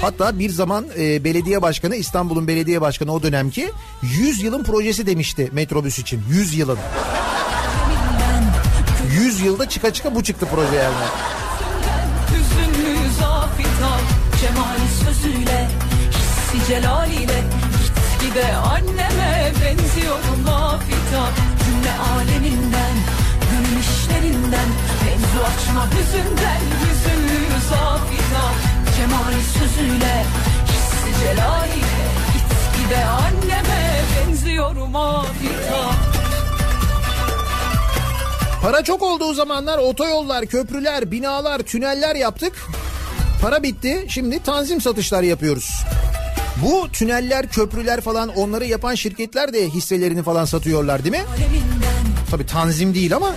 Hatta 0.00 0.38
bir 0.38 0.50
zaman 0.50 0.86
e, 0.98 1.24
belediye 1.24 1.62
başkanı 1.62 1.96
İstanbul'un 1.96 2.48
belediye 2.48 2.80
başkanı 2.80 3.12
o 3.12 3.22
dönemki 3.22 3.70
100 4.02 4.42
yılın 4.42 4.64
projesi 4.64 5.06
demişti 5.06 5.50
metrobüs 5.52 5.98
için. 5.98 6.22
100 6.30 6.54
yılın. 6.54 6.78
100 9.12 9.40
yılda 9.40 9.68
çıka 9.68 9.92
çıka 9.92 10.14
bu 10.14 10.22
çıktı 10.22 10.46
proje 10.54 10.76
yani. 10.76 10.94
Sözüyle 15.04 15.68
Hissi 16.10 16.74
Git 16.74 17.30
gide 18.20 18.56
anneme 18.56 19.52
benziyorum 19.64 20.46
lafita 20.46 21.30
Cümle 21.64 21.92
aleminden 22.14 23.21
işlerinden 23.80 24.68
Mevzu 25.04 25.40
açma 25.44 25.86
hüzünden 25.90 26.60
Hüzünlü 26.80 27.60
zafita 27.70 28.44
Cemali 28.96 29.42
sözüyle 29.58 30.24
Hissi 30.68 31.20
celaliyle 31.20 32.02
Git 32.32 32.82
gide 32.82 33.04
anneme 33.04 34.00
benziyorum 34.16 34.96
afita 34.96 35.90
Para 38.62 38.84
çok 38.84 39.02
olduğu 39.02 39.34
zamanlar 39.34 39.78
otoyollar, 39.78 40.46
köprüler, 40.46 41.10
binalar, 41.10 41.58
tüneller 41.58 42.16
yaptık. 42.16 42.52
Para 43.42 43.62
bitti. 43.62 44.06
Şimdi 44.08 44.42
tanzim 44.42 44.80
satışlar 44.80 45.22
yapıyoruz. 45.22 45.70
Bu 46.62 46.88
tüneller, 46.92 47.48
köprüler 47.48 48.00
falan 48.00 48.28
onları 48.28 48.64
yapan 48.64 48.94
şirketler 48.94 49.52
de 49.52 49.68
hisselerini 49.68 50.22
falan 50.22 50.44
satıyorlar 50.44 51.04
değil 51.04 51.16
mi? 51.16 51.24
Tabii 52.32 52.46
tanzim 52.46 52.94
değil 52.94 53.16
ama 53.16 53.34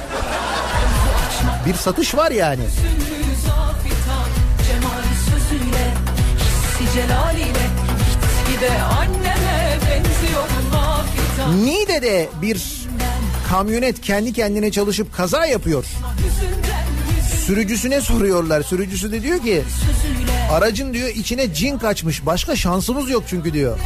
bir 1.65 1.73
satış 1.73 2.15
var 2.15 2.31
yani. 2.31 2.63
Niğde'de 11.63 12.29
bir 12.41 12.87
kamyonet 13.49 14.01
kendi 14.01 14.33
kendine 14.33 14.71
çalışıp 14.71 15.13
kaza 15.13 15.45
yapıyor. 15.45 15.85
Sürücüsüne 17.45 18.01
soruyorlar. 18.01 18.63
Sürücüsü 18.63 19.11
de 19.11 19.21
diyor 19.21 19.39
ki 19.39 19.63
aracın 20.51 20.93
diyor 20.93 21.09
içine 21.09 21.53
cin 21.53 21.77
kaçmış. 21.77 22.25
Başka 22.25 22.55
şansımız 22.55 23.09
yok 23.09 23.23
çünkü 23.27 23.53
diyor. 23.53 23.79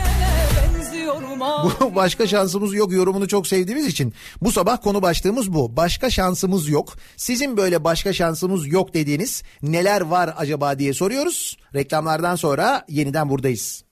Bu 1.39 1.95
başka 1.95 2.27
şansımız 2.27 2.73
yok 2.73 2.91
yorumunu 2.91 3.27
çok 3.27 3.47
sevdiğimiz 3.47 3.85
için 3.87 4.13
bu 4.41 4.51
sabah 4.51 4.81
konu 4.83 5.01
başlığımız 5.01 5.53
bu. 5.53 5.77
Başka 5.77 6.09
şansımız 6.09 6.69
yok. 6.69 6.93
Sizin 7.17 7.57
böyle 7.57 7.83
başka 7.83 8.13
şansımız 8.13 8.67
yok 8.67 8.93
dediğiniz 8.93 9.43
neler 9.61 10.01
var 10.01 10.33
acaba 10.37 10.79
diye 10.79 10.93
soruyoruz. 10.93 11.57
Reklamlardan 11.75 12.35
sonra 12.35 12.85
yeniden 12.89 13.29
buradayız. 13.29 13.83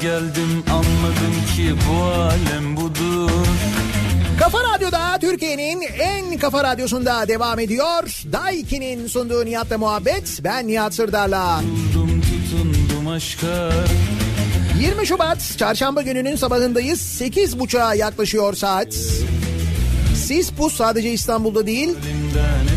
Geldim 0.00 0.64
anladım 0.70 1.34
ki 1.56 1.74
bu 1.88 2.04
alem 2.04 2.76
budur 2.76 3.30
Kafa 4.38 4.58
Radyo'da 4.74 5.18
Türkiye'nin 5.20 5.82
en 6.00 6.38
kafa 6.38 6.64
radyosunda 6.64 7.28
devam 7.28 7.58
ediyor. 7.58 8.22
Daiki'nin 8.32 9.06
sunduğu 9.06 9.44
Nihat'la 9.46 9.78
muhabbet. 9.78 10.40
Ben 10.44 10.68
Nihat 10.68 10.94
Sırdar'la. 10.94 11.60
Tutundum 11.60 12.20
tutundum 12.20 13.08
aşka 13.08 13.70
20 14.80 15.06
Şubat 15.06 15.54
çarşamba 15.58 16.02
gününün 16.02 16.36
sabahındayız. 16.36 17.20
8.30'a 17.20 17.94
yaklaşıyor 17.94 18.54
saat. 18.54 18.94
Sis 20.14 20.50
pus 20.50 20.76
sadece 20.76 21.12
İstanbul'da 21.12 21.66
değil 21.66 21.88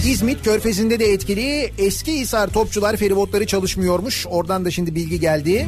İzmit 0.05 0.43
Körfezi'nde 0.43 0.99
de 0.99 1.05
etkili. 1.05 1.73
Eski 1.77 2.19
Hisar 2.19 2.47
Topçular 2.47 2.97
feribotları 2.97 3.45
çalışmıyormuş. 3.47 4.27
Oradan 4.29 4.65
da 4.65 4.71
şimdi 4.71 4.95
bilgi 4.95 5.19
geldi. 5.19 5.67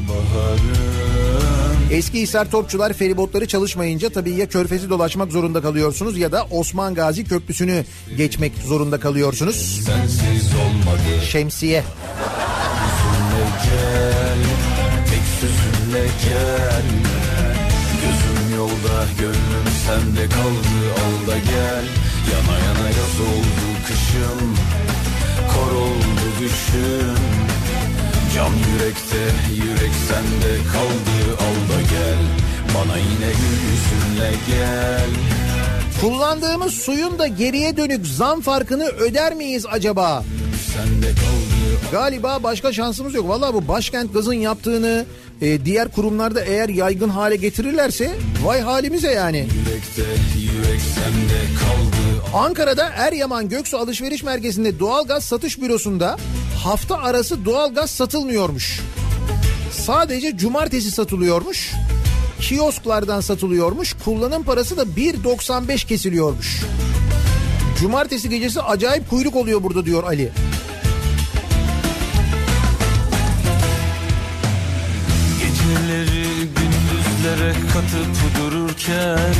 Eski 1.91 2.21
Hisar 2.21 2.51
Topçular 2.51 2.93
feribotları 2.93 3.47
çalışmayınca 3.47 4.09
tabii 4.09 4.31
ya 4.31 4.49
Körfez'i 4.49 4.89
dolaşmak 4.89 5.31
zorunda 5.31 5.61
kalıyorsunuz 5.61 6.17
ya 6.17 6.31
da 6.31 6.47
Osman 6.51 6.93
Gazi 6.95 7.23
Köprüsü'nü 7.23 7.85
geçmek 8.17 8.53
zorunda 8.65 8.99
kalıyorsunuz. 8.99 9.81
Şemsiye. 11.29 11.83
Sözünle 13.01 13.45
gel 13.63 14.43
Tek 15.09 15.23
sözünle 15.39 16.05
gel 16.23 16.83
Gözüm 18.01 18.57
yolda 18.57 19.05
gönlüm 19.19 19.67
sende 19.87 20.29
kaldı 20.29 20.73
Al 20.93 21.27
da 21.27 21.37
gel 21.37 21.85
Yana 22.31 22.59
yana 22.59 22.87
yaz 22.87 23.19
oldu 23.21 23.67
kışım 23.87 24.55
Kor 25.47 25.71
oldu 25.75 26.25
düşüm 26.39 27.40
Can 28.35 28.49
yürekte 28.49 29.23
yürek 29.55 29.91
sende 30.07 30.57
kaldı 30.71 31.37
Al 31.39 31.75
da 31.75 31.81
gel 31.81 32.17
Bana 32.75 32.97
yine 32.97 33.27
yüzünle 33.27 34.31
gel 34.47 35.09
Kullandığımız 36.01 36.73
suyun 36.73 37.19
da 37.19 37.27
geriye 37.27 37.77
dönük 37.77 38.07
zam 38.07 38.41
farkını 38.41 38.87
öder 38.87 39.33
miyiz 39.33 39.65
acaba? 39.71 40.23
Sende 40.73 41.07
kaldı 41.07 41.51
Galiba 41.91 42.43
başka 42.43 42.73
şansımız 42.73 43.13
yok. 43.13 43.29
Vallahi 43.29 43.53
bu 43.53 43.67
başkent 43.67 44.13
gazın 44.13 44.33
yaptığını 44.33 45.05
e, 45.41 45.65
diğer 45.65 45.91
kurumlarda 45.91 46.41
eğer 46.41 46.69
yaygın 46.69 47.09
hale 47.09 47.35
getirirlerse 47.35 48.11
vay 48.43 48.61
halimize 48.61 49.11
yani. 49.11 49.37
Yürekte 49.37 50.11
yürek 50.39 50.81
sende 50.81 51.59
kaldı 51.59 52.10
Ankara'da 52.33 52.89
Eryaman 52.89 53.49
Göksu 53.49 53.77
Alışveriş 53.77 54.23
Merkezi'nde 54.23 54.79
doğalgaz 54.79 55.25
satış 55.25 55.61
bürosunda 55.61 56.17
hafta 56.63 56.97
arası 56.97 57.45
doğalgaz 57.45 57.91
satılmıyormuş. 57.91 58.79
Sadece 59.71 60.37
cumartesi 60.37 60.91
satılıyormuş. 60.91 61.71
Kiosklardan 62.41 63.21
satılıyormuş. 63.21 63.95
Kullanım 64.05 64.43
parası 64.43 64.77
da 64.77 64.83
1.95 64.83 65.87
kesiliyormuş. 65.87 66.61
Cumartesi 67.79 68.29
gecesi 68.29 68.61
acayip 68.61 69.09
kuyruk 69.09 69.35
oluyor 69.35 69.63
burada 69.63 69.85
diyor 69.85 70.03
Ali. 70.03 70.31
Geceleri 75.39 76.25
gündüzlere 76.39 77.53
katıp 77.73 78.39
dururken 78.39 79.33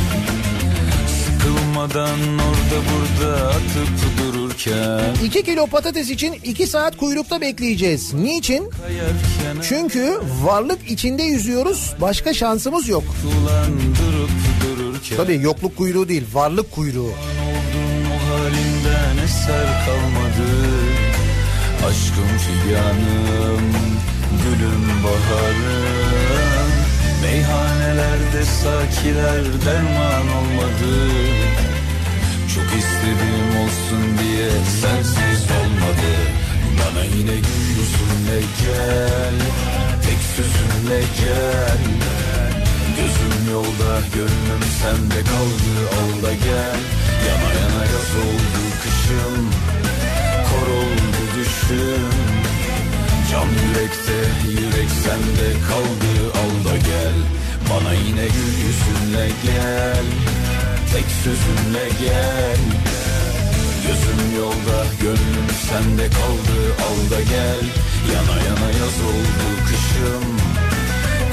Sıkılmadan 1.42 2.18
orada 2.38 2.78
burada 2.90 3.48
atıp 3.48 3.88
dururken 4.18 5.14
2 5.24 5.42
kilo 5.42 5.66
patates 5.66 6.10
için 6.10 6.32
2 6.44 6.66
saat 6.66 6.96
kuyrukta 6.96 7.40
bekleyeceğiz. 7.40 8.14
Niçin? 8.14 8.70
Çünkü 9.68 10.20
varlık 10.42 10.90
içinde 10.90 11.22
yüzüyoruz. 11.22 11.94
Başka 12.00 12.34
şansımız 12.34 12.88
yok. 12.88 13.04
Tabii 15.16 15.40
yokluk 15.42 15.76
kuyruğu 15.76 16.08
değil, 16.08 16.24
varlık 16.32 16.72
kuyruğu. 16.72 17.10
Halinden 18.30 19.24
eser 19.24 19.84
kalmadı 19.86 20.50
Aşkım 21.86 22.38
figanım, 22.38 23.72
gülüm 24.42 25.04
baharım 25.04 26.01
Meyhanelerde 27.22 28.44
sakiler 28.44 29.44
derman 29.66 30.28
olmadı. 30.38 30.94
Çok 32.54 32.64
istedim 32.64 33.50
olsun 33.62 34.18
diye 34.18 34.50
sensiz 34.80 35.42
olmadı. 35.60 36.12
Bana 36.78 37.04
yine 37.04 37.34
gül 37.34 37.66
yüzünle 37.78 38.40
gel, 38.62 39.38
tek 40.02 40.18
sözünle 40.36 41.00
gel? 41.20 41.82
Gözüm 42.96 43.52
yolda 43.52 44.00
gönlüm 44.14 44.62
sende 44.82 45.20
kaldı 45.24 45.72
al 45.98 46.22
da 46.22 46.32
gel. 46.32 46.80
Yana 47.28 47.52
yana 47.60 47.84
yaz 47.84 48.10
oldu 48.24 48.62
kışım 48.82 49.50
Kor 50.48 50.66
oldu 50.66 51.22
düşüm 51.36 52.41
Cam 53.32 53.48
yürekte 53.48 54.18
yürek 54.50 54.90
sende 55.04 55.48
kaldı 55.68 56.12
al 56.42 56.54
da 56.64 56.76
gel. 56.76 57.16
Bana 57.70 57.92
yine 57.94 58.26
gül 58.34 58.52
yüzünle 58.64 59.28
gel 59.44 60.06
Tek 60.92 61.04
sözünle 61.24 61.88
gel. 62.00 62.62
Gözüm 63.86 64.36
yolda 64.36 64.84
gönlüm 65.00 65.48
sende 65.68 66.06
kaldı 66.08 66.58
al 66.86 67.10
da 67.10 67.20
gel. 67.20 67.64
Yana 68.14 68.36
yana 68.48 68.68
yaz 68.80 68.96
oldu 69.10 69.46
kışım 69.66 70.24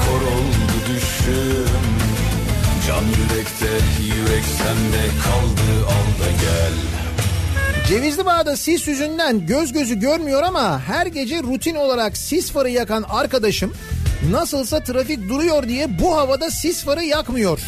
Kor 0.04 0.22
oldu 0.32 0.76
düşüm. 0.88 1.84
Can 2.86 3.04
yürekte 3.04 3.72
yürek 4.02 4.44
sende 4.44 5.04
kaldı 5.24 5.86
al 5.86 6.24
da 6.24 6.30
gel 6.30 7.09
Cevizli 7.90 8.26
Bağ'da 8.26 8.56
sis 8.56 8.88
yüzünden 8.88 9.46
göz 9.46 9.72
gözü 9.72 10.00
görmüyor 10.00 10.42
ama 10.42 10.80
her 10.80 11.06
gece 11.06 11.42
rutin 11.42 11.74
olarak 11.74 12.16
sis 12.16 12.50
farı 12.50 12.70
yakan 12.70 13.04
arkadaşım 13.08 13.72
nasılsa 14.30 14.82
trafik 14.82 15.28
duruyor 15.28 15.68
diye 15.68 15.98
bu 15.98 16.16
havada 16.16 16.50
sis 16.50 16.84
farı 16.84 17.04
yakmıyor. 17.04 17.60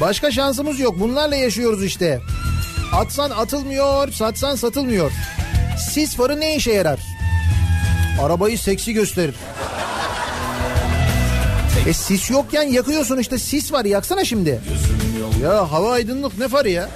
Başka 0.00 0.30
şansımız 0.30 0.80
yok. 0.80 1.00
Bunlarla 1.00 1.36
yaşıyoruz 1.36 1.84
işte. 1.84 2.20
Atsan 2.94 3.30
atılmıyor, 3.30 4.12
satsan 4.12 4.56
satılmıyor. 4.56 5.12
Sis 5.90 6.16
farı 6.16 6.40
ne 6.40 6.56
işe 6.56 6.72
yarar? 6.72 7.00
Arabayı 8.22 8.58
seksi 8.58 8.92
gösterir. 8.92 9.34
E 11.86 11.92
sis 11.92 12.30
yokken 12.30 12.62
yakıyorsun 12.62 13.18
işte 13.18 13.38
sis 13.38 13.72
var 13.72 13.84
yaksana 13.84 14.24
şimdi. 14.24 14.60
Ya 15.42 15.72
hava 15.72 15.92
aydınlık 15.92 16.38
ne 16.38 16.48
farı 16.48 16.70
ya? 16.70 16.88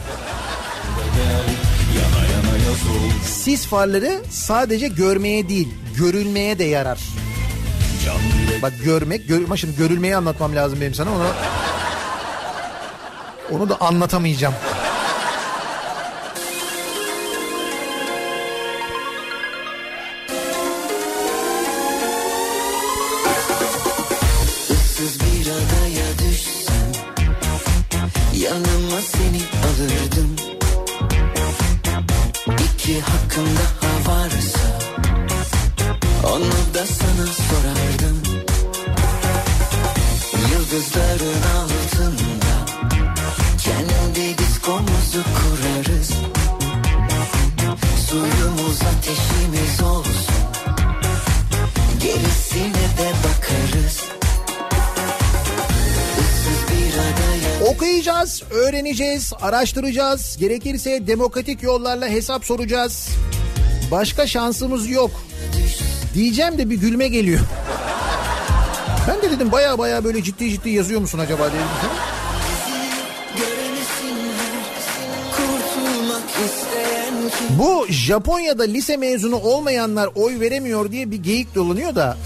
Sis 3.24 3.66
farları 3.66 4.20
sadece 4.30 4.88
görmeye 4.88 5.48
değil, 5.48 5.68
görülmeye 5.96 6.58
de 6.58 6.64
yarar. 6.64 6.98
Bak 8.62 8.72
görmek, 8.84 9.28
gör, 9.28 9.56
şimdi 9.56 9.76
görülmeyi 9.76 10.16
anlatmam 10.16 10.56
lazım 10.56 10.80
benim 10.80 10.94
sana 10.94 11.10
onu. 11.10 11.26
Onu 13.52 13.68
da 13.68 13.80
anlatamayacağım. 13.80 14.54
Araştıracağız. 59.42 60.36
Gerekirse 60.36 61.06
demokratik 61.06 61.62
yollarla 61.62 62.08
hesap 62.08 62.44
soracağız. 62.44 63.08
Başka 63.90 64.26
şansımız 64.26 64.90
yok. 64.90 65.10
Diyeceğim 66.14 66.58
de 66.58 66.70
bir 66.70 66.76
gülme 66.76 67.08
geliyor. 67.08 67.40
Ben 69.08 69.22
de 69.22 69.30
dedim 69.30 69.52
baya 69.52 69.78
baya 69.78 70.04
böyle 70.04 70.22
ciddi 70.22 70.50
ciddi 70.50 70.70
yazıyor 70.70 71.00
musun 71.00 71.18
acaba 71.18 71.50
kim 71.50 71.58
Bu 77.58 77.86
Japonya'da 77.88 78.62
lise 78.62 78.96
mezunu 78.96 79.36
olmayanlar 79.36 80.10
oy 80.14 80.40
veremiyor 80.40 80.92
diye 80.92 81.10
bir 81.10 81.22
geyik 81.22 81.54
dolanıyor 81.54 81.94
da 81.94 82.16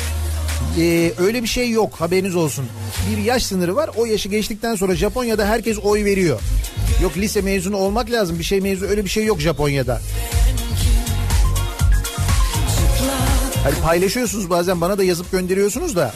e, 0.78 1.12
öyle 1.18 1.42
bir 1.42 1.48
şey 1.48 1.70
yok 1.70 1.94
haberiniz 1.94 2.36
olsun. 2.36 2.66
Bir 3.10 3.22
yaş 3.22 3.46
sınırı 3.46 3.76
var 3.76 3.90
o 3.96 4.04
yaşı 4.04 4.28
geçtikten 4.28 4.74
sonra 4.74 4.94
Japonya'da 4.94 5.46
herkes 5.46 5.78
oy 5.78 6.04
veriyor. 6.04 6.40
Yok 7.02 7.16
lise 7.16 7.40
mezunu 7.40 7.76
olmak 7.76 8.10
lazım 8.10 8.38
bir 8.38 8.44
şey 8.44 8.60
mezunu 8.60 8.88
öyle 8.88 9.04
bir 9.04 9.10
şey 9.10 9.24
yok 9.24 9.40
Japonya'da. 9.40 10.00
Hani 13.64 13.74
paylaşıyorsunuz 13.74 14.50
bazen 14.50 14.80
bana 14.80 14.98
da 14.98 15.04
yazıp 15.04 15.32
gönderiyorsunuz 15.32 15.96
da. 15.96 16.12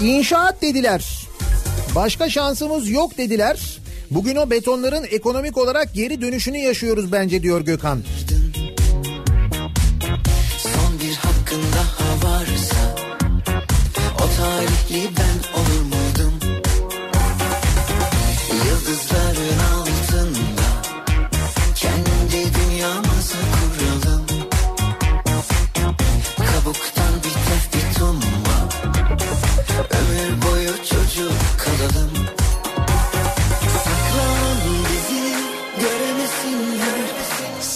İnşaat 0.00 0.62
dediler. 0.62 1.27
Başka 1.94 2.30
şansımız 2.30 2.90
yok 2.90 3.18
dediler. 3.18 3.80
Bugün 4.10 4.36
o 4.36 4.50
betonların 4.50 5.06
ekonomik 5.10 5.58
olarak 5.58 5.94
geri 5.94 6.20
dönüşünü 6.20 6.58
yaşıyoruz 6.58 7.12
bence 7.12 7.42
diyor 7.42 7.60
Gökhan. 7.60 8.02
Son 10.58 11.00
bir 11.00 11.14
hakkın 11.14 11.62
daha 11.76 12.30
varsa 12.30 12.96
O 14.14 14.26
talihli 14.36 15.10
ben 15.18 15.27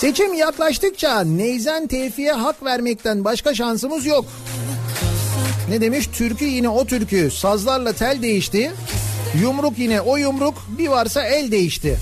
Seçim 0.02 0.34
yaklaştıkça 0.34 1.20
Neyzen 1.20 1.86
Tevfik'e 1.86 2.32
hak 2.32 2.64
vermekten 2.64 3.24
başka 3.24 3.54
şansımız 3.54 4.06
yok. 4.06 4.24
Ne 5.68 5.80
demiş? 5.80 6.06
Türkü 6.06 6.44
yine 6.44 6.68
o 6.68 6.84
türkü. 6.84 7.30
Sazlarla 7.30 7.92
tel 7.92 8.22
değişti. 8.22 8.72
Yumruk 9.42 9.78
yine 9.78 10.00
o 10.00 10.16
yumruk. 10.16 10.54
Bir 10.78 10.88
varsa 10.88 11.22
el 11.22 11.50
değişti. 11.50 11.98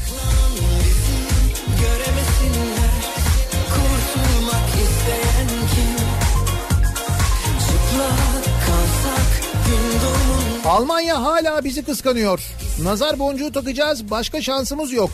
Almanya 10.65 11.23
hala 11.23 11.65
bizi 11.65 11.85
kıskanıyor. 11.85 12.41
Nazar 12.83 13.19
boncuğu 13.19 13.53
takacağız. 13.53 14.11
Başka 14.11 14.43
şansımız 14.43 14.93
yok. 14.93 15.11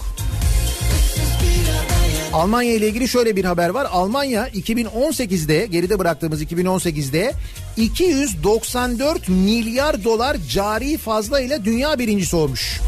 Almanya 2.32 2.72
ile 2.74 2.88
ilgili 2.88 3.08
şöyle 3.08 3.36
bir 3.36 3.44
haber 3.44 3.68
var. 3.68 3.86
Almanya 3.90 4.48
2018'de 4.48 5.66
geride 5.66 5.98
bıraktığımız 5.98 6.42
2018'de 6.42 7.32
294 7.76 9.28
milyar 9.28 10.04
dolar 10.04 10.36
cari 10.50 10.96
fazla 10.96 11.40
ile 11.40 11.64
dünya 11.64 11.98
birincisi 11.98 12.36
olmuş. 12.36 12.80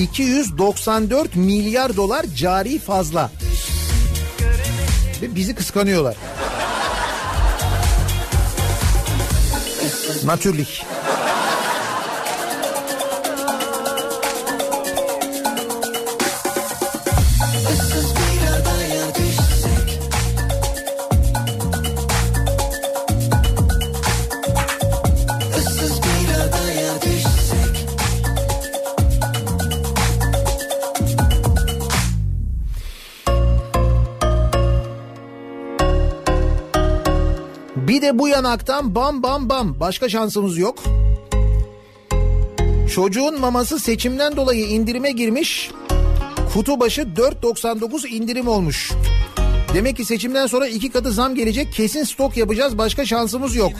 294 0.00 1.36
milyar 1.36 1.96
dolar 1.96 2.26
cari 2.36 2.78
fazla. 2.78 3.30
Ve 5.22 5.34
bizi 5.34 5.54
kıskanıyorlar. 5.54 6.16
Natürlich. 10.24 10.82
Yanaktan 38.34 38.94
bam 38.94 39.22
bam 39.22 39.48
bam. 39.48 39.80
Başka 39.80 40.08
şansımız 40.08 40.58
yok. 40.58 40.82
Çocuğun 42.94 43.40
maması 43.40 43.78
seçimden 43.78 44.36
dolayı 44.36 44.66
indirime 44.66 45.10
girmiş. 45.10 45.70
Kutu 46.52 46.80
başı 46.80 47.00
4.99 47.02 48.08
indirim 48.08 48.48
olmuş. 48.48 48.92
Demek 49.74 49.96
ki 49.96 50.04
seçimden 50.04 50.46
sonra 50.46 50.66
iki 50.66 50.90
katı 50.90 51.12
zam 51.12 51.34
gelecek. 51.34 51.72
Kesin 51.72 52.04
stok 52.04 52.36
yapacağız. 52.36 52.78
Başka 52.78 53.06
şansımız 53.06 53.56
yok. 53.56 53.72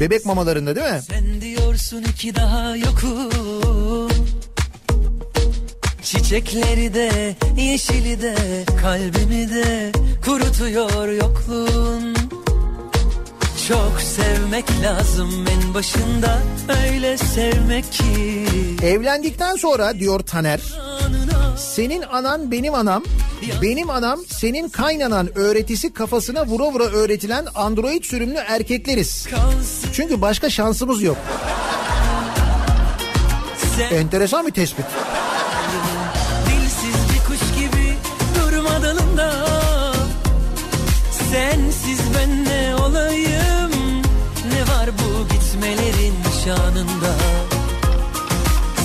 Bebek 0.00 0.26
mamalarında 0.26 0.76
değil 0.76 0.86
mi? 0.86 1.00
Sen 1.08 1.40
diyorsun 1.40 2.02
ki 2.02 2.34
daha 2.34 2.76
yokum 2.76 4.10
Çiçekleri 6.02 6.94
de 6.94 7.36
yeşili 7.58 8.22
de 8.22 8.34
kalbimi 8.82 9.50
de 9.50 9.92
kurutuyor 10.24 11.08
yokluğun 11.08 12.13
Çok 13.68 14.00
sevmek 14.00 14.64
lazım 14.82 15.44
en 15.50 15.74
başında 15.74 16.38
öyle 16.84 17.18
sevmek 17.18 17.92
ki 17.92 18.46
Evlendikten 18.82 19.56
sonra 19.56 19.98
diyor 19.98 20.20
Taner. 20.20 20.60
Senin 21.56 22.02
anan 22.02 22.50
benim 22.50 22.74
anam, 22.74 23.04
benim 23.62 23.90
anam 23.90 24.20
senin 24.28 24.68
kaynanan 24.68 25.38
öğretisi 25.38 25.92
kafasına 25.92 26.46
vura 26.46 26.64
vura 26.64 26.84
öğretilen 26.84 27.46
android 27.54 28.04
sürümlü 28.04 28.36
erkekleriz. 28.36 29.26
Çünkü 29.92 30.20
başka 30.20 30.50
şansımız 30.50 31.02
yok. 31.02 31.16
Enteresan 33.92 34.46
bir 34.46 34.52
tespit. 34.52 34.84
Dilsiz 36.46 36.94
bir 37.14 37.24
kuş 37.26 37.58
gibi 37.58 37.94
durma 38.40 38.82
dalında 38.82 39.46
Sensiz 41.30 42.00
ben 42.18 42.44
ne 42.44 42.74
olayım 42.74 43.33
şanında 46.44 47.14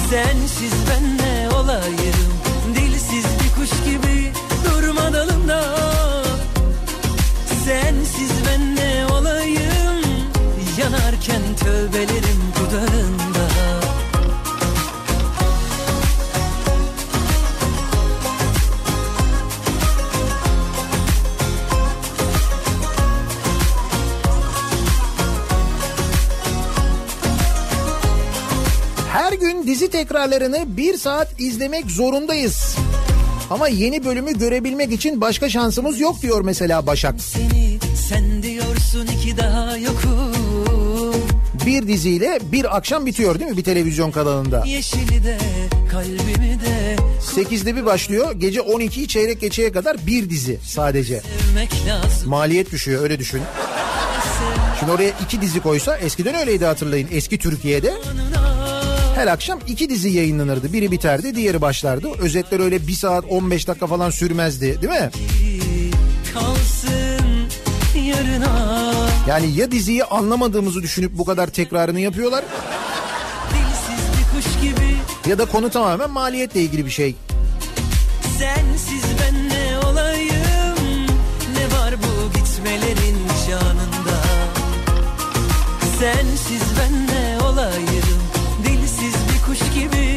Sensiz 0.09 0.73
ben 0.89 1.17
ne 1.17 1.49
olayım? 1.55 2.29
Dilsiz 2.75 3.25
bir 3.25 3.61
kuş 3.61 3.69
gibi 3.85 4.31
durma 4.65 5.13
dalında 5.13 5.63
Sensiz 7.65 8.31
ben 8.47 8.75
ne 8.75 9.05
olayım? 9.13 10.01
Yanarken 10.79 11.41
tövbelerim 11.59 12.41
dudağında 12.59 13.18
Gün 29.59 29.67
dizi 29.67 29.89
tekrarlarını 29.89 30.77
bir 30.77 30.97
saat 30.97 31.39
izlemek 31.39 31.91
zorundayız. 31.91 32.75
Ama 33.49 33.67
yeni 33.67 34.05
bölümü 34.05 34.39
görebilmek 34.39 34.91
için 34.91 35.21
başka 35.21 35.49
şansımız 35.49 35.99
yok 35.99 36.21
diyor 36.21 36.41
mesela 36.41 36.87
Başak. 36.87 37.21
Seni 37.21 37.79
sen 38.09 38.43
diyorsun 38.43 39.07
ki 39.07 39.37
daha 39.37 39.77
yokum 39.77 40.33
Bir 41.65 41.87
diziyle 41.87 42.39
bir 42.51 42.77
akşam 42.77 43.05
bitiyor 43.05 43.39
değil 43.39 43.51
mi 43.51 43.57
bir 43.57 43.63
televizyon 43.63 44.11
kanalında? 44.11 44.63
Yeşili 44.65 45.23
de 45.23 45.37
kalbimi 45.91 46.59
de 46.59 46.95
8'de 47.35 47.75
bir 47.75 47.85
başlıyor 47.85 48.31
gece 48.31 48.59
12'yi 48.59 49.07
çeyrek 49.07 49.41
geçeye 49.41 49.71
kadar 49.71 50.07
bir 50.07 50.29
dizi 50.29 50.59
sadece. 50.65 51.21
Maliyet 52.25 52.71
düşüyor 52.71 53.03
öyle 53.03 53.19
düşün. 53.19 53.41
Şimdi 54.79 54.91
oraya 54.91 55.11
iki 55.23 55.41
dizi 55.41 55.59
koysa 55.59 55.97
eskiden 55.97 56.35
öyleydi 56.35 56.65
hatırlayın 56.65 57.07
eski 57.11 57.37
Türkiye'de. 57.37 57.93
Her 59.19 59.27
akşam 59.27 59.59
iki 59.67 59.89
dizi 59.89 60.09
yayınlanırdı. 60.09 60.73
Biri 60.73 60.91
biterdi 60.91 61.35
diğeri 61.35 61.61
başlardı. 61.61 62.07
Özetler 62.19 62.59
öyle 62.59 62.87
bir 62.87 62.93
saat 62.93 63.25
15 63.29 63.67
dakika 63.67 63.87
falan 63.87 64.09
sürmezdi 64.09 64.81
değil 64.81 64.93
mi? 64.93 65.09
Yani 69.27 69.51
ya 69.55 69.71
diziyi 69.71 70.03
anlamadığımızı 70.03 70.83
düşünüp 70.83 71.17
bu 71.17 71.25
kadar 71.25 71.47
tekrarını 71.47 71.99
yapıyorlar 71.99 72.45
ya 75.27 75.37
da 75.37 75.45
konu 75.45 75.69
tamamen 75.69 76.09
maliyetle 76.09 76.61
ilgili 76.61 76.85
bir 76.85 76.91
şey. 76.91 77.15
sensiz 78.39 79.03
ben 79.21 79.49
ne 79.49 79.87
olayım 79.87 81.07
Ne 81.57 81.77
var 81.77 81.93
bu 81.97 82.37
gitmelerin 82.37 83.17
şanında 83.47 84.21
Sensiz 85.99 86.61
ben 86.79 87.07
ne 87.07 87.43
olayım 87.43 88.18
kuş 89.49 89.59
gibi 89.73 90.08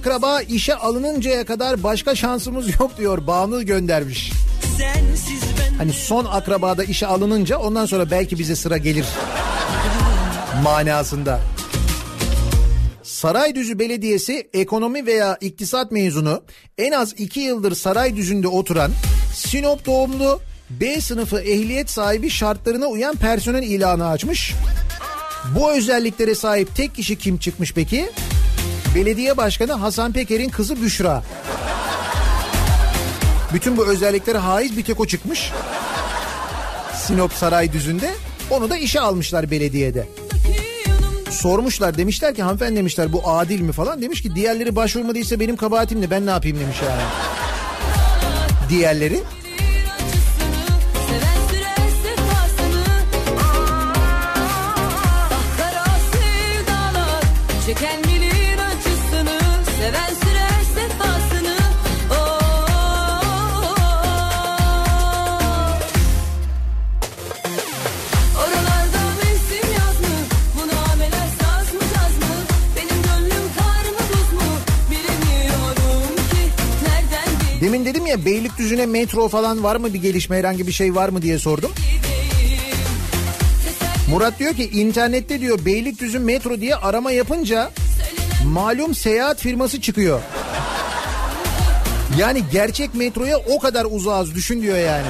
akraba 0.00 0.42
işe 0.42 0.74
alınıncaya 0.74 1.44
kadar 1.44 1.82
başka 1.82 2.14
şansımız 2.14 2.80
yok 2.80 2.98
diyor 2.98 3.26
Banu 3.26 3.66
göndermiş. 3.66 4.32
Hani 5.78 5.92
son 5.92 6.24
akrabada 6.24 6.84
işe 6.84 7.06
alınınca 7.06 7.58
ondan 7.58 7.86
sonra 7.86 8.10
belki 8.10 8.38
bize 8.38 8.56
sıra 8.56 8.76
gelir 8.76 9.06
manasında. 10.62 11.40
Saraydüzü 13.02 13.78
Belediyesi 13.78 14.48
ekonomi 14.54 15.06
veya 15.06 15.38
iktisat 15.40 15.92
mezunu 15.92 16.42
en 16.78 16.92
az 16.92 17.14
2 17.18 17.40
yıldır 17.40 17.74
Saraydüzü'nde 17.74 18.48
oturan 18.48 18.90
Sinop 19.34 19.86
doğumlu 19.86 20.40
B 20.70 21.00
sınıfı 21.00 21.40
ehliyet 21.40 21.90
sahibi 21.90 22.30
şartlarına 22.30 22.86
uyan 22.86 23.16
personel 23.16 23.62
ilanı 23.62 24.08
açmış. 24.08 24.54
Bu 25.56 25.72
özelliklere 25.72 26.34
sahip 26.34 26.76
tek 26.76 26.94
kişi 26.94 27.18
kim 27.18 27.38
çıkmış 27.38 27.74
peki? 27.74 28.10
Belediye 28.94 29.36
Başkanı 29.36 29.72
Hasan 29.72 30.12
Peker'in 30.12 30.48
kızı 30.48 30.82
Büşra. 30.82 31.22
Bütün 33.54 33.76
bu 33.76 33.86
özelliklere 33.86 34.38
haiz 34.38 34.76
bir 34.76 34.84
tek 34.84 35.00
o 35.00 35.06
çıkmış. 35.06 35.52
Sinop 36.94 37.32
Saraydızü'nde. 37.32 38.10
Onu 38.50 38.70
da 38.70 38.76
işe 38.76 39.00
almışlar 39.00 39.50
belediyede. 39.50 40.08
Sormuşlar 41.30 41.98
demişler 41.98 42.34
ki 42.34 42.42
hanımefendi 42.42 42.76
demişler 42.76 43.12
bu 43.12 43.28
adil 43.28 43.60
mi 43.60 43.72
falan. 43.72 44.02
Demiş 44.02 44.22
ki 44.22 44.34
diğerleri 44.34 44.76
başvurmadıysa 44.76 45.40
benim 45.40 45.56
kabahatim 45.56 46.00
ne 46.00 46.10
ben 46.10 46.26
ne 46.26 46.30
yapayım 46.30 46.60
demiş 46.60 46.76
yani. 46.88 47.02
Diğerleri. 48.68 49.22
Dedim 77.90 78.06
ya 78.06 78.24
Beylikdüzü'ne 78.24 78.86
metro 78.86 79.28
falan 79.28 79.62
var 79.64 79.76
mı 79.76 79.94
bir 79.94 80.02
gelişme 80.02 80.36
herhangi 80.36 80.66
bir 80.66 80.72
şey 80.72 80.94
var 80.94 81.08
mı 81.08 81.22
diye 81.22 81.38
sordum. 81.38 81.72
Murat 84.10 84.38
diyor 84.38 84.54
ki 84.54 84.70
internette 84.70 85.40
diyor 85.40 85.64
Beylikdüzü 85.64 86.18
metro 86.18 86.60
diye 86.60 86.76
arama 86.76 87.12
yapınca 87.12 87.70
malum 88.44 88.94
seyahat 88.94 89.40
firması 89.40 89.80
çıkıyor. 89.80 90.20
Yani 92.18 92.42
gerçek 92.52 92.94
metroya 92.94 93.38
o 93.38 93.58
kadar 93.58 93.86
uzağız 93.90 94.34
düşün 94.34 94.62
diyor 94.62 94.78
yani. 94.78 95.06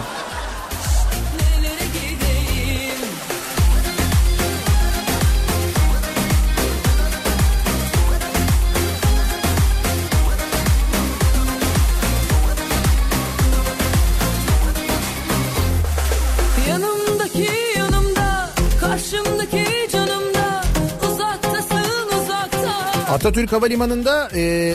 Atatürk 23.11 23.53
Havalimanı'nda 23.53 24.31
e, 24.35 24.75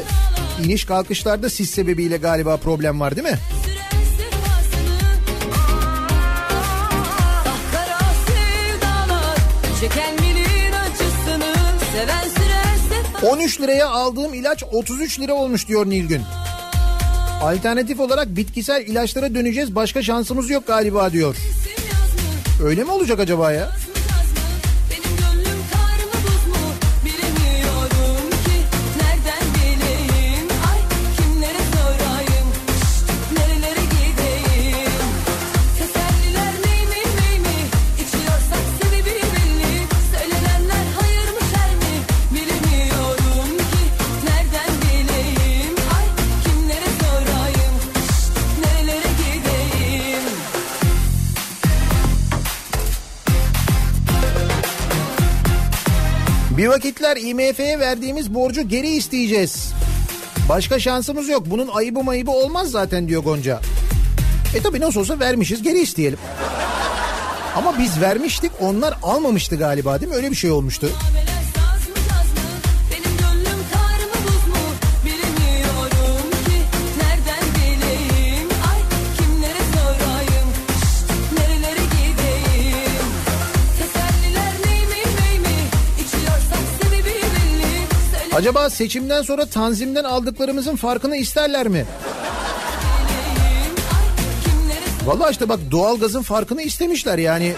iniş 0.66 0.86
kalkışlarda 0.86 1.50
sis 1.50 1.70
sebebiyle 1.70 2.18
galiba 2.18 2.58
problem 2.58 3.00
var 3.00 3.16
değil 3.16 3.28
mi? 3.28 3.38
Ah 7.48 7.58
kara 7.72 8.00
sevdalar, 8.28 9.38
çeken 9.82 10.18
bilir 10.18 10.74
acısını, 10.86 11.54
seven 11.94 12.30
sürerse 12.30 13.28
13 13.32 13.62
liraya 13.62 13.88
aldığım 13.90 14.34
ilaç 14.34 14.64
33 14.72 15.20
lira 15.20 15.34
olmuş 15.34 15.68
diyor 15.68 15.86
Nilgün. 15.90 16.22
Alternatif 17.42 18.00
olarak 18.00 18.28
bitkisel 18.28 18.82
ilaçlara 18.88 19.36
döneceğiz 19.36 19.76
başka 19.76 20.04
şansımız 20.04 20.50
yok 20.50 20.68
galiba 20.68 21.12
diyor. 21.12 21.36
Öyle 22.64 22.84
mi 22.84 22.92
olacak 22.92 23.20
acaba 23.20 23.52
ya? 23.52 23.72
Bir 56.66 56.70
vakitler 56.70 57.18
IMF'ye 57.18 57.80
verdiğimiz 57.80 58.34
borcu 58.34 58.62
geri 58.62 58.90
isteyeceğiz. 58.90 59.74
Başka 60.50 60.80
şansımız 60.80 61.30
yok. 61.30 61.44
Bunun 61.46 61.68
ayıbı 61.68 62.04
mayıbı 62.04 62.32
olmaz 62.32 62.72
zaten 62.72 63.08
diyor 63.08 63.24
Gonca. 63.24 63.62
E 64.56 64.62
tabi 64.62 64.80
nasıl 64.80 65.00
olsa 65.00 65.20
vermişiz 65.20 65.64
geri 65.64 65.80
isteyelim. 65.80 66.20
Ama 67.56 67.80
biz 67.80 68.02
vermiştik 68.02 68.52
onlar 68.62 68.98
almamıştı 69.04 69.56
galiba 69.56 70.02
değil 70.02 70.12
mi? 70.12 70.16
Öyle 70.16 70.32
bir 70.32 70.36
şey 70.36 70.52
olmuştu. 70.52 70.90
Acaba 88.36 88.70
seçimden 88.70 89.22
sonra 89.22 89.46
tanzimden 89.46 90.04
aldıklarımızın 90.04 90.76
farkını 90.76 91.18
isterler 91.18 91.68
mi? 91.68 91.86
Vallahi 95.06 95.32
işte 95.32 95.50
bak 95.50 95.60
doğalgazın 95.72 96.22
farkını 96.22 96.62
istemişler 96.62 97.18
yani. 97.18 97.54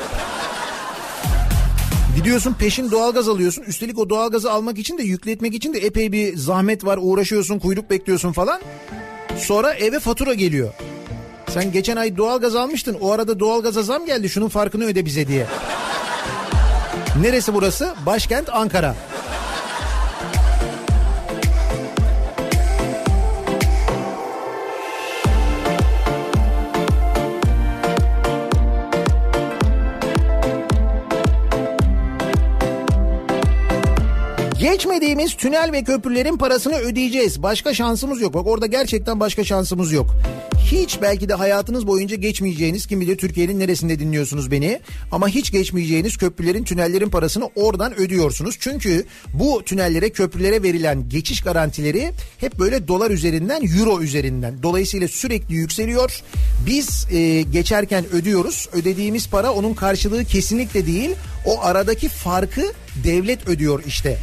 Gidiyorsun 2.16 2.54
peşin 2.60 2.92
doğalgaz 2.92 3.30
alıyorsun. 3.30 3.64
Üstelik 3.64 4.00
o 4.00 4.10
doğalgazı 4.10 4.52
almak 4.52 4.78
için 4.78 4.98
de 4.98 5.04
yükletmek 5.04 5.54
için 5.54 5.74
de 5.74 5.80
epey 5.80 6.12
bir 6.12 6.38
zahmet 6.38 6.86
var. 6.86 7.00
Uğraşıyorsun, 7.02 7.60
kuyruk 7.60 7.90
bekliyorsun 7.90 8.32
falan. 8.32 8.62
Sonra 9.38 9.74
eve 9.74 10.00
fatura 10.00 10.34
geliyor. 10.34 10.74
Sen 11.50 11.72
geçen 11.72 11.96
ay 11.96 12.18
doğalgaz 12.18 12.56
almıştın. 12.56 12.98
O 13.02 13.12
arada 13.12 13.40
doğalgaza 13.40 13.84
zam 13.84 14.06
geldi. 14.06 14.30
Şunun 14.30 14.50
farkını 14.50 14.86
öde 14.86 15.06
bize 15.06 15.28
diye. 15.28 15.46
Neresi 17.22 17.54
burası? 17.54 17.94
Başkent 18.06 18.50
Ankara. 18.50 18.96
Geçmediğimiz 34.72 35.34
tünel 35.36 35.72
ve 35.72 35.84
köprülerin 35.84 36.38
parasını 36.38 36.76
ödeyeceğiz. 36.76 37.44
Başka 37.44 37.74
şansımız 37.74 38.22
yok. 38.22 38.34
Bak 38.34 38.48
orada 38.48 38.66
gerçekten 38.66 39.20
başka 39.20 39.44
şansımız 39.44 39.92
yok. 39.92 40.16
Hiç 40.72 41.02
belki 41.02 41.30
de 41.30 41.34
hayatınız 41.34 41.88
boyunca 41.88 42.16
geçmeyeceğiniz 42.16 42.88
kim 42.88 43.02
bilir 43.02 43.18
Türkiye'nin 43.18 43.60
neresinde 43.60 44.00
dinliyorsunuz 44.00 44.52
beni. 44.52 44.80
Ama 45.12 45.28
hiç 45.28 45.52
geçmeyeceğiniz 45.52 46.18
köprülerin 46.18 46.64
tünellerin 46.64 47.10
parasını 47.10 47.50
oradan 47.56 48.00
ödüyorsunuz. 48.00 48.56
Çünkü 48.60 49.06
bu 49.34 49.64
tünellere 49.64 50.10
köprülere 50.10 50.64
verilen 50.64 51.10
geçiş 51.10 51.42
garantileri 51.42 52.12
hep 52.38 52.60
böyle 52.60 52.88
dolar 52.88 53.12
üzerinden 53.12 53.62
euro 53.80 54.02
üzerinden. 54.02 54.64
Dolayısıyla 54.64 55.08
sürekli 55.08 55.56
yükseliyor. 55.56 56.22
Biz 56.66 57.08
e, 57.12 57.42
geçerken 57.42 58.06
ödüyoruz. 58.12 58.70
Ödediğimiz 58.74 59.30
para 59.30 59.54
onun 59.54 59.74
karşılığı 59.74 60.26
kesinlikle 60.26 60.86
değil. 60.86 61.10
O 61.46 61.62
aradaki 61.62 62.10
farkı 62.10 62.74
devlet 63.04 63.48
ödüyor 63.48 63.84
işte. 63.88 64.18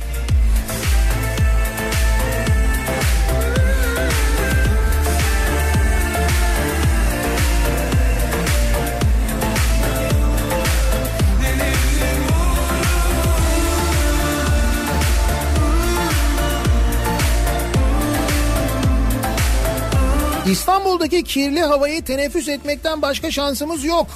İstanbul'daki 20.50 21.24
kirli 21.24 21.60
havayı 21.60 22.04
teneffüs 22.04 22.48
etmekten 22.48 23.02
başka 23.02 23.30
şansımız 23.30 23.84
yok. 23.84 24.06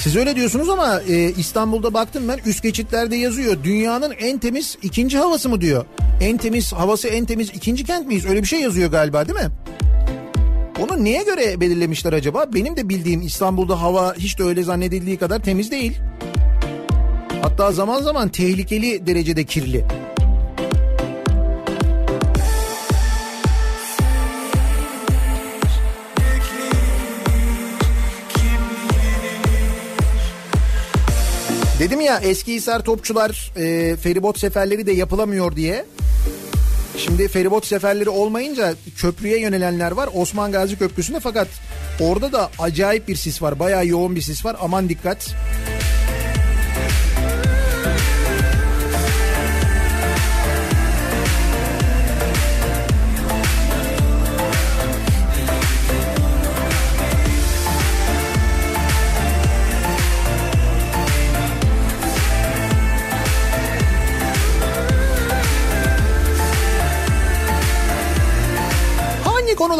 Siz 0.00 0.16
öyle 0.16 0.36
diyorsunuz 0.36 0.68
ama 0.68 1.00
e, 1.08 1.32
İstanbul'da 1.32 1.94
baktım 1.94 2.28
ben 2.28 2.38
üst 2.46 2.62
geçitlerde 2.62 3.16
yazıyor. 3.16 3.56
Dünyanın 3.64 4.12
en 4.20 4.38
temiz 4.38 4.78
ikinci 4.82 5.18
havası 5.18 5.48
mı 5.48 5.60
diyor. 5.60 5.84
En 6.20 6.36
temiz 6.36 6.72
havası 6.72 7.08
en 7.08 7.24
temiz 7.24 7.48
ikinci 7.48 7.84
kent 7.84 8.06
miyiz? 8.06 8.26
Öyle 8.26 8.42
bir 8.42 8.46
şey 8.46 8.60
yazıyor 8.60 8.90
galiba 8.90 9.28
değil 9.28 9.38
mi? 9.38 9.50
Onu 10.80 11.04
neye 11.04 11.22
göre 11.22 11.60
belirlemişler 11.60 12.12
acaba? 12.12 12.46
Benim 12.54 12.76
de 12.76 12.88
bildiğim 12.88 13.20
İstanbul'da 13.20 13.82
hava 13.82 14.14
hiç 14.14 14.38
de 14.38 14.42
öyle 14.42 14.62
zannedildiği 14.62 15.16
kadar 15.16 15.42
temiz 15.42 15.70
değil. 15.70 16.00
Hatta 17.42 17.72
zaman 17.72 18.02
zaman 18.02 18.28
tehlikeli 18.28 19.06
derecede 19.06 19.44
kirli. 19.44 19.84
Dedim 31.80 32.00
ya 32.00 32.18
eski 32.18 32.54
Hisar 32.54 32.84
topçular 32.84 33.52
e, 33.56 33.96
feribot 33.96 34.38
seferleri 34.38 34.86
de 34.86 34.92
yapılamıyor 34.92 35.56
diye. 35.56 35.84
Şimdi 36.96 37.28
feribot 37.28 37.66
seferleri 37.66 38.08
olmayınca 38.08 38.74
köprüye 38.96 39.40
yönelenler 39.40 39.90
var 39.92 40.08
Osman 40.14 40.52
Gazi 40.52 40.78
Köprüsü'nde 40.78 41.20
fakat 41.20 41.48
orada 42.00 42.32
da 42.32 42.50
acayip 42.58 43.08
bir 43.08 43.16
sis 43.16 43.42
var. 43.42 43.58
Bayağı 43.58 43.86
yoğun 43.86 44.16
bir 44.16 44.20
sis 44.20 44.44
var 44.44 44.56
aman 44.60 44.88
dikkat. 44.88 45.28
Hangi 45.28 45.69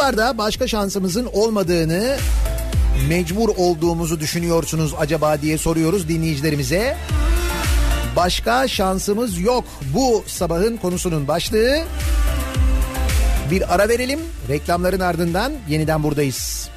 konularda 0.01 0.39
başka 0.39 0.67
şansımızın 0.69 1.29
olmadığını 1.33 2.17
mecbur 3.09 3.49
olduğumuzu 3.49 4.21
düşünüyorsunuz 4.21 4.95
acaba 4.99 5.43
diye 5.43 5.59
soruyoruz 5.59 6.09
dinleyicilerimize. 6.09 6.97
Başka 8.17 8.69
şansımız 8.69 9.39
yok. 9.39 9.65
Bu 9.95 10.25
sabahın 10.27 10.77
konusunun 10.77 11.29
başlığı. 11.29 11.83
Bir 13.51 13.75
ara 13.75 13.89
verelim. 13.89 14.21
Reklamların 14.49 15.01
ardından 15.01 15.53
yeniden 15.69 16.03
buradayız. 16.03 16.69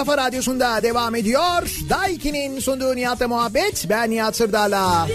Kafa 0.00 0.16
radyosunda 0.16 0.82
devam 0.82 1.14
ediyor. 1.14 1.62
Daiki'nin 1.88 2.60
sunduğu 2.60 2.96
Nihat'la 2.96 3.28
muhabbet. 3.28 3.86
Ben 3.88 4.10
Nihat 4.10 4.36
Sırdar'la. 4.36 5.08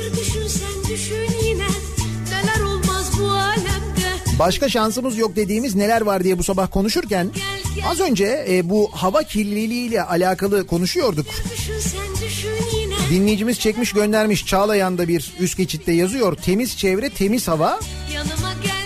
Başka 4.40 4.70
şansımız 4.70 5.18
yok 5.18 5.36
dediğimiz 5.36 5.76
neler 5.76 6.02
var 6.02 6.24
diye 6.24 6.38
bu 6.38 6.44
sabah 6.44 6.72
konuşurken 6.72 7.32
az 7.90 8.00
önce 8.00 8.46
e, 8.50 8.70
bu 8.70 8.90
hava 8.94 9.24
kirliliğiyle 9.24 10.04
alakalı 10.04 10.68
konuşuyorduk. 10.68 11.26
Dinleyicimiz 13.10 13.60
çekmiş 13.60 13.94
göndermiş 13.94 14.46
Çağlayan'da 14.46 15.08
bir 15.08 15.34
üst 15.40 15.58
geçitte 15.58 15.92
yazıyor. 15.92 16.36
Temiz 16.36 16.78
çevre 16.78 17.10
temiz 17.10 17.48
hava. 17.48 17.80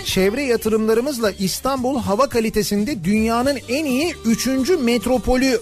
Çevre 0.04 0.42
yatırımlarımızla 0.42 1.30
İstanbul 1.30 2.00
hava 2.00 2.28
kalitesinde 2.28 3.04
dünyanın 3.04 3.58
en 3.68 3.84
iyi 3.84 4.14
3. 4.24 4.46
metropolü 4.80 5.60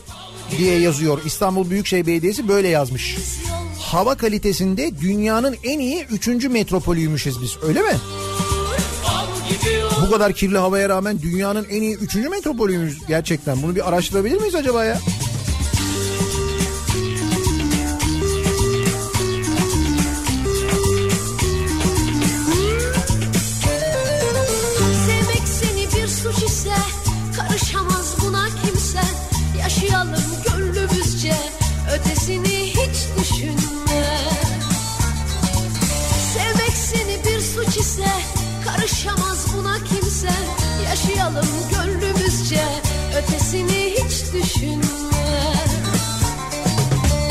diye 0.58 0.78
yazıyor. 0.80 1.20
İstanbul 1.24 1.70
Büyükşehir 1.70 2.06
Belediyesi 2.06 2.48
böyle 2.48 2.68
yazmış. 2.68 3.16
Hava 3.78 4.14
kalitesinde 4.14 5.00
dünyanın 5.00 5.56
en 5.64 5.78
iyi 5.78 6.04
3. 6.04 6.26
metropolüymüşüz 6.28 7.42
biz 7.42 7.56
öyle 7.62 7.82
mi? 7.82 7.92
Bu 10.06 10.10
kadar 10.10 10.32
kirli 10.32 10.58
havaya 10.58 10.88
rağmen 10.88 11.22
dünyanın 11.22 11.66
en 11.70 11.82
iyi 11.82 11.96
3. 11.96 12.14
metropolüymüş 12.14 12.94
gerçekten. 13.08 13.62
Bunu 13.62 13.76
bir 13.76 13.88
araştırabilir 13.88 14.40
miyiz 14.40 14.54
acaba 14.54 14.84
ya? 14.84 14.98
Karışamaz 38.88 39.46
buna 39.56 39.74
kimse 39.84 40.28
Yaşayalım 40.84 41.46
gönlümüzce 41.72 42.64
Ötesini 43.18 43.94
hiç 43.96 44.32
düşünme 44.32 44.82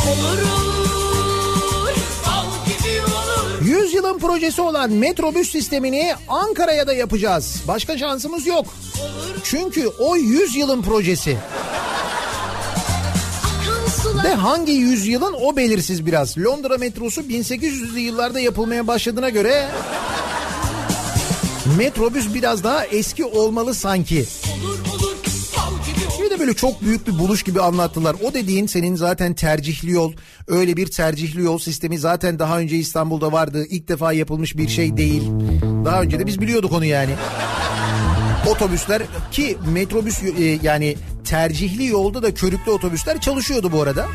Olur 0.10 0.40
olur 0.42 1.96
Bal 2.28 2.46
gibi 2.66 3.02
olur 3.02 3.62
100 3.62 3.94
yılın 3.94 4.20
projesi 4.20 4.62
olan 4.62 4.92
metrobüs 4.92 5.52
sistemini 5.52 6.14
Ankara'ya 6.28 6.88
da 6.88 6.94
yapacağız. 6.94 7.64
Başka 7.68 7.98
şansımız 7.98 8.48
yok. 8.48 8.66
Çünkü 9.44 9.88
o 9.88 10.16
100 10.16 10.56
yılın 10.56 10.82
projesi. 10.82 11.38
Ve 14.24 14.34
hangi 14.34 14.72
yüzyılın 14.72 15.36
o 15.42 15.56
belirsiz 15.56 16.06
biraz. 16.06 16.38
Londra 16.38 16.78
metrosu 16.78 17.22
1800'lü 17.22 18.00
yıllarda 18.00 18.40
yapılmaya 18.40 18.88
başladığına 18.88 19.30
göre 19.30 19.68
metrobüs 21.77 22.34
biraz 22.34 22.64
daha 22.64 22.85
eski 22.85 23.26
olmalı 23.26 23.73
sanki. 23.73 24.26
Bir 26.23 26.30
de 26.30 26.39
böyle 26.39 26.53
çok 26.53 26.81
büyük 26.81 27.07
bir 27.07 27.19
buluş 27.19 27.44
gibi 27.44 27.61
anlattılar. 27.61 28.15
O 28.23 28.34
dediğin 28.34 28.68
senin 28.68 28.95
zaten 28.95 29.34
tercihli 29.34 29.91
yol. 29.91 30.14
Öyle 30.48 30.77
bir 30.77 30.88
tercihli 30.88 31.44
yol 31.44 31.57
sistemi 31.57 31.99
zaten 31.99 32.39
daha 32.39 32.60
önce 32.60 32.77
İstanbul'da 32.77 33.31
vardı. 33.31 33.65
İlk 33.69 33.88
defa 33.88 34.14
yapılmış 34.14 34.57
bir 34.57 34.68
şey 34.68 34.98
değil. 34.98 35.23
Daha 35.85 36.02
önce 36.02 36.19
de 36.19 36.26
biz 36.26 36.41
biliyorduk 36.41 36.72
onu 36.72 36.85
yani. 36.85 37.11
Otobüsler 38.48 39.02
ki 39.31 39.57
metrobüs 39.73 40.23
e, 40.23 40.60
yani 40.64 40.95
tercihli 41.23 41.85
yolda 41.85 42.23
da 42.23 42.34
körüklü 42.34 42.72
otobüsler 42.72 43.22
çalışıyordu 43.22 43.72
bu 43.72 43.81
arada. 43.81 44.06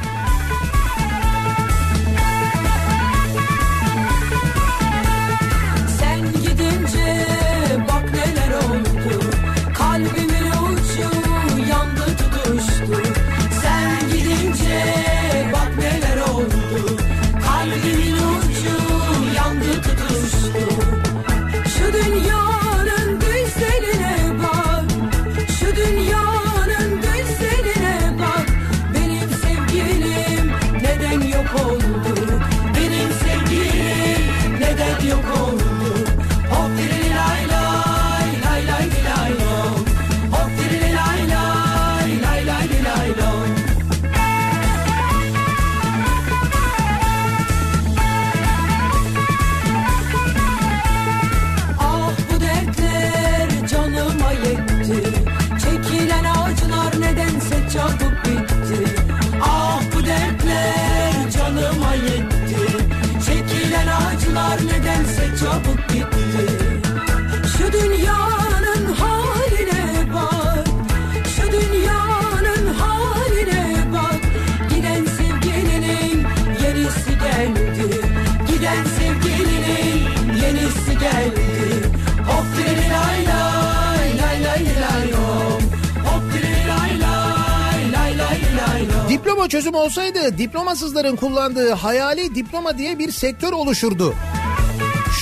Çözüm 89.52 89.74
olsaydı 89.74 90.38
diplomasızların 90.38 91.16
kullandığı 91.16 91.70
hayali 91.70 92.34
diploma 92.34 92.78
diye 92.78 92.98
bir 92.98 93.10
sektör 93.10 93.52
oluşurdu. 93.52 94.14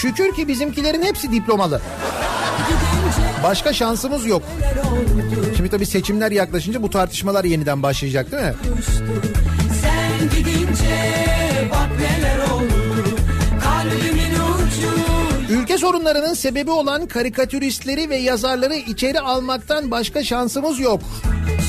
Şükür 0.01 0.35
ki 0.35 0.48
bizimkilerin 0.48 1.02
hepsi 1.02 1.32
diplomalı. 1.32 1.81
Başka 3.43 3.73
şansımız 3.73 4.27
yok. 4.27 4.43
Şimdi 5.57 5.70
tabii 5.70 5.86
seçimler 5.86 6.31
yaklaşınca 6.31 6.82
bu 6.82 6.90
tartışmalar 6.90 7.44
yeniden 7.44 7.82
başlayacak 7.82 8.32
değil 8.32 8.43
mi? 8.43 8.55
Sen 9.82 10.39
gidince 10.39 10.98
bak 11.70 11.89
neler 12.01 12.39
oldu 12.39 13.16
Kalbimin 13.62 14.35
ucu 14.35 15.55
Ülke 15.55 15.78
sorunlarının 15.78 16.35
sebebi 16.35 16.70
olan 16.70 17.07
karikatüristleri 17.07 18.11
ve 18.11 18.16
yazarları 18.16 18.74
içeri 18.74 19.20
almaktan 19.20 19.90
başka 19.90 20.24
şansımız 20.24 20.81
yok. 20.81 21.01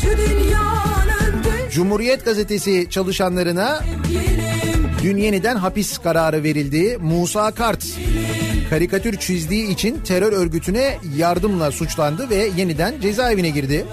Şu 0.01 0.07
dünyanın 0.17 0.81
Cumhuriyet 1.72 2.26
gazetesi 2.26 2.88
çalışanlarına 2.89 3.80
dün 5.03 5.18
yeniden 5.18 5.56
hapis 5.56 5.98
kararı 5.98 6.43
verildi. 6.43 6.98
Musa 7.02 7.52
Kart 7.52 7.85
karikatür 8.69 9.18
çizdiği 9.18 9.69
için 9.69 9.98
terör 9.98 10.34
örgütüne 10.34 10.98
yardımla 11.18 11.72
suçlandı 11.72 12.30
ve 12.30 12.49
yeniden 12.57 13.02
cezaevine 13.02 13.49
girdi. 13.49 13.85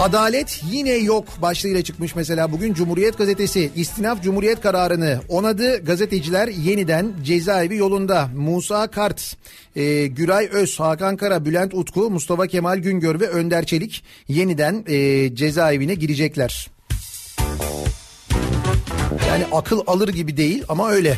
Adalet 0.00 0.62
yine 0.70 0.90
yok 0.90 1.24
başlığıyla 1.42 1.82
çıkmış 1.82 2.14
mesela 2.14 2.52
bugün 2.52 2.74
Cumhuriyet 2.74 3.18
Gazetesi 3.18 3.70
istinaf 3.76 4.22
Cumhuriyet 4.22 4.60
kararını 4.60 5.20
onadı. 5.28 5.84
Gazeteciler 5.84 6.48
yeniden 6.48 7.12
cezaevi 7.22 7.76
yolunda. 7.76 8.28
Musa 8.36 8.86
Kart, 8.86 9.36
e, 9.76 10.06
Güray 10.06 10.48
Öz, 10.52 10.80
Hakan 10.80 11.16
Kara, 11.16 11.44
Bülent 11.44 11.74
Utku, 11.74 12.10
Mustafa 12.10 12.46
Kemal 12.46 12.78
Güngör 12.78 13.20
ve 13.20 13.28
Önder 13.28 13.66
Çelik 13.66 14.04
yeniden 14.28 14.84
e, 14.88 15.30
cezaevine 15.34 15.94
girecekler. 15.94 16.70
Yani 19.28 19.44
akıl 19.52 19.80
alır 19.86 20.08
gibi 20.08 20.36
değil 20.36 20.64
ama 20.68 20.90
öyle. 20.90 21.16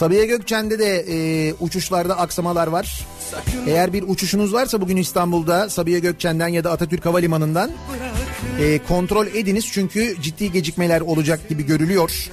Sabiha 0.00 0.24
Gökçen'de 0.24 0.78
de 0.78 1.04
e, 1.08 1.54
uçuşlarda 1.60 2.18
aksamalar 2.18 2.66
var. 2.66 3.06
Eğer 3.66 3.92
bir 3.92 4.04
uçuşunuz 4.08 4.52
varsa 4.52 4.80
bugün 4.80 4.96
İstanbul'da 4.96 5.70
Sabiha 5.70 5.98
Gökçen'den 5.98 6.48
ya 6.48 6.64
da 6.64 6.70
Atatürk 6.70 7.06
Havalimanı'ndan 7.06 7.70
e, 8.60 8.78
kontrol 8.88 9.26
ediniz. 9.26 9.68
Çünkü 9.72 10.16
ciddi 10.22 10.52
gecikmeler 10.52 11.00
olacak 11.00 11.48
gibi 11.48 11.66
görülüyor. 11.66 12.30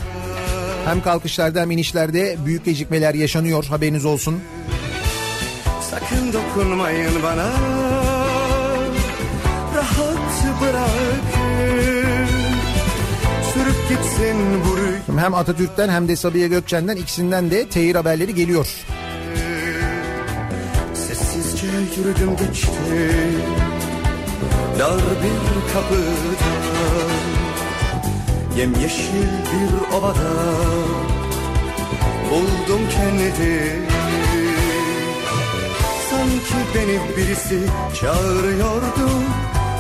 Hem 0.86 1.02
kalkışlarda 1.02 1.62
hem 1.62 1.72
inişlerde 1.72 2.38
büyük 2.46 2.66
gecikmeler 2.66 3.14
yaşanıyor 3.14 3.66
haberiniz 3.66 4.06
olsun. 4.06 4.40
Sakın 5.92 6.34
dokunmayın 6.34 7.24
bana 7.24 7.52
Rahat 9.76 10.62
bırakın 10.62 12.28
Sürüp 13.54 13.90
gitsin 13.90 14.38
bu 14.66 14.77
Hem 15.18 15.34
Atatürk'ten 15.34 15.90
hem 15.90 16.08
de 16.08 16.16
Sabiha 16.16 16.48
Gökçen'den 16.48 16.96
ikisinden 16.96 17.52
de 17.52 17.68
teyir 17.68 17.96
haberleri 17.96 18.36
geliyor. 18.36 18.68
Sessizce 20.94 21.68
yürüdüm 21.98 22.38
geçtim 22.38 23.42
Dar 24.80 24.98
bir 24.98 25.74
kapıdan 25.74 27.12
Yemyeşil 28.58 29.28
bir 29.52 29.98
ovada 29.98 30.34
Buldum 32.32 32.82
kendimi. 32.92 33.88
Sanki 36.10 36.58
beni 36.76 37.18
birisi 37.18 37.60
çağırıyordu 38.02 39.10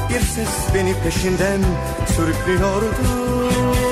Bir 0.09 0.19
ses 0.19 0.76
beni 0.76 0.93
peşinden 1.03 1.61
sürüklüyordu 2.15 3.86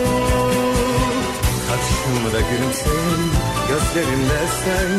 Karşımda 2.16 2.42
gülümseyen 2.42 3.22
gözlerimde 3.68 4.40
sen. 4.64 4.92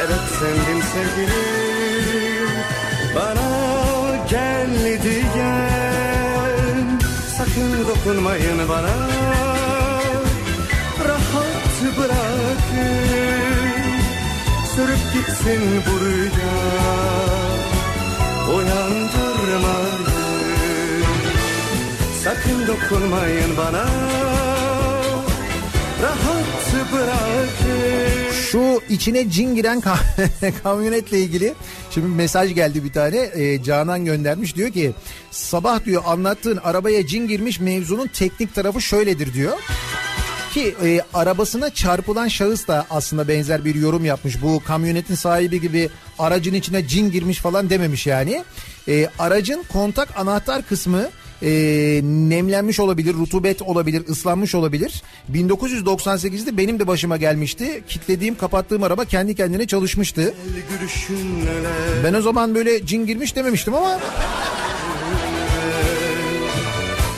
Evet 0.00 0.24
sendin 0.38 0.80
sevgilim. 0.80 2.50
Bana 3.14 3.48
gel 4.30 5.02
diyen 5.02 6.86
Sakın 7.38 7.88
dokunmayın 7.88 8.68
bana. 8.68 8.96
Rahat 11.08 11.98
bırakın 11.98 13.04
Sürüp 14.74 15.12
gitsin 15.14 15.82
bu 15.86 16.04
rüya. 16.04 16.56
Uyandırmayın 18.56 20.04
Sakın 22.24 22.66
dokunmayın 22.66 23.56
bana 23.56 23.84
Şu 28.50 28.82
içine 28.88 29.30
cin 29.30 29.54
giren 29.54 29.80
ka- 29.80 30.52
kamyonetle 30.62 31.18
ilgili 31.20 31.54
şimdi 31.90 32.06
mesaj 32.06 32.54
geldi 32.54 32.84
bir 32.84 32.92
tane 32.92 33.16
Ee, 33.34 33.62
Canan 33.62 34.04
göndermiş 34.04 34.56
diyor 34.56 34.70
ki 34.70 34.92
sabah 35.30 35.84
diyor 35.84 36.02
anlattığın 36.06 36.56
arabaya 36.56 37.06
cin 37.06 37.28
girmiş 37.28 37.60
mevzunun 37.60 38.06
teknik 38.06 38.54
tarafı 38.54 38.80
şöyledir 38.80 39.34
diyor. 39.34 39.52
Ki 40.54 40.74
e, 40.84 41.00
arabasına 41.14 41.70
çarpılan 41.70 42.28
şahıs 42.28 42.68
da 42.68 42.86
aslında 42.90 43.28
benzer 43.28 43.64
bir 43.64 43.74
yorum 43.74 44.04
yapmış. 44.04 44.42
Bu 44.42 44.62
kamyonetin 44.66 45.14
sahibi 45.14 45.60
gibi 45.60 45.90
aracın 46.18 46.54
içine 46.54 46.88
cin 46.88 47.10
girmiş 47.10 47.38
falan 47.38 47.70
dememiş 47.70 48.06
yani. 48.06 48.44
E, 48.88 49.08
aracın 49.18 49.64
kontak 49.72 50.08
anahtar 50.18 50.62
kısmı 50.62 51.08
e, 51.44 51.50
nemlenmiş 52.04 52.80
olabilir, 52.80 53.14
rutubet 53.14 53.62
olabilir, 53.62 54.08
ıslanmış 54.08 54.54
olabilir. 54.54 55.02
1998'de 55.32 56.56
benim 56.56 56.78
de 56.78 56.86
başıma 56.86 57.16
gelmişti. 57.16 57.82
Kitlediğim, 57.88 58.34
kapattığım 58.34 58.82
araba 58.82 59.04
kendi 59.04 59.34
kendine 59.34 59.66
çalışmıştı. 59.66 60.34
Ben 62.04 62.14
o 62.14 62.22
zaman 62.22 62.54
böyle 62.54 62.86
cin 62.86 63.06
girmiş 63.06 63.36
dememiştim 63.36 63.74
ama... 63.74 64.00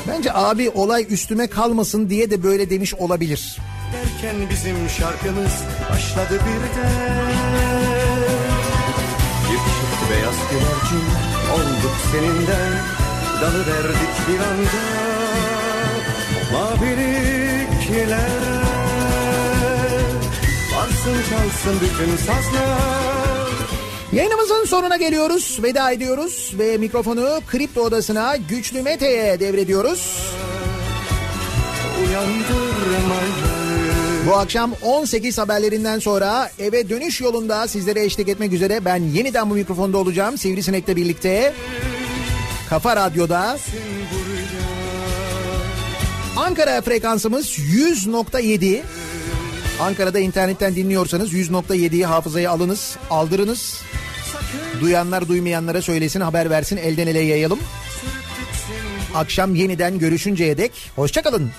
Bence 0.09 0.33
abi 0.33 0.71
olay 0.71 1.07
üstüme 1.11 1.47
kalmasın 1.47 2.11
diye 2.11 2.31
de 2.31 2.43
böyle 2.43 2.71
demiş 2.71 2.95
olabilir. 2.95 3.57
derken 3.93 4.51
bizim 4.51 4.77
şarkımız 4.89 5.53
başladı 5.91 6.31
birden 6.33 6.93
Bir 9.45 9.59
çift 9.59 10.11
beyaz 10.11 10.37
güvercin 10.51 11.07
olduk 11.55 11.97
seninle 12.13 13.06
Dalı 13.41 13.59
verdik 13.59 14.15
bir 14.29 14.39
anda 14.39 14.87
maviliklere 16.53 18.21
Varsın 20.77 21.17
çalsın 21.31 21.81
bütün 21.81 22.17
sazlar 22.17 23.51
Yayınımızın 24.13 24.65
sonuna 24.65 24.97
geliyoruz. 24.97 25.59
Veda 25.63 25.91
ediyoruz 25.91 26.53
ve 26.59 26.77
mikrofonu 26.77 27.41
Kripto 27.47 27.81
Odası'na 27.81 28.37
Güçlü 28.37 28.83
Mete'ye 28.83 29.41
devrediyoruz. 29.41 30.33
Bu 34.27 34.35
akşam 34.35 34.73
18 34.83 35.39
haberlerinden 35.39 35.99
sonra 35.99 36.51
eve 36.59 36.89
dönüş 36.89 37.21
yolunda 37.21 37.69
sizlere 37.69 38.05
eşlik 38.05 38.29
etmek 38.29 38.53
üzere 38.53 38.85
ben 38.85 39.03
yeniden 39.03 39.51
bu 39.51 39.55
mikrofonda 39.55 39.99
olacağım. 39.99 40.39
Sivrisinek'le 40.39 40.97
birlikte 40.97 41.55
Kafa 42.71 42.97
Radyo'da 42.97 43.59
Ankara 46.37 46.81
frekansımız 46.83 47.59
100.7 47.59 48.83
Ankara'da 49.81 50.19
internetten 50.19 50.77
dinliyorsanız 50.77 51.33
100.7'yi 51.33 52.07
hafızaya 52.07 52.51
alınız, 52.51 52.97
aldırınız. 53.11 53.81
Duyanlar 54.81 55.29
duymayanlara 55.29 55.83
söylesin, 55.83 56.21
haber 56.21 56.51
versin, 56.51 56.77
elden 56.77 57.07
ele 57.07 57.21
yayalım. 57.21 57.59
Akşam 59.15 59.55
yeniden 59.55 59.99
görüşünceye 59.99 60.59
dek 60.59 60.91
hoşçakalın. 60.97 61.51